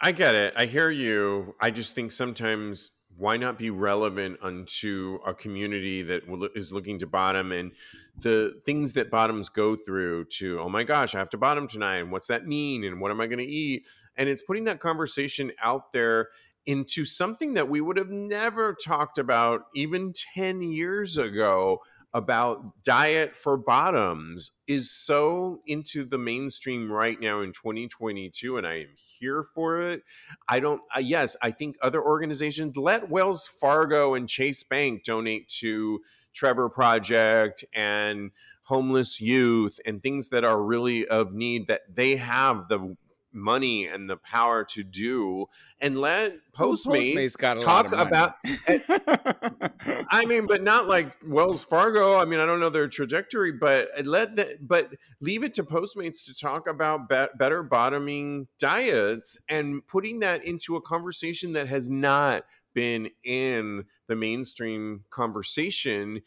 I 0.00 0.12
get 0.12 0.34
it. 0.34 0.54
I 0.56 0.66
hear 0.66 0.90
you. 0.90 1.54
I 1.60 1.70
just 1.70 1.94
think 1.94 2.12
sometimes 2.12 2.92
why 3.18 3.36
not 3.36 3.58
be 3.58 3.68
relevant 3.68 4.38
unto 4.42 5.18
a 5.26 5.34
community 5.34 6.02
that 6.02 6.22
is 6.54 6.72
looking 6.72 7.00
to 7.00 7.06
bottom 7.06 7.50
and 7.50 7.72
the 8.20 8.60
things 8.64 8.92
that 8.92 9.10
bottoms 9.10 9.48
go 9.48 9.74
through 9.74 10.24
to, 10.24 10.60
oh 10.60 10.68
my 10.68 10.84
gosh, 10.84 11.16
I 11.16 11.18
have 11.18 11.30
to 11.30 11.36
bottom 11.36 11.66
tonight. 11.66 11.96
And 11.96 12.12
what's 12.12 12.28
that 12.28 12.46
mean? 12.46 12.84
And 12.84 13.00
what 13.00 13.10
am 13.10 13.20
I 13.20 13.26
going 13.26 13.38
to 13.38 13.44
eat? 13.44 13.84
And 14.16 14.28
it's 14.28 14.42
putting 14.42 14.64
that 14.64 14.78
conversation 14.78 15.50
out 15.60 15.92
there 15.92 16.28
into 16.64 17.04
something 17.04 17.54
that 17.54 17.68
we 17.68 17.80
would 17.80 17.96
have 17.96 18.10
never 18.10 18.72
talked 18.74 19.18
about 19.18 19.62
even 19.74 20.12
10 20.34 20.62
years 20.62 21.18
ago 21.18 21.80
about 22.14 22.82
diet 22.84 23.36
for 23.36 23.56
bottoms 23.56 24.52
is 24.66 24.90
so 24.90 25.60
into 25.66 26.04
the 26.06 26.16
mainstream 26.16 26.90
right 26.90 27.20
now 27.20 27.42
in 27.42 27.52
2022 27.52 28.56
and 28.56 28.66
i 28.66 28.76
am 28.76 28.88
here 28.96 29.44
for 29.54 29.90
it. 29.90 30.02
I 30.48 30.58
don't 30.60 30.80
uh, 30.96 31.00
yes 31.00 31.36
i 31.42 31.50
think 31.50 31.76
other 31.82 32.02
organizations 32.02 32.76
let 32.78 33.10
wells 33.10 33.46
fargo 33.46 34.14
and 34.14 34.26
chase 34.26 34.62
bank 34.62 35.04
donate 35.04 35.48
to 35.60 36.00
trevor 36.32 36.70
project 36.70 37.64
and 37.74 38.30
homeless 38.62 39.20
youth 39.20 39.78
and 39.84 40.02
things 40.02 40.30
that 40.30 40.44
are 40.44 40.62
really 40.62 41.06
of 41.08 41.34
need 41.34 41.68
that 41.68 41.82
they 41.94 42.16
have 42.16 42.68
the 42.68 42.96
money 43.38 43.86
and 43.86 44.08
the 44.08 44.16
power 44.16 44.64
to 44.64 44.82
do 44.82 45.46
and 45.80 46.00
let 46.00 46.34
Postmates, 46.52 47.14
Postmates 47.14 47.36
got 47.36 47.56
a 47.56 47.60
talk 47.60 47.90
lot 47.90 48.00
of 48.00 48.06
about. 48.08 48.34
I 50.10 50.24
mean, 50.26 50.46
but 50.46 50.62
not 50.62 50.88
like 50.88 51.16
Wells 51.24 51.62
Fargo. 51.62 52.16
I 52.16 52.24
mean, 52.24 52.40
I 52.40 52.46
don't 52.46 52.60
know 52.60 52.70
their 52.70 52.88
trajectory, 52.88 53.52
but 53.52 53.88
let 54.04 54.36
the, 54.36 54.58
but 54.60 54.94
leave 55.20 55.44
it 55.44 55.54
to 55.54 55.64
Postmates 55.64 56.24
to 56.26 56.34
talk 56.34 56.66
about 56.66 57.08
be- 57.08 57.26
better 57.38 57.62
bottoming 57.62 58.48
diets 58.58 59.38
and 59.48 59.86
putting 59.86 60.20
that 60.20 60.44
into 60.44 60.76
a 60.76 60.82
conversation 60.82 61.52
that 61.54 61.68
has 61.68 61.88
not 61.88 62.44
been 62.74 63.10
in 63.24 63.84
the 64.08 64.16
mainstream 64.16 65.04
conversation 65.10 66.22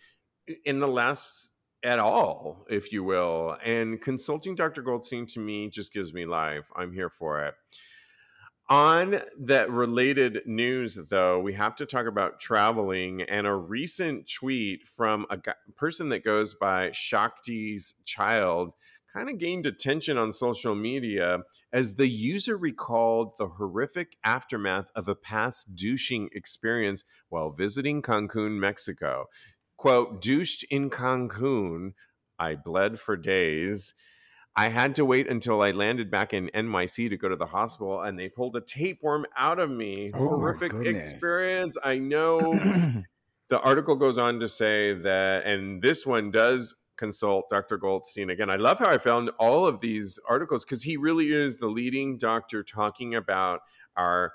in 0.66 0.80
the 0.80 0.88
last 0.88 1.51
at 1.84 2.00
all, 2.00 2.66
if 2.70 2.92
you 2.92 3.04
will. 3.04 3.58
And 3.64 4.02
consulting 4.02 4.56
Dr. 4.56 4.82
Goldstein 4.82 5.26
to 5.28 5.40
me 5.40 5.70
just 5.70 5.94
gives 5.94 6.14
me 6.14 6.26
life. 6.26 6.72
I'm 6.76 6.94
here 6.94 7.10
for 7.10 7.44
it. 7.44 7.56
On 8.70 9.22
that 9.38 9.70
related 9.70 10.44
news, 10.46 10.98
though, 11.10 11.40
we 11.40 11.54
have 11.54 11.76
to 11.76 11.86
talk 11.86 12.06
about 12.06 12.40
traveling 12.40 13.22
and 13.22 13.46
a 13.46 13.54
recent 13.54 14.32
tweet 14.32 14.88
from 14.88 15.26
a 15.30 15.38
person 15.76 16.08
that 16.10 16.24
goes 16.24 16.54
by 16.54 16.90
Shakti's 16.92 17.96
Child 18.06 18.74
kind 19.14 19.30
of 19.30 19.38
gained 19.38 19.66
attention 19.66 20.18
on 20.18 20.32
social 20.32 20.74
media 20.74 21.40
as 21.74 21.96
the 21.96 22.08
user 22.08 22.56
recalled 22.56 23.34
the 23.38 23.48
horrific 23.48 24.16
aftermath 24.24 24.90
of 24.96 25.08
a 25.08 25.16
past 25.16 25.76
douching 25.76 26.30
experience 26.34 27.04
while 27.30 27.50
visiting 27.50 28.02
Cancun, 28.02 28.58
Mexico. 28.58 29.26
Quote, 29.82 30.22
douched 30.22 30.64
in 30.70 30.92
Cancun. 30.92 31.94
I 32.38 32.54
bled 32.54 33.00
for 33.00 33.18
days. 33.18 33.96
I 34.56 34.70
had 34.70 34.94
to 34.98 35.06
wait 35.06 35.28
until 35.28 35.60
I 35.60 35.72
landed 35.72 36.12
back 36.12 36.36
in 36.36 36.52
NYC 36.54 37.10
to 37.10 37.18
go 37.18 37.30
to 37.30 37.36
the 37.36 37.48
hospital, 37.48 38.00
and 38.00 38.20
they 38.20 38.30
pulled 38.30 38.56
a 38.56 38.62
tapeworm 38.62 39.26
out 39.36 39.58
of 39.58 39.72
me. 39.72 40.12
Oh 40.14 40.28
Horrific 40.28 40.72
experience. 40.86 41.78
I 41.84 41.98
know. 41.98 42.54
the 43.50 43.60
article 43.62 43.96
goes 43.96 44.20
on 44.20 44.40
to 44.42 44.48
say 44.48 44.94
that, 44.94 45.48
and 45.48 45.82
this 45.82 46.06
one 46.06 46.30
does 46.30 46.76
consult 46.96 47.50
Dr. 47.50 47.80
Goldstein 47.80 48.30
again. 48.30 48.52
I 48.52 48.58
love 48.58 48.78
how 48.78 48.88
I 48.88 49.00
found 49.00 49.32
all 49.40 49.66
of 49.66 49.82
these 49.82 50.20
articles 50.30 50.64
because 50.64 50.84
he 50.84 50.96
really 50.96 51.34
is 51.34 51.58
the 51.58 51.66
leading 51.66 52.20
doctor 52.20 52.62
talking 52.62 53.16
about 53.16 53.62
our 53.98 54.34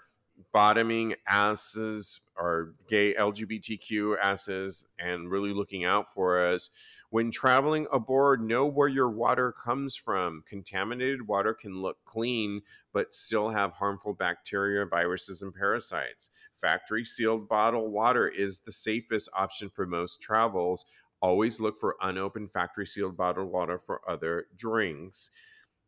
bottoming 0.52 1.14
asses, 1.28 2.20
our 2.38 2.74
gay 2.88 3.14
LGBTQ 3.14 4.16
asses, 4.22 4.86
and 4.98 5.30
really 5.30 5.52
looking 5.52 5.84
out 5.84 6.12
for 6.12 6.44
us. 6.46 6.70
When 7.10 7.30
traveling 7.30 7.86
aboard, 7.92 8.42
know 8.42 8.66
where 8.66 8.88
your 8.88 9.10
water 9.10 9.52
comes 9.52 9.96
from. 9.96 10.42
Contaminated 10.48 11.26
water 11.26 11.54
can 11.54 11.80
look 11.80 11.98
clean, 12.04 12.62
but 12.92 13.14
still 13.14 13.50
have 13.50 13.72
harmful 13.72 14.14
bacteria, 14.14 14.84
viruses, 14.86 15.42
and 15.42 15.54
parasites. 15.54 16.30
Factory 16.60 17.04
sealed 17.04 17.48
bottled 17.48 17.92
water 17.92 18.28
is 18.28 18.60
the 18.60 18.72
safest 18.72 19.28
option 19.34 19.70
for 19.70 19.86
most 19.86 20.20
travels. 20.20 20.84
Always 21.20 21.60
look 21.60 21.78
for 21.78 21.96
unopened 22.02 22.52
factory 22.52 22.86
sealed 22.86 23.16
bottled 23.16 23.50
water 23.50 23.78
for 23.78 24.00
other 24.08 24.46
drinks. 24.56 25.30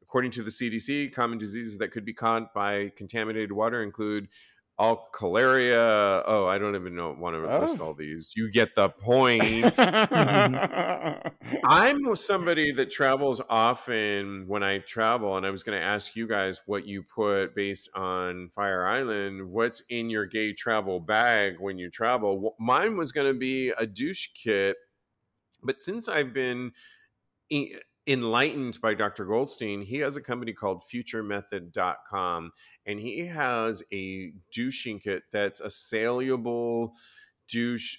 According 0.03 0.31
to 0.33 0.43
the 0.43 0.51
CDC, 0.51 1.13
common 1.13 1.39
diseases 1.39 1.77
that 1.79 1.91
could 1.91 2.05
be 2.05 2.15
caught 2.15 2.55
by 2.55 2.93
contaminated 2.97 3.53
water 3.53 3.83
include 3.83 4.29
alkalaria. 4.79 6.23
Oh, 6.27 6.47
I 6.47 6.59
don't 6.59 6.75
even 6.75 6.95
know 6.95 7.15
want 7.19 7.35
to 7.37 7.61
list 7.61 7.79
Oh. 7.81 7.87
all 7.87 7.95
these. 7.95 8.33
You 8.37 8.51
get 8.51 8.75
the 8.75 8.89
point. 8.89 9.75
I'm 11.65 12.15
somebody 12.17 12.73
that 12.73 12.91
travels 12.91 13.41
often 13.49 14.47
when 14.47 14.63
I 14.63 14.79
travel, 14.79 15.37
and 15.37 15.47
I 15.47 15.51
was 15.51 15.63
going 15.63 15.79
to 15.79 15.85
ask 15.85 16.15
you 16.17 16.27
guys 16.29 16.61
what 16.67 16.87
you 16.87 17.03
put 17.03 17.55
based 17.55 17.89
on 17.95 18.51
Fire 18.51 18.87
Island. 18.87 19.51
What's 19.51 19.83
in 19.89 20.11
your 20.11 20.27
gay 20.27 20.53
travel 20.53 21.01
bag 21.01 21.57
when 21.59 21.79
you 21.79 21.91
travel? 21.91 22.55
Mine 22.59 22.97
was 22.97 23.13
going 23.13 23.33
to 23.33 23.39
be 23.39 23.71
a 23.71 23.87
douche 23.87 24.29
kit, 24.35 24.77
but 25.63 25.83
since 25.83 26.09
I've 26.09 26.33
been 26.33 26.73
enlightened 28.09 28.81
by 28.81 28.95
Dr. 28.95 29.27
Goldstein, 29.27 29.83
he 29.83 29.99
has 29.99 30.17
a 30.17 30.21
company 30.21 30.53
called 30.53 30.83
FutureMethod.com, 30.93 32.51
and 32.87 32.99
he 32.99 33.27
has 33.27 33.83
a 33.93 34.33
douching 34.53 34.99
kit 34.99 35.23
that's 35.31 35.61
a 35.61 35.71
saleable 35.71 36.95
douche 37.49 37.99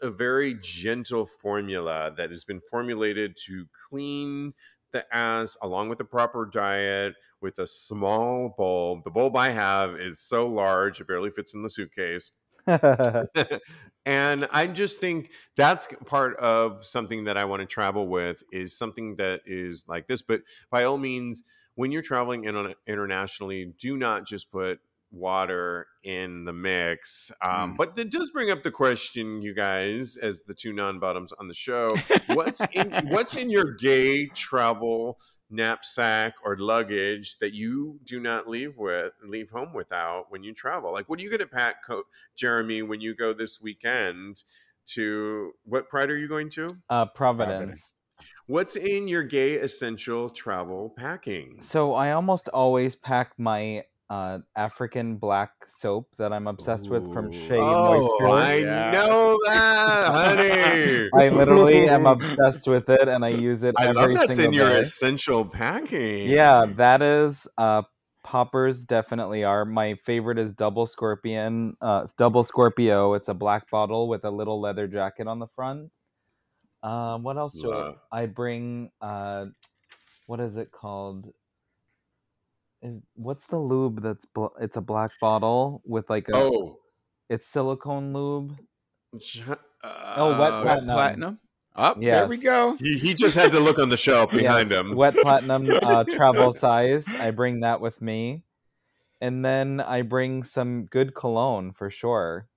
a 0.00 0.10
very 0.10 0.56
gentle 0.62 1.26
formula 1.26 2.12
that 2.16 2.30
has 2.30 2.44
been 2.44 2.60
formulated 2.70 3.36
to 3.46 3.66
clean 3.88 4.54
the 4.92 5.04
ass 5.14 5.56
along 5.60 5.88
with 5.88 5.98
the 5.98 6.04
proper 6.04 6.46
diet 6.46 7.14
with 7.40 7.58
a 7.58 7.66
small 7.66 8.54
bulb. 8.56 9.02
The 9.04 9.10
bulb 9.10 9.36
I 9.36 9.50
have 9.50 9.96
is 9.96 10.20
so 10.20 10.46
large 10.46 11.00
it 11.00 11.08
barely 11.08 11.30
fits 11.30 11.52
in 11.54 11.62
the 11.62 11.68
suitcase. 11.68 12.30
and 14.06 14.48
I 14.52 14.68
just 14.68 15.00
think 15.00 15.30
that's 15.56 15.88
part 16.06 16.36
of 16.38 16.84
something 16.84 17.24
that 17.24 17.36
I 17.36 17.44
want 17.44 17.60
to 17.60 17.66
travel 17.66 18.06
with 18.06 18.44
is 18.52 18.78
something 18.78 19.16
that 19.16 19.40
is 19.44 19.84
like 19.88 20.06
this. 20.06 20.22
But 20.22 20.42
by 20.70 20.84
all 20.84 20.96
means, 20.96 21.42
when 21.74 21.90
you're 21.90 22.02
traveling 22.02 22.44
in, 22.44 22.74
internationally, 22.86 23.74
do 23.78 23.96
not 23.96 24.24
just 24.24 24.50
put 24.52 24.78
water 25.10 25.88
in 26.04 26.44
the 26.44 26.52
mix. 26.52 27.32
Um, 27.42 27.72
Mm. 27.72 27.76
But 27.76 27.96
that 27.96 28.10
does 28.10 28.30
bring 28.30 28.50
up 28.50 28.62
the 28.62 28.70
question, 28.70 29.42
you 29.42 29.54
guys, 29.54 30.16
as 30.16 30.40
the 30.46 30.54
two 30.54 30.72
non-bottoms 30.72 31.32
on 31.40 31.48
the 31.48 31.54
show, 31.54 31.90
what's 32.28 32.60
in 32.72 32.90
what's 33.08 33.34
in 33.34 33.50
your 33.50 33.74
gay 33.74 34.26
travel 34.26 35.18
knapsack 35.50 36.34
or 36.44 36.56
luggage 36.56 37.38
that 37.38 37.52
you 37.52 37.98
do 38.04 38.20
not 38.20 38.48
leave 38.48 38.76
with 38.76 39.12
leave 39.24 39.50
home 39.50 39.72
without 39.72 40.26
when 40.30 40.42
you 40.42 40.52
travel? 40.52 40.92
Like, 40.92 41.08
what 41.08 41.18
are 41.18 41.22
you 41.22 41.30
going 41.30 41.40
to 41.40 41.46
pack, 41.46 41.84
Co- 41.86 42.04
Jeremy, 42.36 42.82
when 42.82 43.00
you 43.00 43.14
go 43.14 43.32
this 43.32 43.60
weekend? 43.60 44.42
To 44.90 45.50
what 45.64 45.88
pride 45.88 46.10
are 46.10 46.16
you 46.16 46.28
going 46.28 46.48
to? 46.50 46.76
uh, 46.90 47.06
Providence. 47.06 47.58
Providence. 47.58 47.92
What's 48.46 48.76
in 48.76 49.08
your 49.08 49.24
gay 49.24 49.54
essential 49.56 50.30
travel 50.30 50.94
packing? 50.96 51.60
So 51.60 51.94
I 51.94 52.12
almost 52.12 52.48
always 52.50 52.94
pack 52.94 53.32
my 53.36 53.82
uh, 54.08 54.38
African 54.56 55.16
black 55.16 55.50
soap 55.66 56.08
that 56.18 56.32
I'm 56.32 56.46
obsessed 56.46 56.90
with 56.90 57.02
from 57.12 57.26
Ooh. 57.26 57.32
Shea 57.32 57.58
Oh, 57.58 57.82
Moisture. 57.82 58.28
I 58.28 58.54
Yeah. 58.56 58.90
know 58.92 59.38
that, 59.48 60.06
honey. 60.12 61.10
I 61.14 61.28
literally 61.28 61.88
am 61.88 62.06
obsessed 62.06 62.68
with 62.68 62.88
it, 62.88 63.08
and 63.08 63.24
I 63.24 63.30
use 63.30 63.62
it 63.62 63.74
I 63.78 63.90
love 63.90 64.14
that's 64.14 64.26
single 64.36 64.46
in 64.46 64.52
your 64.52 64.68
day. 64.70 64.78
essential 64.80 65.44
packing. 65.44 66.28
Yeah, 66.28 66.66
that 66.76 67.02
is. 67.02 67.48
Uh, 67.58 67.82
poppers 68.22 68.84
definitely 68.84 69.44
are. 69.44 69.64
My 69.64 69.94
favorite 70.04 70.38
is 70.38 70.52
Double 70.52 70.86
Scorpion. 70.86 71.76
Uh, 71.80 72.06
Double 72.16 72.44
Scorpio. 72.44 73.14
It's 73.14 73.28
a 73.28 73.34
black 73.34 73.70
bottle 73.70 74.08
with 74.08 74.24
a 74.24 74.30
little 74.30 74.60
leather 74.60 74.86
jacket 74.86 75.26
on 75.26 75.38
the 75.38 75.46
front. 75.48 75.90
Um, 76.82 77.22
what 77.24 77.36
else 77.36 77.54
do 77.58 77.70
Love. 77.70 77.96
I, 78.12 78.22
I 78.22 78.26
bring? 78.26 78.90
Uh, 79.00 79.46
what 80.26 80.40
is 80.40 80.56
it 80.56 80.70
called? 80.70 81.32
Is 82.86 83.00
what's 83.16 83.48
the 83.48 83.58
lube 83.58 84.00
that's 84.00 84.24
bl- 84.26 84.54
it's 84.60 84.76
a 84.76 84.80
black 84.80 85.10
bottle 85.20 85.82
with 85.84 86.08
like 86.08 86.28
a 86.28 86.36
Oh. 86.36 86.78
it's 87.28 87.46
silicone 87.48 88.12
lube. 88.12 88.56
J- 89.18 89.42
Oh, 89.82 90.38
wet 90.38 90.52
uh, 90.52 90.62
Wet 90.64 90.84
platinum. 90.84 91.40
Up 91.74 91.96
Oh, 91.96 92.00
there 92.00 92.26
we 92.28 92.38
go. 92.42 92.76
He, 92.78 92.96
he 92.98 93.12
just 93.14 93.34
had 93.34 93.50
to 93.52 93.60
look 93.60 93.78
on 93.80 93.88
the 93.88 93.96
shelf 93.96 94.30
behind 94.42 94.70
Yes, 94.70 94.78
him. 94.80 94.94
Wet 94.94 95.14
platinum 95.16 95.68
uh, 95.82 96.04
travel 96.04 96.52
size. 96.52 97.04
I 97.08 97.30
bring 97.32 97.60
that 97.60 97.80
with 97.80 98.00
me, 98.00 98.44
and 99.20 99.44
then 99.44 99.80
I 99.80 100.02
bring 100.02 100.42
some 100.44 100.86
good 100.86 101.14
cologne 101.14 101.72
for 101.72 101.90
sure. 101.90 102.48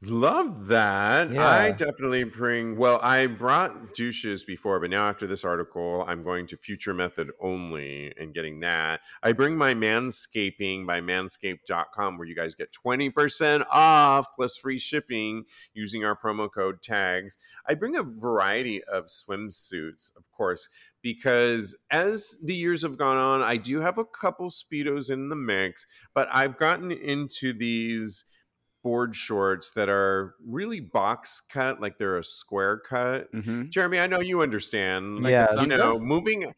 Love 0.00 0.68
that. 0.68 1.36
I 1.36 1.72
definitely 1.72 2.22
bring, 2.22 2.76
well, 2.76 3.00
I 3.02 3.26
brought 3.26 3.94
douches 3.94 4.44
before, 4.44 4.78
but 4.78 4.90
now 4.90 5.08
after 5.08 5.26
this 5.26 5.44
article, 5.44 6.04
I'm 6.06 6.22
going 6.22 6.46
to 6.48 6.56
Future 6.56 6.94
Method 6.94 7.30
only 7.40 8.14
and 8.16 8.32
getting 8.32 8.60
that. 8.60 9.00
I 9.24 9.32
bring 9.32 9.56
my 9.56 9.74
manscaping 9.74 10.86
by 10.86 11.00
manscaped.com 11.00 12.16
where 12.16 12.28
you 12.28 12.36
guys 12.36 12.54
get 12.54 12.72
20% 12.72 13.66
off 13.72 14.26
plus 14.36 14.56
free 14.56 14.78
shipping 14.78 15.46
using 15.74 16.04
our 16.04 16.16
promo 16.16 16.48
code 16.48 16.80
tags. 16.80 17.36
I 17.66 17.74
bring 17.74 17.96
a 17.96 18.04
variety 18.04 18.84
of 18.84 19.06
swimsuits, 19.06 20.16
of 20.16 20.30
course, 20.30 20.68
because 21.02 21.76
as 21.90 22.36
the 22.40 22.54
years 22.54 22.82
have 22.82 22.98
gone 22.98 23.16
on, 23.16 23.42
I 23.42 23.56
do 23.56 23.80
have 23.80 23.98
a 23.98 24.04
couple 24.04 24.50
Speedos 24.50 25.10
in 25.10 25.28
the 25.28 25.34
mix, 25.34 25.88
but 26.14 26.28
I've 26.32 26.56
gotten 26.56 26.92
into 26.92 27.52
these 27.52 28.24
board 28.82 29.14
shorts 29.14 29.70
that 29.72 29.88
are 29.88 30.34
really 30.46 30.80
box 30.80 31.42
cut, 31.50 31.80
like 31.80 31.98
they're 31.98 32.18
a 32.18 32.24
square 32.24 32.78
cut. 32.78 33.28
hmm 33.32 33.64
Jeremy, 33.68 33.98
I 34.00 34.06
know 34.06 34.20
you 34.20 34.40
understand. 34.42 35.22
Like 35.22 35.30
a 35.30 35.30
Yes. 35.30 35.54
You 35.60 35.66
know, 35.66 35.98
moving. 35.98 36.52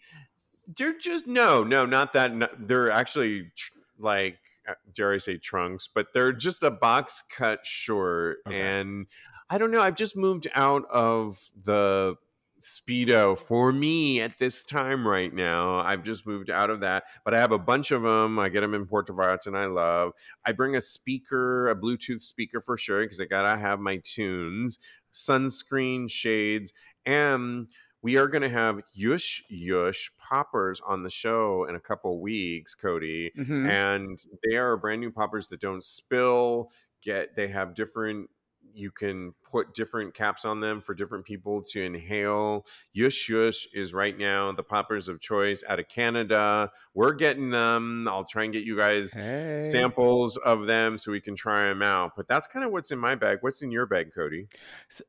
They're 0.77 0.99
just 0.99 1.27
no, 1.27 1.65
no, 1.65 1.87
not 1.87 2.13
that. 2.13 2.35
no- 2.35 2.49
they're 2.59 2.91
actually 2.91 3.51
tr- 3.57 3.73
like, 3.99 4.39
uh, 4.69 4.75
dare 4.95 5.13
I 5.13 5.19
say, 5.19 5.37
trunks, 5.37 5.89
but 5.93 6.09
they're 6.15 6.33
just 6.33 6.63
a 6.63 6.71
box 6.71 7.25
cut 7.37 7.67
short. 7.67 8.39
Okay. 8.47 8.61
And 8.61 9.07
I 9.49 9.59
don't 9.59 9.71
know. 9.73 9.81
I've 9.81 9.97
just 9.97 10.17
moved 10.17 10.47
out 10.55 10.85
of 10.91 11.39
the 11.65 12.15
speedo 12.61 13.39
for 13.39 13.73
me 13.73 14.21
at 14.21 14.39
this 14.39 14.65
time 14.65 15.07
right 15.07 15.35
now 15.35 15.79
i've 15.81 16.03
just 16.03 16.27
moved 16.27 16.51
out 16.51 16.71
of 16.71 16.81
that 16.81 17.05
but 17.25 17.35
i 17.35 17.39
have 17.39 17.53
a 17.53 17.59
bunch 17.59 17.91
of 17.91 18.03
them 18.03 18.39
i 18.39 18.49
get 18.49 18.61
them 18.61 18.75
in 18.75 18.87
puerto 18.87 19.13
vallarta 19.13 19.47
and 19.47 19.57
i 19.57 19.67
love 19.67 20.13
i 20.45 20.53
bring 20.53 20.77
a 20.77 20.81
speaker 20.81 21.69
a 21.69 21.77
bluetooth 21.77 22.23
speaker 22.23 22.61
for 22.61 22.77
sure 22.77 23.03
because 23.03 23.21
i 23.21 23.25
gotta 23.25 23.59
have 23.59 23.81
my 23.81 24.01
tunes 24.05 24.79
sunscreen 25.13 26.11
shades 26.11 26.73
and 27.07 27.69
we 28.03 28.17
are 28.17 28.29
going 28.29 28.43
to 28.43 28.49
have 28.49 28.81
Yush 28.99 29.43
Yush 29.53 30.11
poppers 30.19 30.81
on 30.87 31.03
the 31.03 31.11
show 31.11 31.67
in 31.69 31.75
a 31.75 31.81
couple 31.81 32.19
weeks, 32.21 32.75
Cody. 32.75 33.31
Mm-hmm. 33.37 33.69
And 33.69 34.19
they 34.43 34.57
are 34.57 34.77
brand 34.79 35.03
new 35.03 35.11
poppers 35.11 35.49
that 35.49 35.61
don't 35.61 35.85
spill. 35.85 36.71
Get 37.03 37.37
they 37.37 37.49
have 37.49 37.75
different 37.75 38.31
you 38.73 38.91
can 38.91 39.35
put 39.51 39.75
different 39.75 40.15
caps 40.15 40.45
on 40.45 40.61
them 40.61 40.81
for 40.81 40.95
different 40.95 41.25
people 41.25 41.63
to 41.63 41.83
inhale. 41.83 42.67
Yush 42.97 43.29
Yush 43.31 43.67
is 43.75 43.93
right 43.93 44.17
now 44.17 44.53
the 44.53 44.63
poppers 44.63 45.09
of 45.09 45.21
choice 45.21 45.63
out 45.69 45.79
of 45.79 45.89
Canada. 45.89 46.71
We're 46.95 47.13
getting 47.13 47.51
them. 47.51 48.09
I'll 48.09 48.25
try 48.25 48.45
and 48.45 48.53
get 48.53 48.65
you 48.65 48.79
guys 48.79 49.13
hey. 49.13 49.61
samples 49.63 50.37
of 50.39 50.67
them 50.67 50.99
so 50.99 51.13
we 51.13 51.21
can 51.21 51.37
try 51.37 51.65
them 51.65 51.83
out. 51.83 52.13
But 52.17 52.29
that's 52.29 52.47
kind 52.47 52.65
of 52.65 52.73
what's 52.73 52.91
in 52.91 52.99
my 52.99 53.15
bag. 53.15 53.39
What's 53.41 53.63
in 53.63 53.71
your 53.71 53.87
bag, 53.87 54.13
Cody? 54.15 54.49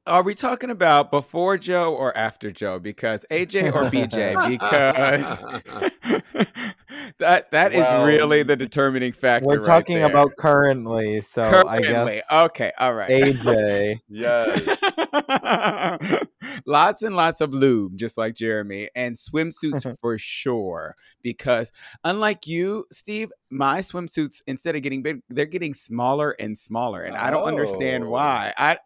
Are 0.06 0.24
we 0.24 0.36
talking 0.36 0.70
about 0.70 1.12
before 1.12 1.58
Joe 1.58 1.94
or 1.94 2.16
after 2.16 2.52
Joe? 2.52 2.80
Because 2.80 3.26
AJ 3.32 3.74
or 3.74 3.90
BJ? 3.90 4.32
Because 4.52 5.40
that 7.20 7.52
that 7.52 7.74
well, 7.74 8.02
is 8.02 8.08
really 8.08 8.44
the 8.44 8.56
determining 8.56 9.14
factor. 9.14 9.48
We're 9.48 9.60
talking 9.60 10.02
right 10.02 10.10
about 10.10 10.36
currently, 10.38 11.22
so 11.22 11.44
currently. 11.44 11.72
I 11.72 11.82
guess 11.82 12.24
okay, 12.32 12.72
all 12.78 12.94
right. 12.94 13.10
AJ. 13.10 14.00
yes. 14.56 16.26
lots 16.66 17.02
and 17.02 17.16
lots 17.16 17.42
of 17.42 17.54
lube, 17.54 17.98
just 17.98 18.18
like 18.18 18.36
Jeremy, 18.36 18.90
and 18.96 19.16
swimsuits 19.16 19.98
for 20.02 20.18
sure. 20.18 20.96
Because 21.22 21.72
unlike 22.04 22.48
you, 22.48 22.86
Steve, 22.92 23.32
my 23.50 23.80
swimsuits 23.80 24.42
instead 24.48 24.76
of 24.76 24.82
getting 24.82 25.04
big, 25.04 25.22
they're 25.30 25.46
getting 25.46 25.74
smaller 25.74 26.32
and 26.40 26.58
smaller, 26.58 27.04
and 27.04 27.16
I 27.16 27.30
don't 27.30 27.44
understand 27.44 28.08
why. 28.08 28.54
I, 28.58 28.78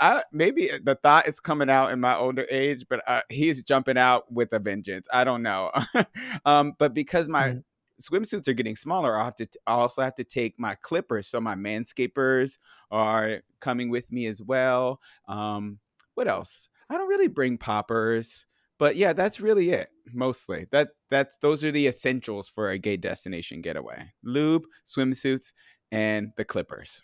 I 0.00 0.22
maybe 0.32 0.70
the 0.82 0.94
thought 0.94 1.28
is 1.28 1.40
coming 1.40 1.70
out 1.70 1.92
in 1.92 2.00
my 2.00 2.16
older 2.16 2.46
age, 2.50 2.86
but 2.88 3.02
uh, 3.06 3.22
he's 3.28 3.62
jumping 3.62 3.98
out 3.98 4.30
with 4.32 4.52
a 4.52 4.58
vengeance. 4.58 5.08
I 5.12 5.24
don't 5.24 5.42
know, 5.42 5.70
um, 6.44 6.74
but 6.78 6.94
because 6.94 7.28
my 7.28 7.48
mm 7.48 7.62
swimsuits 8.00 8.48
are 8.48 8.52
getting 8.54 8.76
smaller, 8.76 9.16
I'll 9.16 9.26
have 9.26 9.36
to. 9.36 9.46
T- 9.46 9.58
I 9.66 9.72
also 9.72 10.02
have 10.02 10.14
to 10.16 10.24
take 10.24 10.58
my 10.58 10.74
clippers, 10.74 11.28
so 11.28 11.40
my 11.40 11.54
manscapers 11.54 12.58
are 12.90 13.42
coming 13.60 13.90
with 13.90 14.10
me 14.10 14.26
as 14.26 14.42
well. 14.42 15.00
Um, 15.28 15.78
what 16.14 16.28
else? 16.28 16.68
I 16.88 16.96
don't 16.96 17.08
really 17.08 17.28
bring 17.28 17.56
poppers, 17.56 18.46
but 18.78 18.96
yeah, 18.96 19.12
that's 19.12 19.40
really 19.40 19.70
it. 19.70 19.88
Mostly 20.12 20.66
that 20.72 20.90
that's 21.08 21.38
those 21.38 21.62
are 21.64 21.70
the 21.70 21.86
essentials 21.86 22.48
for 22.48 22.70
a 22.70 22.78
gay 22.78 22.96
destination 22.96 23.60
getaway: 23.60 24.12
lube, 24.24 24.64
swimsuits, 24.86 25.52
and 25.92 26.32
the 26.36 26.44
clippers. 26.44 27.02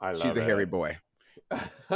I 0.00 0.12
love 0.12 0.22
She's 0.22 0.36
a 0.36 0.40
it. 0.40 0.44
hairy 0.44 0.66
boy. 0.66 0.98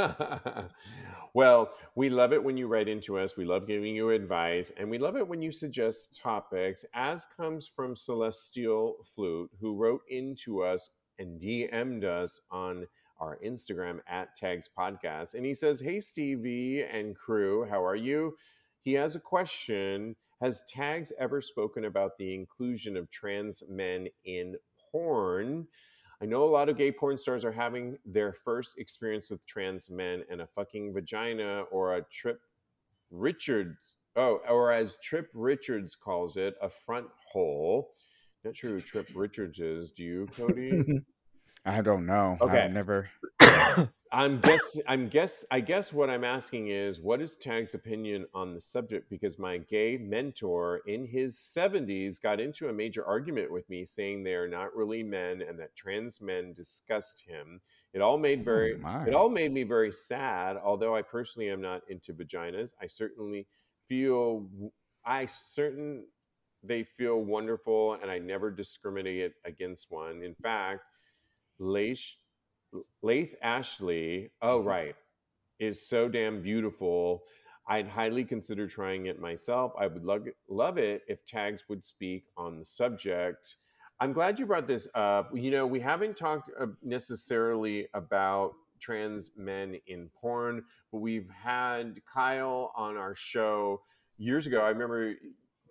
Well, 1.33 1.71
we 1.95 2.09
love 2.09 2.33
it 2.33 2.43
when 2.43 2.57
you 2.57 2.67
write 2.67 2.89
into 2.89 3.17
us. 3.17 3.37
We 3.37 3.45
love 3.45 3.65
giving 3.65 3.95
you 3.95 4.09
advice, 4.09 4.69
and 4.75 4.89
we 4.89 4.97
love 4.97 5.15
it 5.15 5.27
when 5.27 5.41
you 5.41 5.51
suggest 5.51 6.19
topics, 6.21 6.83
as 6.93 7.25
comes 7.37 7.67
from 7.73 7.95
Celestial 7.95 8.97
Flute, 9.15 9.49
who 9.61 9.77
wrote 9.77 10.01
into 10.09 10.61
us 10.61 10.89
and 11.19 11.39
DM'd 11.39 12.03
us 12.03 12.41
on 12.51 12.85
our 13.17 13.39
Instagram 13.45 13.99
at 14.07 14.35
Tags 14.35 14.69
Podcast. 14.77 15.33
And 15.33 15.45
he 15.45 15.53
says, 15.53 15.79
Hey, 15.79 16.01
Stevie 16.01 16.83
and 16.83 17.15
crew, 17.15 17.65
how 17.69 17.85
are 17.85 17.95
you? 17.95 18.35
He 18.81 18.93
has 18.93 19.15
a 19.15 19.19
question 19.21 20.17
Has 20.41 20.65
Tags 20.67 21.13
ever 21.17 21.39
spoken 21.39 21.85
about 21.85 22.17
the 22.17 22.33
inclusion 22.33 22.97
of 22.97 23.09
trans 23.09 23.63
men 23.69 24.07
in 24.25 24.55
porn? 24.91 25.67
I 26.21 26.25
know 26.25 26.43
a 26.43 26.45
lot 26.45 26.69
of 26.69 26.77
gay 26.77 26.91
porn 26.91 27.17
stars 27.17 27.43
are 27.43 27.51
having 27.51 27.97
their 28.05 28.31
first 28.31 28.77
experience 28.77 29.31
with 29.31 29.43
trans 29.47 29.89
men 29.89 30.23
and 30.29 30.41
a 30.41 30.47
fucking 30.47 30.93
vagina 30.93 31.63
or 31.71 31.95
a 31.95 32.03
trip 32.03 32.41
Richards, 33.11 33.77
oh, 34.15 34.39
or 34.49 34.71
as 34.71 34.97
Trip 35.03 35.29
Richards 35.33 35.95
calls 35.95 36.37
it, 36.37 36.55
a 36.61 36.69
front 36.69 37.07
hole. 37.31 37.91
Not 38.43 38.55
sure 38.55 38.71
who 38.71 38.81
Trip 38.81 39.07
Richards 39.13 39.59
is. 39.59 39.91
Do 39.91 40.03
you, 40.03 40.27
Cody? 40.35 41.01
I 41.65 41.81
don't 41.81 42.05
know. 42.05 42.37
Okay. 42.41 42.61
I've 42.61 42.71
never. 42.71 43.09
I'm 44.11 44.39
guess. 44.41 44.77
I'm 44.87 45.07
guess. 45.07 45.45
I 45.51 45.61
guess 45.61 45.93
what 45.93 46.09
I'm 46.09 46.23
asking 46.23 46.67
is, 46.67 46.99
what 46.99 47.21
is 47.21 47.37
Tag's 47.37 47.73
opinion 47.73 48.25
on 48.33 48.53
the 48.53 48.59
subject? 48.59 49.09
Because 49.09 49.39
my 49.39 49.57
gay 49.57 49.97
mentor 49.97 50.81
in 50.85 51.05
his 51.05 51.37
70s 51.37 52.21
got 52.21 52.39
into 52.39 52.69
a 52.69 52.73
major 52.73 53.05
argument 53.05 53.51
with 53.51 53.69
me, 53.69 53.85
saying 53.85 54.23
they 54.23 54.33
are 54.33 54.47
not 54.47 54.75
really 54.75 55.01
men 55.01 55.41
and 55.41 55.57
that 55.59 55.75
trans 55.75 56.21
men 56.21 56.53
disgust 56.53 57.23
him. 57.25 57.61
It 57.93 58.01
all 58.01 58.17
made 58.17 58.43
very. 58.43 58.81
Oh 58.85 59.03
it 59.07 59.13
all 59.13 59.29
made 59.29 59.53
me 59.53 59.63
very 59.63 59.91
sad. 59.91 60.57
Although 60.57 60.95
I 60.95 61.01
personally 61.01 61.49
am 61.49 61.61
not 61.61 61.81
into 61.87 62.13
vaginas, 62.13 62.73
I 62.81 62.87
certainly 62.87 63.47
feel. 63.87 64.47
I 65.05 65.25
certain 65.25 66.05
they 66.63 66.83
feel 66.83 67.17
wonderful, 67.21 67.93
and 68.01 68.11
I 68.11 68.19
never 68.19 68.51
discriminate 68.51 69.33
against 69.45 69.89
one. 69.89 70.21
In 70.21 70.35
fact 70.35 70.83
Laith, 71.59 72.15
Laith 73.01 73.35
Ashley, 73.41 74.31
oh, 74.41 74.59
mm-hmm. 74.59 74.67
right, 74.67 74.95
is 75.59 75.85
so 75.85 76.07
damn 76.07 76.41
beautiful. 76.41 77.23
I'd 77.67 77.87
highly 77.87 78.23
consider 78.23 78.67
trying 78.67 79.05
it 79.05 79.19
myself. 79.19 79.73
I 79.79 79.87
would 79.87 80.03
love, 80.03 80.27
love 80.49 80.77
it 80.77 81.03
if 81.07 81.25
Tags 81.25 81.65
would 81.69 81.83
speak 81.83 82.25
on 82.35 82.59
the 82.59 82.65
subject. 82.65 83.57
I'm 83.99 84.13
glad 84.13 84.39
you 84.39 84.47
brought 84.47 84.67
this 84.67 84.87
up. 84.95 85.29
You 85.33 85.51
know, 85.51 85.67
we 85.67 85.79
haven't 85.79 86.17
talked 86.17 86.49
uh, 86.59 86.67
necessarily 86.81 87.87
about 87.93 88.53
trans 88.79 89.29
men 89.37 89.77
in 89.85 90.09
porn, 90.19 90.63
but 90.91 90.99
we've 90.99 91.29
had 91.29 92.01
Kyle 92.11 92.73
on 92.75 92.97
our 92.97 93.13
show 93.13 93.81
years 94.17 94.47
ago. 94.47 94.61
I 94.61 94.69
remember 94.69 95.13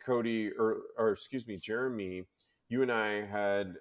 Cody, 0.07 0.51
or, 0.57 0.79
or 0.97 1.11
excuse 1.11 1.47
me, 1.47 1.57
Jeremy, 1.57 2.23
you 2.69 2.83
and 2.83 2.93
I 2.93 3.27
had 3.27 3.75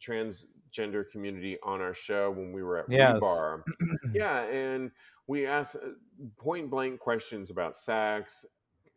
trans 0.00 0.46
gender 0.70 1.04
community 1.04 1.58
on 1.62 1.80
our 1.80 1.94
show 1.94 2.30
when 2.30 2.52
we 2.52 2.62
were 2.62 2.78
at 2.78 2.86
yes. 2.88 3.18
Bar. 3.20 3.64
yeah, 4.14 4.42
and 4.44 4.90
we 5.26 5.46
asked 5.46 5.76
uh, 5.76 5.90
point 6.38 6.70
blank 6.70 7.00
questions 7.00 7.50
about 7.50 7.76
sex. 7.76 8.44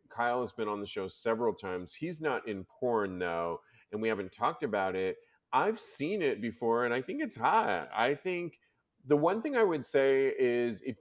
Kyle 0.08 0.40
has 0.40 0.52
been 0.52 0.68
on 0.68 0.80
the 0.80 0.86
show 0.86 1.08
several 1.08 1.54
times. 1.54 1.94
He's 1.94 2.20
not 2.20 2.46
in 2.48 2.64
porn 2.64 3.18
though, 3.18 3.60
and 3.92 4.00
we 4.00 4.08
haven't 4.08 4.32
talked 4.32 4.62
about 4.62 4.94
it. 4.94 5.16
I've 5.52 5.78
seen 5.78 6.22
it 6.22 6.40
before, 6.40 6.84
and 6.84 6.94
I 6.94 7.00
think 7.00 7.22
it's 7.22 7.36
hot. 7.36 7.88
I 7.94 8.14
think 8.14 8.58
the 9.06 9.16
one 9.16 9.42
thing 9.42 9.56
I 9.56 9.62
would 9.62 9.86
say 9.86 10.32
is 10.38 10.82
if 10.84 10.96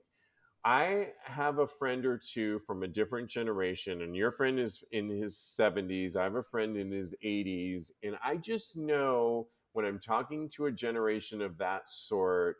I 0.65 1.09
have 1.23 1.59
a 1.59 1.67
friend 1.67 2.05
or 2.05 2.17
two 2.17 2.59
from 2.59 2.83
a 2.83 2.87
different 2.87 3.29
generation, 3.29 4.01
and 4.01 4.15
your 4.15 4.31
friend 4.31 4.59
is 4.59 4.83
in 4.91 5.09
his 5.09 5.35
70s. 5.35 6.15
I 6.15 6.23
have 6.23 6.35
a 6.35 6.43
friend 6.43 6.77
in 6.77 6.89
his 6.89 7.13
80s, 7.23 7.91
and 8.01 8.17
I 8.23 8.37
just 8.37 8.77
know 8.77 9.47
when 9.73 9.85
I'm 9.85 9.99
talking 9.99 10.49
to 10.55 10.67
a 10.67 10.71
generation 10.71 11.41
of 11.41 11.57
that 11.57 11.89
sort, 11.89 12.57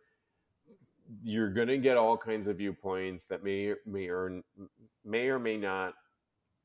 you're 1.24 1.51
going 1.51 1.68
to 1.68 1.78
get 1.78 1.97
all 1.97 2.18
kinds 2.18 2.47
of 2.47 2.57
viewpoints 2.57 3.26
that 3.26 3.43
may 3.43 3.74
may 3.86 4.07
or 4.07 4.41
may 5.05 5.28
or 5.28 5.39
may 5.39 5.57
not 5.57 5.93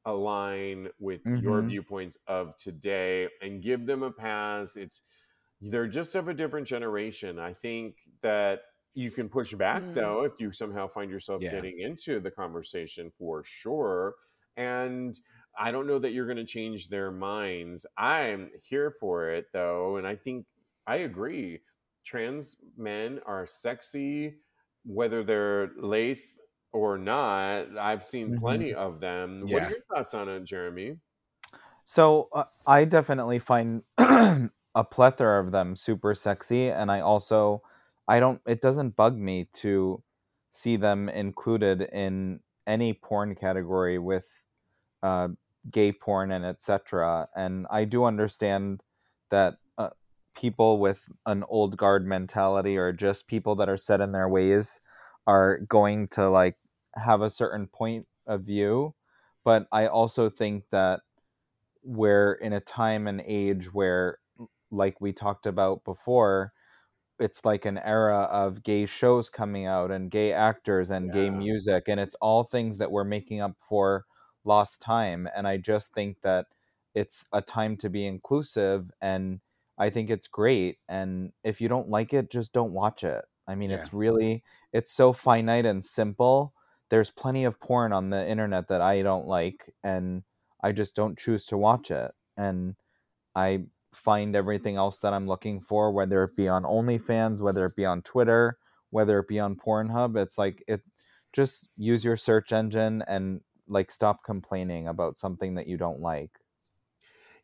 align 0.05 0.89
with 0.99 1.23
mm-hmm. 1.25 1.43
your 1.43 1.61
viewpoints 1.63 2.17
of 2.27 2.57
today 2.57 3.29
and 3.43 3.63
give 3.63 3.85
them 3.85 4.03
a 4.03 4.11
pass 4.11 4.77
it's 4.77 5.03
they're 5.61 5.89
just 5.89 6.15
of 6.15 6.29
a 6.29 6.35
different 6.35 6.67
generation 6.67 7.39
i 7.39 7.53
think 7.53 7.97
that 8.23 8.61
you 8.95 9.11
can 9.11 9.29
push 9.29 9.53
back 9.55 9.83
mm. 9.83 9.95
though 9.95 10.25
if 10.25 10.33
you 10.39 10.53
somehow 10.53 10.87
find 10.87 11.11
yourself 11.11 11.43
yeah. 11.43 11.51
getting 11.51 11.81
into 11.81 12.21
the 12.21 12.31
conversation 12.31 13.11
for 13.19 13.43
sure 13.45 14.15
and 14.57 15.19
I 15.59 15.71
don't 15.71 15.87
know 15.87 15.99
that 15.99 16.13
you're 16.13 16.27
going 16.27 16.37
to 16.37 16.45
change 16.45 16.89
their 16.89 17.11
minds. 17.11 17.85
I'm 17.97 18.51
here 18.63 18.93
for 19.01 19.31
it 19.31 19.47
though, 19.53 19.97
and 19.97 20.07
I 20.07 20.17
think 20.17 20.47
I 20.87 20.97
agree. 20.97 21.61
Trans 22.05 22.57
men 22.77 23.21
are 23.27 23.47
sexy, 23.47 24.37
whether 24.85 25.23
they're 25.23 25.73
Laith 25.79 26.39
or 26.73 26.97
not. 26.97 27.77
I've 27.79 28.05
seen 28.05 28.31
mm-hmm. 28.31 28.39
plenty 28.39 28.75
of 28.75 29.01
them. 29.01 29.45
Yeah. 29.47 29.55
What 29.55 29.63
are 29.65 29.71
your 29.71 29.81
thoughts 29.93 30.15
on 30.15 30.29
it, 30.29 30.45
Jeremy? 30.45 30.97
So 31.85 32.29
uh, 32.33 32.45
I 32.67 32.85
definitely 32.85 33.39
find 33.39 33.83
a 33.99 34.85
plethora 34.91 35.45
of 35.45 35.53
them 35.53 35.75
super 35.75 36.15
sexy, 36.15 36.69
and 36.69 36.91
I 36.91 37.01
also 37.01 37.63
I 38.07 38.21
don't. 38.21 38.41
It 38.47 38.63
doesn't 38.63 38.97
bug 38.97 39.17
me 39.17 39.49
to 39.55 40.03
see 40.53 40.77
them 40.77 41.09
included 41.09 41.83
in 41.83 42.41
any 42.67 42.93
porn 42.93 43.35
category 43.35 43.99
with 43.99 44.27
uh, 45.03 45.29
gay 45.71 45.93
porn 45.93 46.31
and 46.31 46.45
etc. 46.45 47.29
And 47.35 47.67
I 47.71 47.85
do 47.85 48.05
understand 48.05 48.83
that 49.31 49.57
uh, 49.77 49.91
people 50.35 50.79
with 50.79 51.09
an 51.27 51.45
old 51.49 51.77
guard 51.77 52.07
mentality 52.07 52.77
or 52.77 52.93
just 52.93 53.27
people 53.27 53.57
that 53.57 53.69
are 53.69 53.77
set 53.77 54.01
in 54.01 54.13
their 54.13 54.29
ways 54.29 54.81
are 55.27 55.59
going 55.69 56.09
to 56.09 56.31
like 56.31 56.57
have 56.95 57.23
a 57.23 57.31
certain 57.31 57.67
point 57.67 58.07
of 58.27 58.43
view, 58.43 58.95
but 59.45 59.67
I 59.73 59.87
also 59.87 60.31
think 60.31 60.65
that 60.71 61.01
we're 61.83 62.35
in 62.35 62.53
a 62.53 62.61
time 62.61 63.07
and 63.07 63.23
age 63.27 63.73
where, 63.73 64.19
like 64.71 65.01
we 65.01 65.13
talked 65.13 65.47
about 65.47 65.85
before, 65.85 66.53
it's 67.19 67.45
like 67.45 67.65
an 67.65 67.79
era 67.79 68.23
of 68.25 68.63
gay 68.63 68.87
shows 68.87 69.31
coming 69.31 69.67
out 69.67 69.91
and 69.91 70.11
gay 70.11 70.33
actors 70.33 70.91
and 70.91 71.13
gay 71.13 71.31
music, 71.31 71.85
and 71.89 71.99
it's 72.01 72.15
all 72.21 72.45
things 72.45 72.79
that 72.79 72.91
we're 72.91 73.05
making 73.05 73.41
up 73.41 73.57
for 73.59 74.05
lost 74.49 74.83
time. 74.83 75.29
And 75.37 75.47
I 75.47 75.59
just 75.59 75.95
think 75.95 76.23
that 76.23 76.47
it's 76.95 77.25
a 77.33 77.41
time 77.43 77.77
to 77.79 77.91
be 77.91 78.07
inclusive, 78.07 78.91
and 79.01 79.41
I 79.79 79.91
think 79.91 80.11
it's 80.11 80.27
great. 80.27 80.79
And 80.89 81.33
if 81.45 81.61
you 81.61 81.69
don't 81.69 81.89
like 81.91 82.13
it, 82.15 82.31
just 82.33 82.53
don't 82.53 82.73
watch 82.73 83.05
it. 83.05 83.25
I 83.47 83.55
mean, 83.55 83.71
Yeah. 83.71 83.77
it's 83.79 83.93
really 83.93 84.43
it's 84.73 84.93
so 84.93 85.13
finite 85.13 85.67
and 85.67 85.85
simple. 85.85 86.53
There's 86.91 87.11
plenty 87.11 87.45
of 87.45 87.61
porn 87.61 87.93
on 87.93 88.11
the 88.11 88.27
internet 88.29 88.69
that 88.69 88.81
I 88.83 89.03
don't 89.03 89.27
like, 89.29 89.73
and 89.85 90.25
I 90.63 90.73
just 90.73 90.95
don't 90.97 91.19
choose 91.19 91.47
to 91.47 91.57
watch 91.59 91.91
it. 91.91 92.13
And 92.37 92.77
I 93.37 93.67
find 93.95 94.37
everything 94.37 94.77
else 94.77 94.99
that 95.01 95.15
I'm 95.15 95.27
looking 95.27 95.61
for, 95.61 95.93
whether 95.93 96.25
it 96.25 96.37
be 96.37 96.49
on 96.49 96.65
OnlyFans, 96.65 97.41
whether 97.41 97.65
it 97.67 97.77
be 97.77 97.87
on 97.87 98.03
Twitter, 98.03 98.59
whether 98.91 99.19
it 99.21 99.29
be 99.29 99.39
on 99.41 99.57
Pornhub. 99.57 100.17
It's 100.17 100.39
like 100.39 100.63
it 100.69 100.83
just 101.33 101.69
use 101.77 102.05
your 102.05 102.17
search 102.17 102.53
engine 102.53 103.03
and 103.07 103.41
like 103.69 103.91
stop 103.91 104.25
complaining 104.25 104.89
about 104.89 105.17
something 105.17 105.55
that 105.55 105.67
you 105.67 105.77
don't 105.77 106.01
like. 106.01 106.31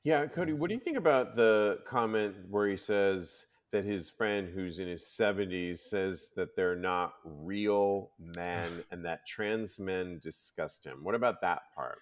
Yeah, 0.03 0.27
Cody, 0.27 0.53
what 0.53 0.68
do 0.68 0.75
you 0.75 0.81
think 0.81 0.97
about 0.99 1.35
the 1.35 1.79
comment 1.87 2.35
where 2.51 2.68
he 2.68 2.77
says 2.77 3.47
that 3.72 3.85
his 3.85 4.11
friend 4.11 4.49
who's 4.55 4.79
in 4.79 4.87
his 4.87 5.03
70s 5.03 5.79
says 5.79 6.31
that 6.37 6.55
they're 6.55 6.77
not 6.77 7.14
real 7.25 8.11
men 8.18 8.85
and 8.91 9.05
that 9.05 9.27
trans 9.27 9.79
men 9.81 10.20
disgust 10.22 10.85
him? 10.85 10.99
What 11.03 11.14
about 11.14 11.41
that 11.41 11.62
part? 11.75 11.99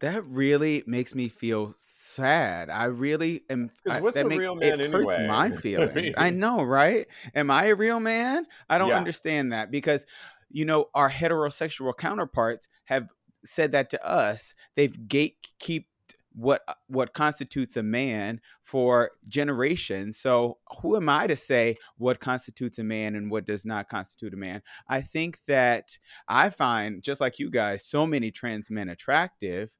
That 0.00 0.24
really 0.26 0.84
makes 0.86 1.14
me 1.16 1.28
feel 1.28 1.74
sad. 1.76 2.70
I 2.70 2.84
really 2.84 3.42
am. 3.50 3.70
'Cause 3.84 3.96
I- 3.96 4.00
what's 4.00 4.14
that 4.16 4.26
a 4.26 4.28
make- 4.28 4.38
real 4.38 4.54
man 4.54 4.80
It 4.80 4.92
hurts 4.92 5.16
my 5.26 5.50
feelings. 5.56 6.14
I, 6.16 6.30
mean- 6.30 6.38
know, 6.40 6.62
right? 6.62 7.08
Am 7.34 7.50
I 7.50 7.66
a 7.66 7.74
real 7.74 7.98
man? 8.00 8.46
I 8.68 8.78
don't 8.78 8.90
Yeah. 8.90 8.98
understand 8.98 9.52
that 9.52 9.70
because, 9.72 10.06
you 10.50 10.64
know, 10.64 10.90
our 10.94 11.10
heterosexual 11.10 11.96
counterparts 11.96 12.68
have 12.84 13.08
said 13.44 13.72
that 13.72 13.90
to 13.90 14.06
us. 14.06 14.54
They've 14.76 14.92
gatekept 14.92 15.84
what 16.32 16.62
uh, 16.68 16.74
what 16.86 17.12
constitutes 17.12 17.76
a 17.76 17.82
man 17.82 18.40
for 18.62 19.10
generations. 19.28 20.18
So 20.18 20.58
who 20.80 20.96
am 20.96 21.08
I 21.08 21.26
to 21.26 21.36
say 21.36 21.76
what 21.98 22.20
constitutes 22.20 22.78
a 22.78 22.84
man 22.84 23.14
and 23.14 23.30
what 23.30 23.46
does 23.46 23.64
not 23.64 23.88
constitute 23.88 24.34
a 24.34 24.36
man? 24.36 24.62
I 24.88 25.00
think 25.00 25.40
that 25.46 25.98
I 26.28 26.50
find 26.50 27.02
just 27.02 27.20
like 27.20 27.38
you 27.38 27.50
guys, 27.50 27.84
so 27.84 28.06
many 28.06 28.30
trans 28.30 28.70
men 28.70 28.88
attractive. 28.88 29.76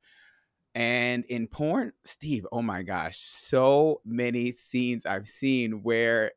And 0.75 1.25
in 1.25 1.49
porn, 1.49 1.93
Steve, 2.05 2.47
oh 2.53 2.63
my 2.63 2.83
gosh, 2.83 3.19
so 3.19 4.01
many 4.05 4.53
scenes 4.53 5.05
I've 5.05 5.27
seen 5.27 5.83
where 5.83 6.33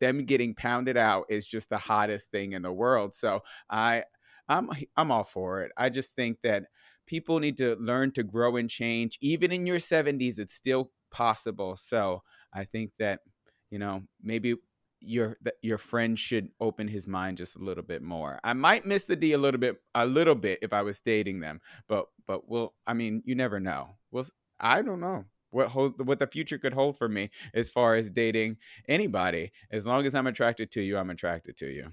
them 0.00 0.24
getting 0.24 0.54
pounded 0.54 0.96
out 0.96 1.26
is 1.28 1.46
just 1.46 1.68
the 1.68 1.78
hottest 1.78 2.30
thing 2.30 2.52
in 2.52 2.62
the 2.62 2.72
world. 2.72 3.14
So 3.14 3.42
I 3.70 4.04
I'm 4.48 4.70
I'm 4.96 5.10
all 5.10 5.24
for 5.24 5.62
it. 5.62 5.72
I 5.76 5.88
just 5.88 6.14
think 6.14 6.38
that 6.42 6.64
people 7.06 7.38
need 7.38 7.56
to 7.58 7.76
learn 7.76 8.12
to 8.12 8.22
grow 8.22 8.56
and 8.56 8.68
change. 8.68 9.18
Even 9.20 9.52
in 9.52 9.66
your 9.66 9.78
70s, 9.78 10.38
it's 10.38 10.54
still 10.54 10.90
possible. 11.10 11.76
So 11.76 12.22
I 12.52 12.64
think 12.64 12.92
that, 12.98 13.20
you 13.70 13.78
know, 13.78 14.02
maybe 14.22 14.56
your 15.00 15.36
your 15.62 15.78
friend 15.78 16.18
should 16.18 16.48
open 16.60 16.86
his 16.88 17.08
mind 17.08 17.38
just 17.38 17.56
a 17.56 17.58
little 17.58 17.82
bit 17.82 18.02
more. 18.02 18.38
I 18.44 18.52
might 18.52 18.86
miss 18.86 19.04
the 19.04 19.16
D 19.16 19.32
a 19.32 19.38
little 19.38 19.60
bit 19.60 19.76
a 19.94 20.06
little 20.06 20.34
bit 20.36 20.60
if 20.62 20.72
I 20.72 20.82
was 20.82 21.00
dating 21.00 21.40
them, 21.40 21.60
but 21.88 22.06
but 22.26 22.48
we'll 22.48 22.74
I 22.86 22.94
mean, 22.94 23.22
you 23.24 23.34
never 23.34 23.58
know. 23.60 23.96
Well, 24.10 24.26
I 24.60 24.82
don't 24.82 25.00
know 25.00 25.24
what 25.50 25.68
hold, 25.68 26.06
what 26.06 26.18
the 26.20 26.26
future 26.26 26.58
could 26.58 26.72
hold 26.72 26.98
for 26.98 27.08
me 27.08 27.30
as 27.54 27.68
far 27.68 27.96
as 27.96 28.10
dating 28.10 28.58
anybody. 28.88 29.52
As 29.70 29.84
long 29.86 30.06
as 30.06 30.14
I'm 30.14 30.26
attracted 30.26 30.70
to 30.72 30.80
you, 30.80 30.96
I'm 30.98 31.10
attracted 31.10 31.56
to 31.58 31.66
you. 31.66 31.90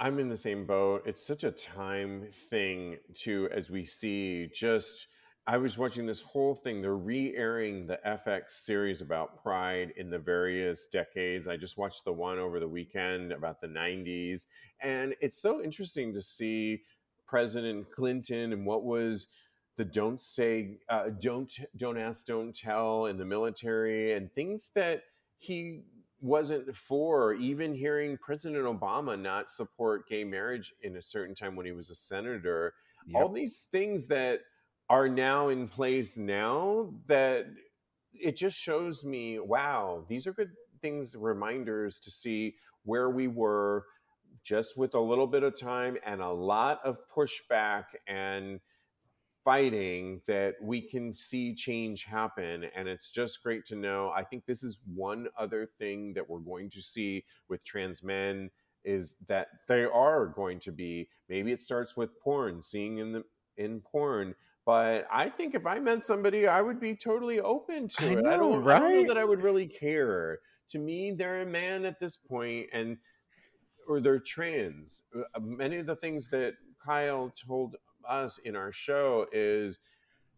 I'm 0.00 0.18
in 0.18 0.30
the 0.30 0.36
same 0.36 0.64
boat. 0.64 1.02
It's 1.04 1.24
such 1.24 1.44
a 1.44 1.50
time 1.50 2.26
thing 2.48 2.96
too, 3.14 3.50
as 3.52 3.70
we 3.70 3.84
see 3.84 4.48
just. 4.52 5.08
I 5.46 5.58
was 5.58 5.76
watching 5.76 6.06
this 6.06 6.22
whole 6.22 6.54
thing. 6.54 6.80
They're 6.80 6.96
re-airing 6.96 7.86
the 7.86 7.98
FX 8.06 8.50
series 8.50 9.02
about 9.02 9.42
Pride 9.42 9.92
in 9.96 10.08
the 10.08 10.18
various 10.18 10.86
decades. 10.86 11.48
I 11.48 11.56
just 11.56 11.76
watched 11.76 12.04
the 12.04 12.12
one 12.12 12.38
over 12.38 12.60
the 12.60 12.68
weekend 12.68 13.32
about 13.32 13.60
the 13.60 13.66
90s, 13.66 14.46
and 14.80 15.14
it's 15.20 15.40
so 15.40 15.62
interesting 15.62 16.14
to 16.14 16.22
see 16.22 16.82
President 17.26 17.90
Clinton 17.90 18.54
and 18.54 18.64
what 18.64 18.84
was 18.84 19.26
the 19.76 19.84
don't 19.84 20.20
say, 20.20 20.78
uh, 20.88 21.10
don't 21.20 21.52
don't 21.76 21.98
ask, 21.98 22.24
don't 22.24 22.56
tell 22.56 23.06
in 23.06 23.18
the 23.18 23.24
military, 23.26 24.14
and 24.14 24.32
things 24.32 24.70
that 24.74 25.02
he 25.36 25.82
wasn't 26.22 26.74
for 26.74 27.34
even 27.34 27.74
hearing 27.74 28.18
president 28.18 28.64
obama 28.64 29.20
not 29.20 29.50
support 29.50 30.08
gay 30.08 30.24
marriage 30.24 30.74
in 30.82 30.96
a 30.96 31.02
certain 31.02 31.34
time 31.34 31.56
when 31.56 31.66
he 31.66 31.72
was 31.72 31.90
a 31.90 31.94
senator 31.94 32.74
Yep. 33.06 33.22
all 33.22 33.28
these 33.30 33.66
things 33.72 34.06
that 34.08 34.40
are 34.90 35.08
now 35.08 35.48
in 35.48 35.68
place 35.68 36.18
now 36.18 36.92
that 37.06 37.46
it 38.12 38.36
just 38.36 38.58
shows 38.58 39.04
me 39.04 39.38
wow 39.38 40.04
these 40.08 40.26
are 40.26 40.32
good 40.34 40.50
things 40.82 41.14
reminders 41.14 41.98
to 42.00 42.10
see 42.10 42.54
where 42.84 43.08
we 43.10 43.26
were 43.28 43.84
just 44.42 44.76
with 44.76 44.94
a 44.94 45.00
little 45.00 45.26
bit 45.26 45.42
of 45.42 45.58
time 45.58 45.96
and 46.04 46.20
a 46.20 46.30
lot 46.30 46.80
of 46.84 46.96
pushback 47.14 47.84
and 48.06 48.60
fighting 49.44 50.20
that 50.26 50.54
we 50.60 50.80
can 50.80 51.12
see 51.12 51.54
change 51.54 52.04
happen 52.04 52.64
and 52.76 52.88
it's 52.88 53.10
just 53.10 53.42
great 53.42 53.64
to 53.66 53.76
know. 53.76 54.12
I 54.14 54.22
think 54.22 54.44
this 54.46 54.62
is 54.62 54.80
one 54.94 55.28
other 55.38 55.66
thing 55.66 56.12
that 56.14 56.28
we're 56.28 56.40
going 56.40 56.70
to 56.70 56.82
see 56.82 57.24
with 57.48 57.64
trans 57.64 58.02
men 58.02 58.50
is 58.84 59.16
that 59.28 59.48
they 59.68 59.84
are 59.84 60.26
going 60.26 60.58
to 60.60 60.72
be 60.72 61.08
maybe 61.28 61.52
it 61.52 61.62
starts 61.62 61.96
with 61.96 62.18
porn 62.20 62.62
seeing 62.62 62.98
in 62.98 63.12
the 63.12 63.24
in 63.56 63.80
porn 63.80 64.34
but 64.64 65.06
i 65.12 65.28
think 65.28 65.54
if 65.54 65.66
i 65.66 65.78
met 65.78 66.04
somebody 66.04 66.46
i 66.46 66.62
would 66.62 66.80
be 66.80 66.94
totally 66.94 67.40
open 67.40 67.88
to 67.88 68.06
I 68.06 68.10
it. 68.10 68.18
I 68.18 68.22
know, 68.22 68.36
don't 68.36 68.68
I 68.68 68.78
don't 68.78 68.94
know 68.94 69.08
that 69.08 69.18
i 69.18 69.24
would 69.24 69.42
really 69.42 69.66
care. 69.66 70.38
To 70.70 70.78
me 70.78 71.12
they're 71.12 71.42
a 71.42 71.46
man 71.46 71.84
at 71.84 72.00
this 72.00 72.16
point 72.16 72.68
and 72.72 72.96
or 73.88 74.00
they're 74.00 74.20
trans. 74.20 75.02
Uh, 75.14 75.40
many 75.40 75.76
of 75.76 75.86
the 75.86 75.96
things 75.96 76.28
that 76.30 76.54
kyle 76.84 77.32
told 77.46 77.76
us 78.08 78.38
in 78.38 78.56
our 78.56 78.72
show 78.72 79.26
is 79.32 79.78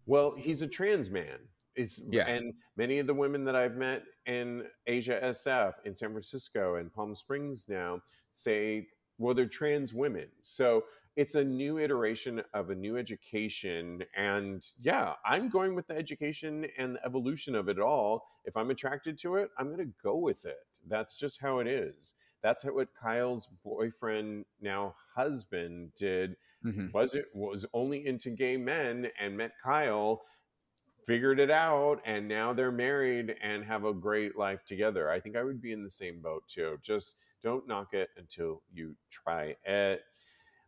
well 0.06 0.34
he's 0.36 0.62
a 0.62 0.68
trans 0.68 1.10
man. 1.10 1.38
It's 1.74 2.00
Yeah. 2.10 2.26
and 2.28 2.52
many 2.76 2.98
of 2.98 3.06
the 3.06 3.14
women 3.14 3.44
that 3.44 3.56
i've 3.56 3.76
met 3.76 4.02
in 4.26 4.64
asia 4.86 5.18
sf 5.24 5.74
in 5.84 5.96
san 5.96 6.10
francisco 6.10 6.76
and 6.76 6.92
palm 6.92 7.14
springs 7.14 7.66
now 7.68 8.00
say 8.32 8.88
well 9.18 9.34
they're 9.34 9.46
trans 9.46 9.94
women. 9.94 10.28
So 10.42 10.84
it's 11.14 11.34
a 11.34 11.44
new 11.44 11.78
iteration 11.78 12.42
of 12.54 12.70
a 12.70 12.74
new 12.74 12.96
education. 12.98 14.02
And 14.16 14.62
yeah 14.80 15.14
i'm 15.24 15.48
going 15.48 15.74
with 15.74 15.86
the 15.86 15.96
education 15.96 16.66
and 16.78 16.96
the 16.96 17.04
evolution 17.06 17.54
of 17.54 17.68
it 17.68 17.78
all. 17.78 18.26
If 18.44 18.56
i'm 18.56 18.70
attracted 18.70 19.18
to 19.20 19.36
it 19.36 19.50
i'm 19.58 19.66
going 19.66 19.86
to 19.86 19.94
go 20.02 20.16
with 20.16 20.44
it. 20.44 20.66
That's 20.88 21.16
just 21.16 21.40
how 21.40 21.58
it 21.60 21.66
is. 21.66 22.14
That's 22.42 22.64
what 22.64 22.88
kyle's 23.00 23.46
boyfriend 23.64 24.44
now 24.60 24.94
husband 25.14 25.92
did 25.96 26.36
Mhm. 26.64 26.92
was 26.92 27.14
it 27.14 27.26
was 27.34 27.66
only 27.74 28.06
into 28.06 28.30
gay 28.30 28.56
men 28.56 29.10
and 29.18 29.36
met 29.36 29.52
Kyle, 29.62 30.24
figured 31.06 31.40
it 31.40 31.50
out, 31.50 32.00
and 32.04 32.28
now 32.28 32.52
they're 32.52 32.72
married 32.72 33.36
and 33.42 33.64
have 33.64 33.84
a 33.84 33.94
great 33.94 34.36
life 34.36 34.64
together. 34.64 35.10
I 35.10 35.20
think 35.20 35.36
I 35.36 35.42
would 35.44 35.60
be 35.60 35.72
in 35.72 35.82
the 35.82 35.90
same 35.90 36.20
boat 36.20 36.46
too. 36.48 36.78
Just 36.82 37.16
don't 37.42 37.66
knock 37.66 37.94
it 37.94 38.10
until 38.16 38.62
you 38.72 38.96
try 39.10 39.56
it. 39.64 40.04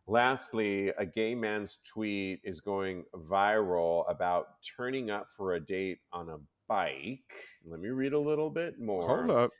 Lastly, 0.07 0.89
a 0.89 1.05
gay 1.05 1.35
man's 1.35 1.77
tweet 1.83 2.41
is 2.43 2.61
going 2.61 3.05
viral 3.15 4.09
about 4.09 4.61
turning 4.63 5.09
up 5.09 5.29
for 5.29 5.53
a 5.55 5.59
date 5.59 5.99
on 6.11 6.29
a 6.29 6.39
bike. 6.67 7.33
Let 7.65 7.79
me 7.79 7.89
read 7.89 8.13
a 8.13 8.19
little 8.19 8.49
bit 8.51 8.79
more. 8.79 9.07
Hold 9.07 9.29
up. 9.31 9.51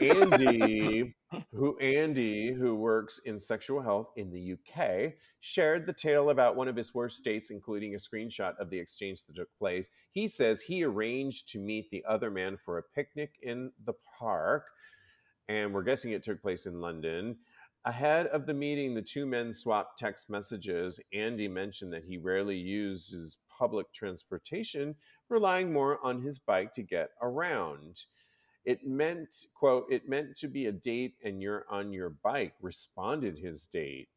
Andy, 0.00 1.14
who 1.52 1.78
Andy, 1.78 2.52
who 2.52 2.74
works 2.74 3.20
in 3.24 3.38
sexual 3.38 3.82
health 3.82 4.10
in 4.16 4.30
the 4.30 4.54
UK, 4.54 5.12
shared 5.40 5.86
the 5.86 5.92
tale 5.92 6.30
about 6.30 6.56
one 6.56 6.68
of 6.68 6.76
his 6.76 6.94
worst 6.94 7.22
dates, 7.24 7.50
including 7.50 7.94
a 7.94 7.98
screenshot 7.98 8.56
of 8.58 8.70
the 8.70 8.78
exchange 8.78 9.22
that 9.24 9.36
took 9.36 9.48
place. 9.58 9.90
He 10.10 10.28
says 10.28 10.60
he 10.60 10.84
arranged 10.84 11.50
to 11.50 11.58
meet 11.58 11.90
the 11.90 12.04
other 12.08 12.30
man 12.30 12.56
for 12.56 12.78
a 12.78 12.82
picnic 12.82 13.32
in 13.42 13.72
the 13.84 13.94
park, 14.18 14.64
and 15.48 15.72
we're 15.72 15.82
guessing 15.82 16.12
it 16.12 16.22
took 16.22 16.42
place 16.42 16.66
in 16.66 16.80
London. 16.80 17.36
Ahead 17.84 18.26
of 18.28 18.46
the 18.46 18.54
meeting, 18.54 18.94
the 18.94 19.02
two 19.02 19.26
men 19.26 19.54
swapped 19.54 19.96
text 19.96 20.28
messages. 20.28 20.98
Andy 21.12 21.46
mentioned 21.46 21.92
that 21.92 22.04
he 22.04 22.16
rarely 22.18 22.56
uses 22.56 23.38
public 23.48 23.92
transportation, 23.92 24.96
relying 25.28 25.72
more 25.72 26.04
on 26.04 26.20
his 26.20 26.40
bike 26.40 26.72
to 26.72 26.82
get 26.82 27.10
around. 27.22 28.00
It 28.66 28.84
meant, 28.84 29.46
quote, 29.54 29.86
it 29.90 30.08
meant 30.08 30.36
to 30.38 30.48
be 30.48 30.66
a 30.66 30.72
date 30.72 31.14
and 31.24 31.40
you're 31.40 31.64
on 31.70 31.92
your 31.92 32.10
bike, 32.10 32.54
responded 32.60 33.38
his 33.38 33.64
date. 33.66 34.08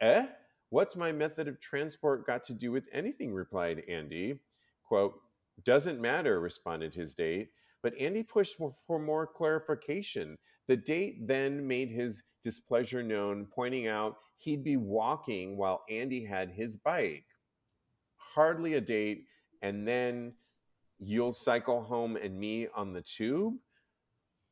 Eh? 0.00 0.24
What's 0.70 0.94
my 0.94 1.10
method 1.10 1.48
of 1.48 1.58
transport 1.58 2.24
got 2.24 2.44
to 2.44 2.54
do 2.54 2.70
with 2.70 2.84
anything? 2.92 3.34
replied 3.34 3.82
Andy. 3.88 4.38
Quote, 4.84 5.20
doesn't 5.64 6.00
matter, 6.00 6.38
responded 6.38 6.94
his 6.94 7.16
date. 7.16 7.48
But 7.82 7.98
Andy 7.98 8.22
pushed 8.22 8.56
for, 8.86 8.98
more 9.00 9.26
clarification. 9.26 10.36
The 10.68 10.76
date 10.76 11.26
then 11.26 11.66
made 11.66 11.90
his 11.90 12.22
displeasure 12.40 13.02
known, 13.02 13.48
pointing 13.52 13.88
out 13.88 14.18
he'd 14.36 14.62
be 14.62 14.76
walking 14.76 15.56
while 15.56 15.82
Andy 15.90 16.24
had 16.24 16.50
his 16.50 16.76
bike. 16.76 17.24
Hardly 18.16 18.74
a 18.74 18.80
date, 18.80 19.24
and 19.60 19.88
then 19.88 20.34
you'll 21.00 21.32
cycle 21.32 21.82
home 21.82 22.16
and 22.16 22.38
me 22.38 22.68
on 22.76 22.92
the 22.92 23.02
tube 23.02 23.54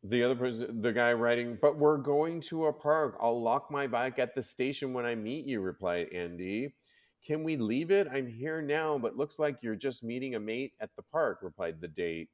the 0.09 0.23
other 0.23 0.35
person 0.35 0.81
the 0.83 0.93
guy 0.93 1.13
writing 1.13 1.59
but 1.61 1.79
we're 1.79 1.97
going 1.97 2.41
to 2.41 2.67
a 2.67 2.73
park 2.73 3.17
i'll 3.21 3.41
lock 3.41 3.71
my 3.71 3.87
bike 3.87 4.19
at 4.19 4.35
the 4.35 4.43
station 4.43 4.93
when 4.93 5.07
i 5.07 5.15
meet 5.15 5.47
you 5.47 5.61
replied 5.61 6.09
andy 6.13 6.75
can 7.25 7.43
we 7.43 7.57
leave 7.57 7.91
it 7.91 8.07
i'm 8.13 8.27
here 8.27 8.61
now 8.61 8.99
but 8.99 9.17
looks 9.17 9.39
like 9.39 9.57
you're 9.63 9.75
just 9.75 10.05
meeting 10.05 10.35
a 10.35 10.41
mate 10.41 10.73
at 10.81 10.91
the 10.97 11.03
park 11.03 11.39
replied 11.43 11.81
the 11.81 11.89
date 11.89 12.29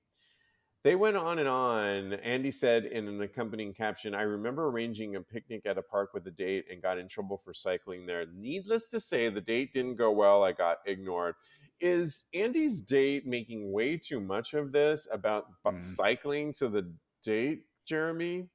they 0.85 0.97
went 0.97 1.17
on 1.17 1.39
and 1.39 1.49
on. 1.49 2.15
Andy 2.15 2.51
said 2.51 2.87
in 2.87 3.07
an 3.07 3.23
accompanying 3.23 3.73
caption, 3.73 4.17
I 4.17 4.23
remember 4.23 4.67
arranging 4.67 5.15
a 5.15 5.21
picnic 5.21 5.65
at 5.65 5.79
a 5.79 5.83
park 5.83 6.13
with 6.13 6.27
a 6.27 6.33
date 6.33 6.65
and 6.69 6.83
got 6.83 6.99
in 6.99 7.07
trouble 7.07 7.39
for 7.39 7.55
cycling 7.55 8.05
there. 8.05 8.27
Needless 8.35 8.91
to 8.91 8.99
say, 8.99 9.29
the 9.29 9.41
date 9.41 9.73
didn't 9.73 9.95
go 9.95 10.11
well. 10.11 10.43
I 10.43 10.51
got 10.51 10.79
ignored 10.85 11.37
is 11.83 12.27
Andy's 12.33 12.81
date 12.81 13.27
making 13.27 13.73
way 13.73 13.97
too 13.97 14.21
much 14.21 14.55
of 14.55 14.73
this 14.73 15.09
about 15.13 15.47
mm. 15.67 15.83
cycling 15.83 16.53
to 16.55 16.69
the 16.69 16.91
date, 17.23 17.65
Jeremy? 17.87 18.49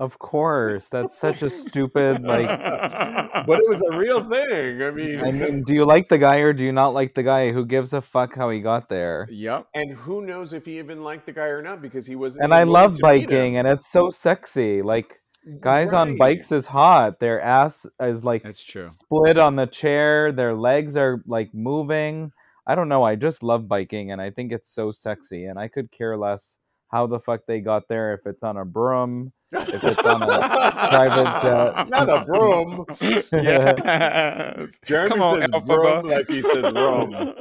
Of 0.00 0.16
course, 0.20 0.88
that's 0.88 1.18
such 1.18 1.42
a 1.42 1.50
stupid 1.50 2.22
like. 2.22 2.46
but 3.46 3.58
it 3.58 3.68
was 3.68 3.82
a 3.90 3.96
real 3.96 4.22
thing. 4.30 4.80
I 4.80 4.92
mean, 4.92 5.20
I 5.20 5.32
mean, 5.32 5.64
do 5.64 5.74
you 5.74 5.84
like 5.84 6.08
the 6.08 6.18
guy 6.18 6.36
or 6.36 6.52
do 6.52 6.62
you 6.62 6.70
not 6.70 6.94
like 6.94 7.14
the 7.14 7.24
guy? 7.24 7.50
Who 7.50 7.66
gives 7.66 7.92
a 7.92 8.00
fuck 8.00 8.36
how 8.36 8.48
he 8.50 8.60
got 8.60 8.88
there? 8.88 9.26
Yep. 9.28 9.66
And 9.74 9.96
who 9.98 10.24
knows 10.24 10.52
if 10.52 10.66
he 10.66 10.78
even 10.78 11.02
liked 11.02 11.26
the 11.26 11.32
guy 11.32 11.46
or 11.46 11.62
not 11.62 11.82
because 11.82 12.06
he 12.06 12.14
wasn't. 12.14 12.44
And 12.44 12.54
I 12.54 12.62
love 12.62 12.98
biking, 13.00 13.56
and 13.56 13.66
it's 13.66 13.90
so 13.90 14.10
sexy. 14.10 14.82
Like 14.82 15.18
guys 15.60 15.90
right. 15.90 15.98
on 15.98 16.16
bikes 16.16 16.52
is 16.52 16.66
hot. 16.66 17.18
Their 17.18 17.40
ass 17.40 17.84
is 18.00 18.22
like 18.22 18.44
that's 18.44 18.62
true. 18.62 18.88
Split 18.88 19.36
on 19.36 19.56
the 19.56 19.66
chair. 19.66 20.30
Their 20.30 20.54
legs 20.54 20.96
are 20.96 21.24
like 21.26 21.52
moving. 21.52 22.30
I 22.68 22.76
don't 22.76 22.88
know. 22.88 23.02
I 23.02 23.16
just 23.16 23.42
love 23.42 23.66
biking, 23.66 24.12
and 24.12 24.20
I 24.20 24.30
think 24.30 24.52
it's 24.52 24.72
so 24.72 24.92
sexy. 24.92 25.46
And 25.46 25.58
I 25.58 25.66
could 25.66 25.90
care 25.90 26.16
less 26.16 26.60
how 26.88 27.06
the 27.06 27.20
fuck 27.20 27.42
they 27.46 27.60
got 27.60 27.88
there. 27.88 28.14
If 28.14 28.26
it's 28.26 28.42
on 28.42 28.56
a 28.56 28.64
broom, 28.64 29.32
if 29.52 29.84
it's 29.84 30.04
on 30.04 30.22
a 30.22 30.26
private 30.88 31.42
jet, 31.42 31.88
not 31.88 32.08
a 32.08 32.24
broom. 32.24 32.84
yes. 33.00 34.70
Jeremy 34.84 35.08
Come 35.08 35.22
on, 35.22 35.40
says 35.40 35.50
broom 35.66 36.06
like 36.06 36.28
he 36.28 36.42
says 36.42 36.72
broom. 36.72 37.34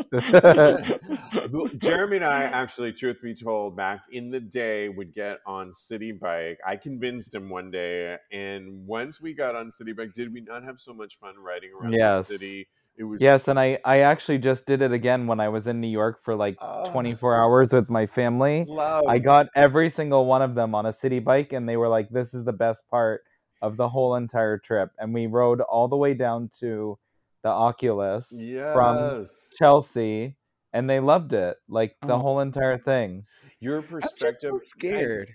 Jeremy 1.80 2.18
and 2.18 2.26
I 2.26 2.44
actually, 2.44 2.94
truth 2.94 3.18
be 3.22 3.36
told, 3.36 3.76
back 3.78 4.02
in 4.12 4.32
the 4.32 4.40
day, 4.40 4.90
would 4.90 5.14
get 5.14 5.40
on 5.46 5.72
Citi 5.72 6.18
Bike. 6.18 6.60
I 6.66 6.76
convinced 6.76 7.34
him 7.34 7.50
one 7.50 7.72
day, 7.72 8.18
and 8.32 8.86
once 8.86 9.22
we 9.22 9.34
got 9.34 9.56
on 9.56 9.70
Citi 9.70 9.96
Bike, 9.96 10.14
did 10.14 10.34
we 10.34 10.42
not 10.42 10.64
have 10.64 10.80
so 10.80 10.94
much 10.94 11.20
fun 11.20 11.36
riding 11.38 11.72
around 11.74 11.94
yes. 11.94 12.28
the 12.28 12.34
city? 12.34 12.68
It 12.98 13.04
was 13.04 13.22
yes, 13.22 13.48
and 13.48 13.60
I 13.60 13.78
I 13.86 14.00
actually 14.00 14.40
just 14.40 14.66
did 14.66 14.82
it 14.82 14.92
again 14.92 15.28
when 15.28 15.40
I 15.40 15.50
was 15.50 15.68
in 15.68 15.80
New 15.80 15.88
York 15.88 16.24
for 16.24 16.36
like 16.36 16.58
uh, 16.60 16.90
24 16.90 17.38
hours 17.38 17.72
with 17.72 17.92
my 17.92 18.08
family. 18.08 18.66
Love. 18.68 19.06
I 19.08 19.20
got 19.20 19.48
every 19.56 19.92
single 19.92 20.26
one 20.26 20.42
of 20.42 20.56
them 20.56 20.74
on 20.74 20.88
a 20.88 20.90
Citi 20.90 21.24
Bike, 21.24 21.54
and 21.54 21.70
they 21.70 21.78
were 21.78 21.90
like, 21.90 22.10
"This 22.10 22.34
is 22.34 22.44
the 22.44 22.54
best 22.54 22.90
part 22.90 23.24
of 23.62 23.78
the 23.78 23.88
whole 23.88 24.16
entire 24.16 24.58
trip." 24.58 24.92
And 24.98 25.14
we 25.14 25.28
rode 25.28 25.62
all 25.62 25.88
the 25.88 25.96
way 25.96 26.16
down 26.16 26.50
to 26.60 26.98
the 27.44 27.50
Oculus 27.50 28.34
yes. 28.34 28.74
from 28.74 29.26
Chelsea, 29.60 30.36
and 30.74 30.90
they 30.90 31.00
loved 31.00 31.34
it, 31.34 31.58
like 31.70 31.96
the 32.02 32.14
oh. 32.14 32.20
whole 32.20 32.40
entire 32.40 32.80
thing. 32.80 33.26
Your 33.60 33.84
perspective. 33.84 34.54
So 34.54 34.60
scared. 34.60 35.30
I, 35.30 35.34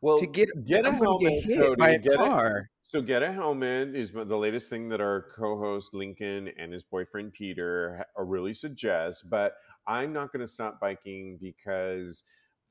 well, 0.00 0.18
to 0.18 0.26
get 0.26 0.48
get 0.66 0.84
a 0.84 0.92
helmet, 0.92 1.46
get 1.46 1.58
Cody, 1.58 1.76
by 1.76 1.90
a 1.90 1.98
get 1.98 2.16
car. 2.16 2.68
So 2.86 3.00
get 3.02 3.22
a 3.22 3.32
helmet 3.32 3.96
is 3.96 4.12
the 4.12 4.36
latest 4.36 4.70
thing 4.70 4.88
that 4.90 5.00
our 5.00 5.26
co-host 5.36 5.94
Lincoln 5.94 6.50
and 6.58 6.72
his 6.72 6.84
boyfriend 6.84 7.32
Peter 7.32 8.06
uh, 8.18 8.22
really 8.22 8.54
suggest. 8.54 9.28
But 9.28 9.54
I'm 9.86 10.12
not 10.12 10.32
going 10.32 10.42
to 10.42 10.48
stop 10.48 10.80
biking 10.80 11.38
because, 11.40 12.22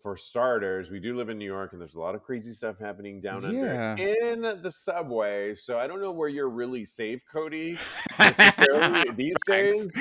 for 0.01 0.15
starters, 0.15 0.91
we 0.91 0.99
do 0.99 1.17
live 1.17 1.29
in 1.29 1.37
New 1.37 1.45
York 1.45 1.73
and 1.73 1.81
there's 1.81 1.95
a 1.95 1.99
lot 1.99 2.15
of 2.15 2.23
crazy 2.23 2.51
stuff 2.51 2.79
happening 2.79 3.21
down 3.21 3.41
yeah. 3.41 3.95
under 3.99 4.03
in 4.03 4.41
the 4.61 4.71
subway. 4.71 5.55
So 5.55 5.79
I 5.79 5.87
don't 5.87 6.01
know 6.01 6.11
where 6.11 6.29
you're 6.29 6.49
really 6.49 6.85
safe, 6.85 7.21
Cody, 7.31 7.77
necessarily 8.19 9.09
these 9.15 9.35
days. 9.47 9.97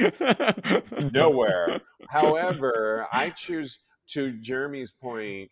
Nowhere. 1.12 1.80
However, 2.08 3.08
I 3.12 3.30
choose 3.30 3.80
to 4.08 4.32
Jeremy's 4.32 4.92
point 4.92 5.50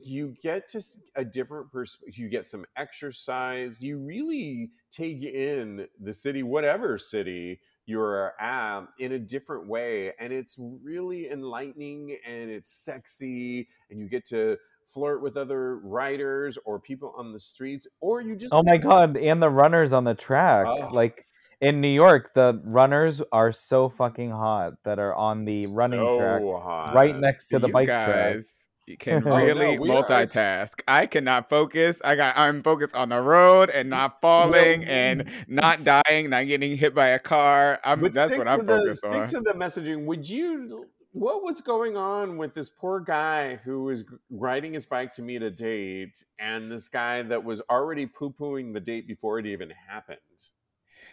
you 0.00 0.34
get 0.42 0.68
to 0.68 0.82
a 1.16 1.24
different 1.24 1.70
perspective 1.70 2.18
you 2.18 2.28
get 2.28 2.46
some 2.46 2.64
exercise 2.76 3.80
you 3.80 3.98
really 3.98 4.70
take 4.90 5.22
in 5.22 5.86
the 6.00 6.12
city 6.12 6.42
whatever 6.42 6.98
city 6.98 7.60
you're 7.86 8.32
at 8.40 8.82
in 8.98 9.12
a 9.12 9.18
different 9.18 9.66
way 9.66 10.12
and 10.18 10.32
it's 10.32 10.58
really 10.58 11.30
enlightening 11.30 12.16
and 12.26 12.50
it's 12.50 12.70
sexy 12.70 13.68
and 13.90 14.00
you 14.00 14.08
get 14.08 14.26
to 14.26 14.56
flirt 14.86 15.22
with 15.22 15.36
other 15.36 15.78
riders 15.78 16.58
or 16.64 16.78
people 16.78 17.14
on 17.16 17.32
the 17.32 17.40
streets 17.40 17.86
or 18.00 18.20
you 18.20 18.36
just 18.36 18.52
oh 18.52 18.62
my 18.64 18.76
god 18.76 19.16
and 19.16 19.40
the 19.40 19.48
runners 19.48 19.92
on 19.92 20.04
the 20.04 20.14
track 20.14 20.66
oh. 20.66 20.88
like 20.92 21.26
in 21.60 21.80
New 21.80 21.86
York, 21.86 22.34
the 22.34 22.60
runners 22.64 23.22
are 23.30 23.52
so 23.52 23.88
fucking 23.88 24.32
hot 24.32 24.74
that 24.82 24.98
are 24.98 25.14
on 25.14 25.44
the 25.44 25.68
running 25.68 26.00
so 26.00 26.18
track 26.18 26.42
hot. 26.42 26.92
right 26.92 27.16
next 27.16 27.46
to 27.50 27.60
the 27.60 27.68
you 27.68 27.72
bike 27.72 27.86
guys. 27.86 28.04
track 28.04 28.42
can 28.98 29.24
really 29.24 29.78
oh, 29.78 29.84
no, 29.84 30.02
multitask. 30.02 30.80
Are... 30.80 30.94
I 30.94 31.06
cannot 31.06 31.48
focus. 31.48 32.00
I 32.04 32.16
got 32.16 32.36
I'm 32.36 32.62
focused 32.62 32.94
on 32.94 33.10
the 33.10 33.20
road 33.20 33.70
and 33.70 33.90
not 33.90 34.20
falling 34.20 34.82
no, 34.82 34.86
and 34.86 35.30
not 35.46 35.84
dying, 35.84 36.30
not 36.30 36.46
getting 36.46 36.76
hit 36.76 36.94
by 36.94 37.08
a 37.08 37.18
car. 37.18 37.78
I'm 37.84 38.00
that's 38.12 38.36
what 38.36 38.48
I'm 38.48 38.66
focused 38.66 39.04
on. 39.04 39.28
Stick 39.28 39.42
to 39.42 39.52
the 39.52 39.56
messaging. 39.56 40.04
Would 40.06 40.28
you 40.28 40.86
what 41.12 41.42
was 41.42 41.60
going 41.60 41.96
on 41.96 42.38
with 42.38 42.54
this 42.54 42.70
poor 42.70 42.98
guy 42.98 43.56
who 43.56 43.84
was 43.84 44.04
riding 44.30 44.72
his 44.72 44.86
bike 44.86 45.12
to 45.14 45.22
meet 45.22 45.42
a 45.42 45.50
date 45.50 46.24
and 46.38 46.72
this 46.72 46.88
guy 46.88 47.20
that 47.22 47.44
was 47.44 47.60
already 47.70 48.06
poo-pooing 48.06 48.72
the 48.72 48.80
date 48.80 49.06
before 49.06 49.38
it 49.38 49.46
even 49.46 49.70
happened? 49.88 50.18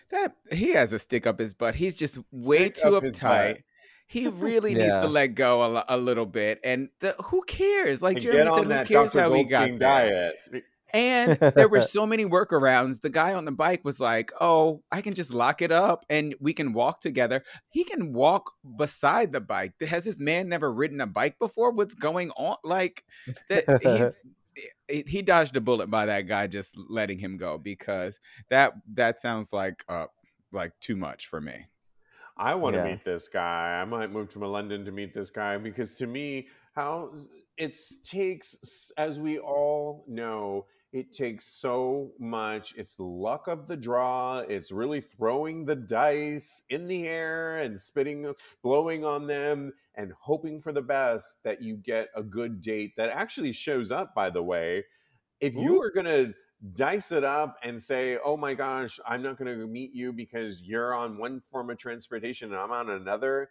That 0.09 0.35
he 0.51 0.71
has 0.71 0.93
a 0.93 0.99
stick 0.99 1.27
up 1.27 1.39
his 1.39 1.53
butt. 1.53 1.75
He's 1.75 1.95
just 1.95 2.17
way 2.31 2.69
stick 2.69 2.75
too 2.75 2.91
uptight 2.91 3.63
he 4.09 4.27
really 4.27 4.71
yeah. 4.71 4.77
needs 4.79 4.93
to 4.93 5.07
let 5.07 5.27
go 5.35 5.61
a, 5.61 5.85
a 5.87 5.95
little 5.95 6.25
bit. 6.25 6.59
And 6.63 6.89
the, 6.99 7.15
who 7.25 7.43
cares? 7.43 8.01
Like 8.01 8.15
and 8.15 8.23
Jeremy 8.23 8.49
said, 8.49 8.63
who 8.63 8.85
cares 8.85 9.11
Dr. 9.11 9.19
how 9.19 9.29
Goldstein 9.29 9.73
he 9.73 9.77
got 9.77 9.79
diet? 9.79 10.35
And 10.91 11.37
there 11.39 11.69
were 11.69 11.81
so 11.95 12.07
many 12.07 12.25
workarounds. 12.25 13.01
The 13.01 13.11
guy 13.11 13.35
on 13.35 13.45
the 13.45 13.51
bike 13.51 13.85
was 13.85 13.99
like, 13.99 14.31
"Oh, 14.41 14.81
I 14.91 15.01
can 15.01 15.13
just 15.13 15.31
lock 15.31 15.61
it 15.61 15.71
up 15.71 16.05
and 16.09 16.33
we 16.39 16.53
can 16.53 16.73
walk 16.73 17.01
together." 17.01 17.43
He 17.69 17.83
can 17.83 18.11
walk 18.11 18.53
beside 18.77 19.31
the 19.31 19.41
bike. 19.41 19.79
Has 19.79 20.05
this 20.05 20.19
man 20.19 20.49
never 20.49 20.73
ridden 20.73 21.01
a 21.01 21.05
bike 21.05 21.37
before? 21.37 21.69
What's 21.69 21.93
going 21.93 22.31
on? 22.31 22.55
Like 22.63 23.03
that 23.47 24.15
he 24.87 25.21
dodged 25.21 25.55
a 25.55 25.61
bullet 25.61 25.91
by 25.91 26.07
that 26.07 26.21
guy 26.21 26.47
just 26.47 26.75
letting 26.75 27.19
him 27.19 27.37
go 27.37 27.59
because 27.59 28.19
that 28.49 28.73
that 28.95 29.21
sounds 29.21 29.53
like 29.53 29.85
uh 29.87 30.07
like 30.51 30.71
too 30.79 30.95
much 30.95 31.27
for 31.27 31.39
me. 31.39 31.67
I 32.39 32.55
want 32.55 32.73
to 32.75 32.79
yeah. 32.79 32.91
meet 32.91 33.03
this 33.03 33.27
guy. 33.27 33.79
I 33.81 33.85
might 33.85 34.11
move 34.11 34.29
to 34.29 34.47
London 34.47 34.85
to 34.85 34.91
meet 34.91 35.13
this 35.13 35.29
guy 35.29 35.57
because 35.57 35.93
to 35.95 36.07
me, 36.07 36.47
how 36.73 37.11
it 37.57 37.77
takes, 38.05 38.91
as 38.97 39.19
we 39.19 39.39
all 39.39 40.05
know, 40.07 40.65
it 40.93 41.13
takes 41.13 41.45
so 41.45 42.13
much. 42.17 42.73
It's 42.77 42.97
luck 42.97 43.47
of 43.47 43.67
the 43.67 43.75
draw. 43.75 44.39
It's 44.39 44.71
really 44.71 45.01
throwing 45.01 45.65
the 45.65 45.75
dice 45.75 46.63
in 46.69 46.87
the 46.87 47.07
air 47.09 47.57
and 47.57 47.79
spitting, 47.79 48.25
uh, 48.25 48.33
blowing 48.63 49.03
on 49.03 49.27
them, 49.27 49.73
and 49.95 50.13
hoping 50.17 50.61
for 50.61 50.71
the 50.71 50.81
best 50.81 51.43
that 51.43 51.61
you 51.61 51.75
get 51.75 52.07
a 52.15 52.23
good 52.23 52.61
date 52.61 52.93
that 52.95 53.09
actually 53.09 53.51
shows 53.51 53.91
up, 53.91 54.15
by 54.15 54.29
the 54.29 54.41
way. 54.41 54.85
If 55.41 55.55
you 55.55 55.81
are 55.83 55.91
going 55.91 56.05
to 56.05 56.33
dice 56.73 57.11
it 57.11 57.23
up 57.23 57.57
and 57.63 57.81
say, 57.81 58.17
oh 58.23 58.35
my 58.37 58.53
gosh, 58.53 58.99
I'm 59.07 59.21
not 59.21 59.37
going 59.37 59.57
to 59.57 59.67
meet 59.67 59.93
you 59.93 60.11
because 60.11 60.61
you're 60.61 60.93
on 60.93 61.17
one 61.17 61.41
form 61.49 61.69
of 61.69 61.77
transportation 61.77 62.51
and 62.51 62.59
I'm 62.59 62.71
on 62.71 62.89
another, 62.89 63.49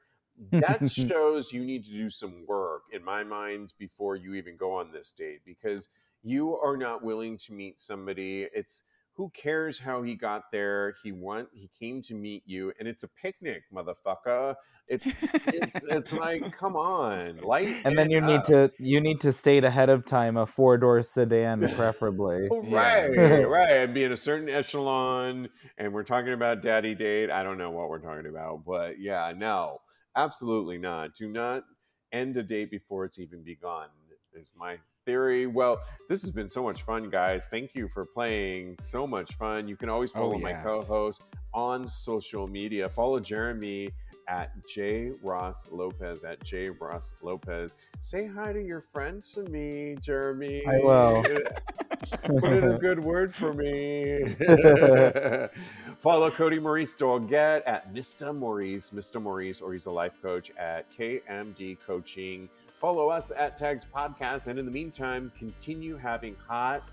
that 0.53 0.91
shows 1.09 1.53
you 1.53 1.65
need 1.65 1.85
to 1.87 1.91
do 1.91 2.11
some 2.11 2.45
work 2.47 2.83
in 2.93 3.05
my 3.05 3.25
mind 3.25 3.73
before 3.79 4.17
you 4.17 4.35
even 4.35 4.57
go 4.57 4.73
on 4.73 4.93
this 4.93 5.13
date 5.13 5.41
because 5.45 5.89
you 6.23 6.57
are 6.57 6.77
not 6.77 7.03
willing 7.03 7.39
to 7.39 7.53
meet 7.53 7.81
somebody. 7.81 8.47
It's 8.55 8.83
who 9.19 9.29
cares 9.31 9.81
how 9.81 10.01
he 10.01 10.15
got 10.15 10.45
there? 10.53 10.95
He 11.03 11.11
went, 11.11 11.49
he 11.53 11.69
came 11.77 12.01
to 12.03 12.15
meet 12.15 12.45
you, 12.47 12.73
and 12.79 12.87
it's 12.87 13.03
a 13.03 13.09
picnic, 13.09 13.65
motherfucker. 13.75 14.55
It's 14.87 15.07
it's, 15.49 15.81
it's 15.91 16.13
like 16.13 16.57
come 16.57 16.77
on, 16.77 17.39
light. 17.39 17.75
And 17.85 17.99
then 17.99 18.11
you 18.11 18.21
need 18.21 18.45
to 18.45 18.71
you 18.79 19.01
need 19.01 19.21
to 19.23 19.33
state 19.33 19.65
ahead 19.65 19.91
of 19.91 20.07
time 20.07 20.37
a 20.37 20.47
four 20.47 20.79
door 20.79 21.03
sedan, 21.03 21.69
preferably. 21.75 22.49
Oh, 22.59 22.63
right, 22.63 23.09
right, 23.49 23.71
and 23.71 23.93
be 23.93 24.05
in 24.05 24.13
a 24.13 24.17
certain 24.17 24.49
echelon. 24.49 25.49
And 25.77 25.93
we're 25.93 26.05
talking 26.05 26.33
about 26.33 26.63
daddy 26.63 26.95
date. 26.95 27.29
I 27.29 27.43
don't 27.43 27.59
know 27.59 27.71
what 27.71 27.89
we're 27.89 27.99
talking 27.99 28.27
about, 28.31 28.65
but 28.65 29.01
yeah, 29.01 29.33
no, 29.37 29.81
absolutely 30.17 30.79
not. 30.79 31.17
Do 31.17 31.29
not 31.29 31.65
end 32.13 32.37
a 32.37 32.45
date 32.45 32.71
before 32.71 33.05
it's 33.05 33.19
even 33.19 33.43
begun. 33.43 33.89
Is 34.35 34.53
my 34.57 34.77
theory. 35.09 35.47
Well, 35.47 35.81
this 36.11 36.21
has 36.21 36.31
been 36.31 36.51
so 36.51 36.63
much 36.63 36.83
fun, 36.83 37.09
guys. 37.09 37.47
Thank 37.51 37.75
you 37.75 37.89
for 37.89 38.05
playing. 38.05 38.77
So 38.83 39.07
much 39.07 39.33
fun. 39.37 39.67
You 39.67 39.75
can 39.75 39.89
always 39.89 40.11
follow 40.11 40.35
Oh, 40.35 40.39
my 40.39 40.53
co-host 40.53 41.23
on 41.55 41.89
social 41.89 42.47
media. 42.47 42.91
Follow 42.91 43.19
Jeremy 43.19 43.89
at 44.29 44.51
J 44.69 45.13
Ross 45.23 45.67
Lopez 45.73 46.25
at 46.25 46.45
J 46.45 46.69
Ross 46.79 47.15
Lopez. 47.23 47.73
Say 48.01 48.27
hi 48.27 48.53
to 48.53 48.63
your 48.63 48.83
friend 48.83 49.25
to 49.33 49.45
me, 49.45 49.97
Jeremy. 50.03 50.63
I 50.67 50.77
will. 50.81 51.23
Put 52.25 52.53
in 52.53 52.65
a 52.65 52.79
good 52.87 53.03
word 53.03 53.35
for 53.35 53.55
me. 53.55 54.37
Follow 55.99 56.31
Cody 56.31 56.59
Maurice 56.61 56.95
Dolget 56.95 57.63
at 57.67 57.95
Mr. 57.95 58.37
Maurice, 58.37 58.91
Mr. 58.91 59.23
Maurice, 59.23 59.63
or 59.63 59.73
he's 59.73 59.87
a 59.87 59.91
life 59.91 60.21
coach 60.21 60.51
at 60.59 60.85
KMD 60.95 61.79
Coaching. 61.87 62.51
Follow 62.81 63.09
us 63.09 63.33
at 63.37 63.57
Tags 63.57 63.85
Podcast. 63.85 64.47
And 64.47 64.59
in 64.59 64.65
the 64.65 64.71
meantime, 64.71 65.33
continue 65.37 65.97
having 65.97 66.37
hot 66.47 66.89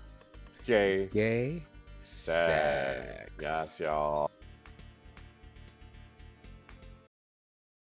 gay 0.64 1.06
Gay 1.12 1.62
sex. 1.96 3.30
Yes, 3.40 3.80
y'all. 3.80 4.30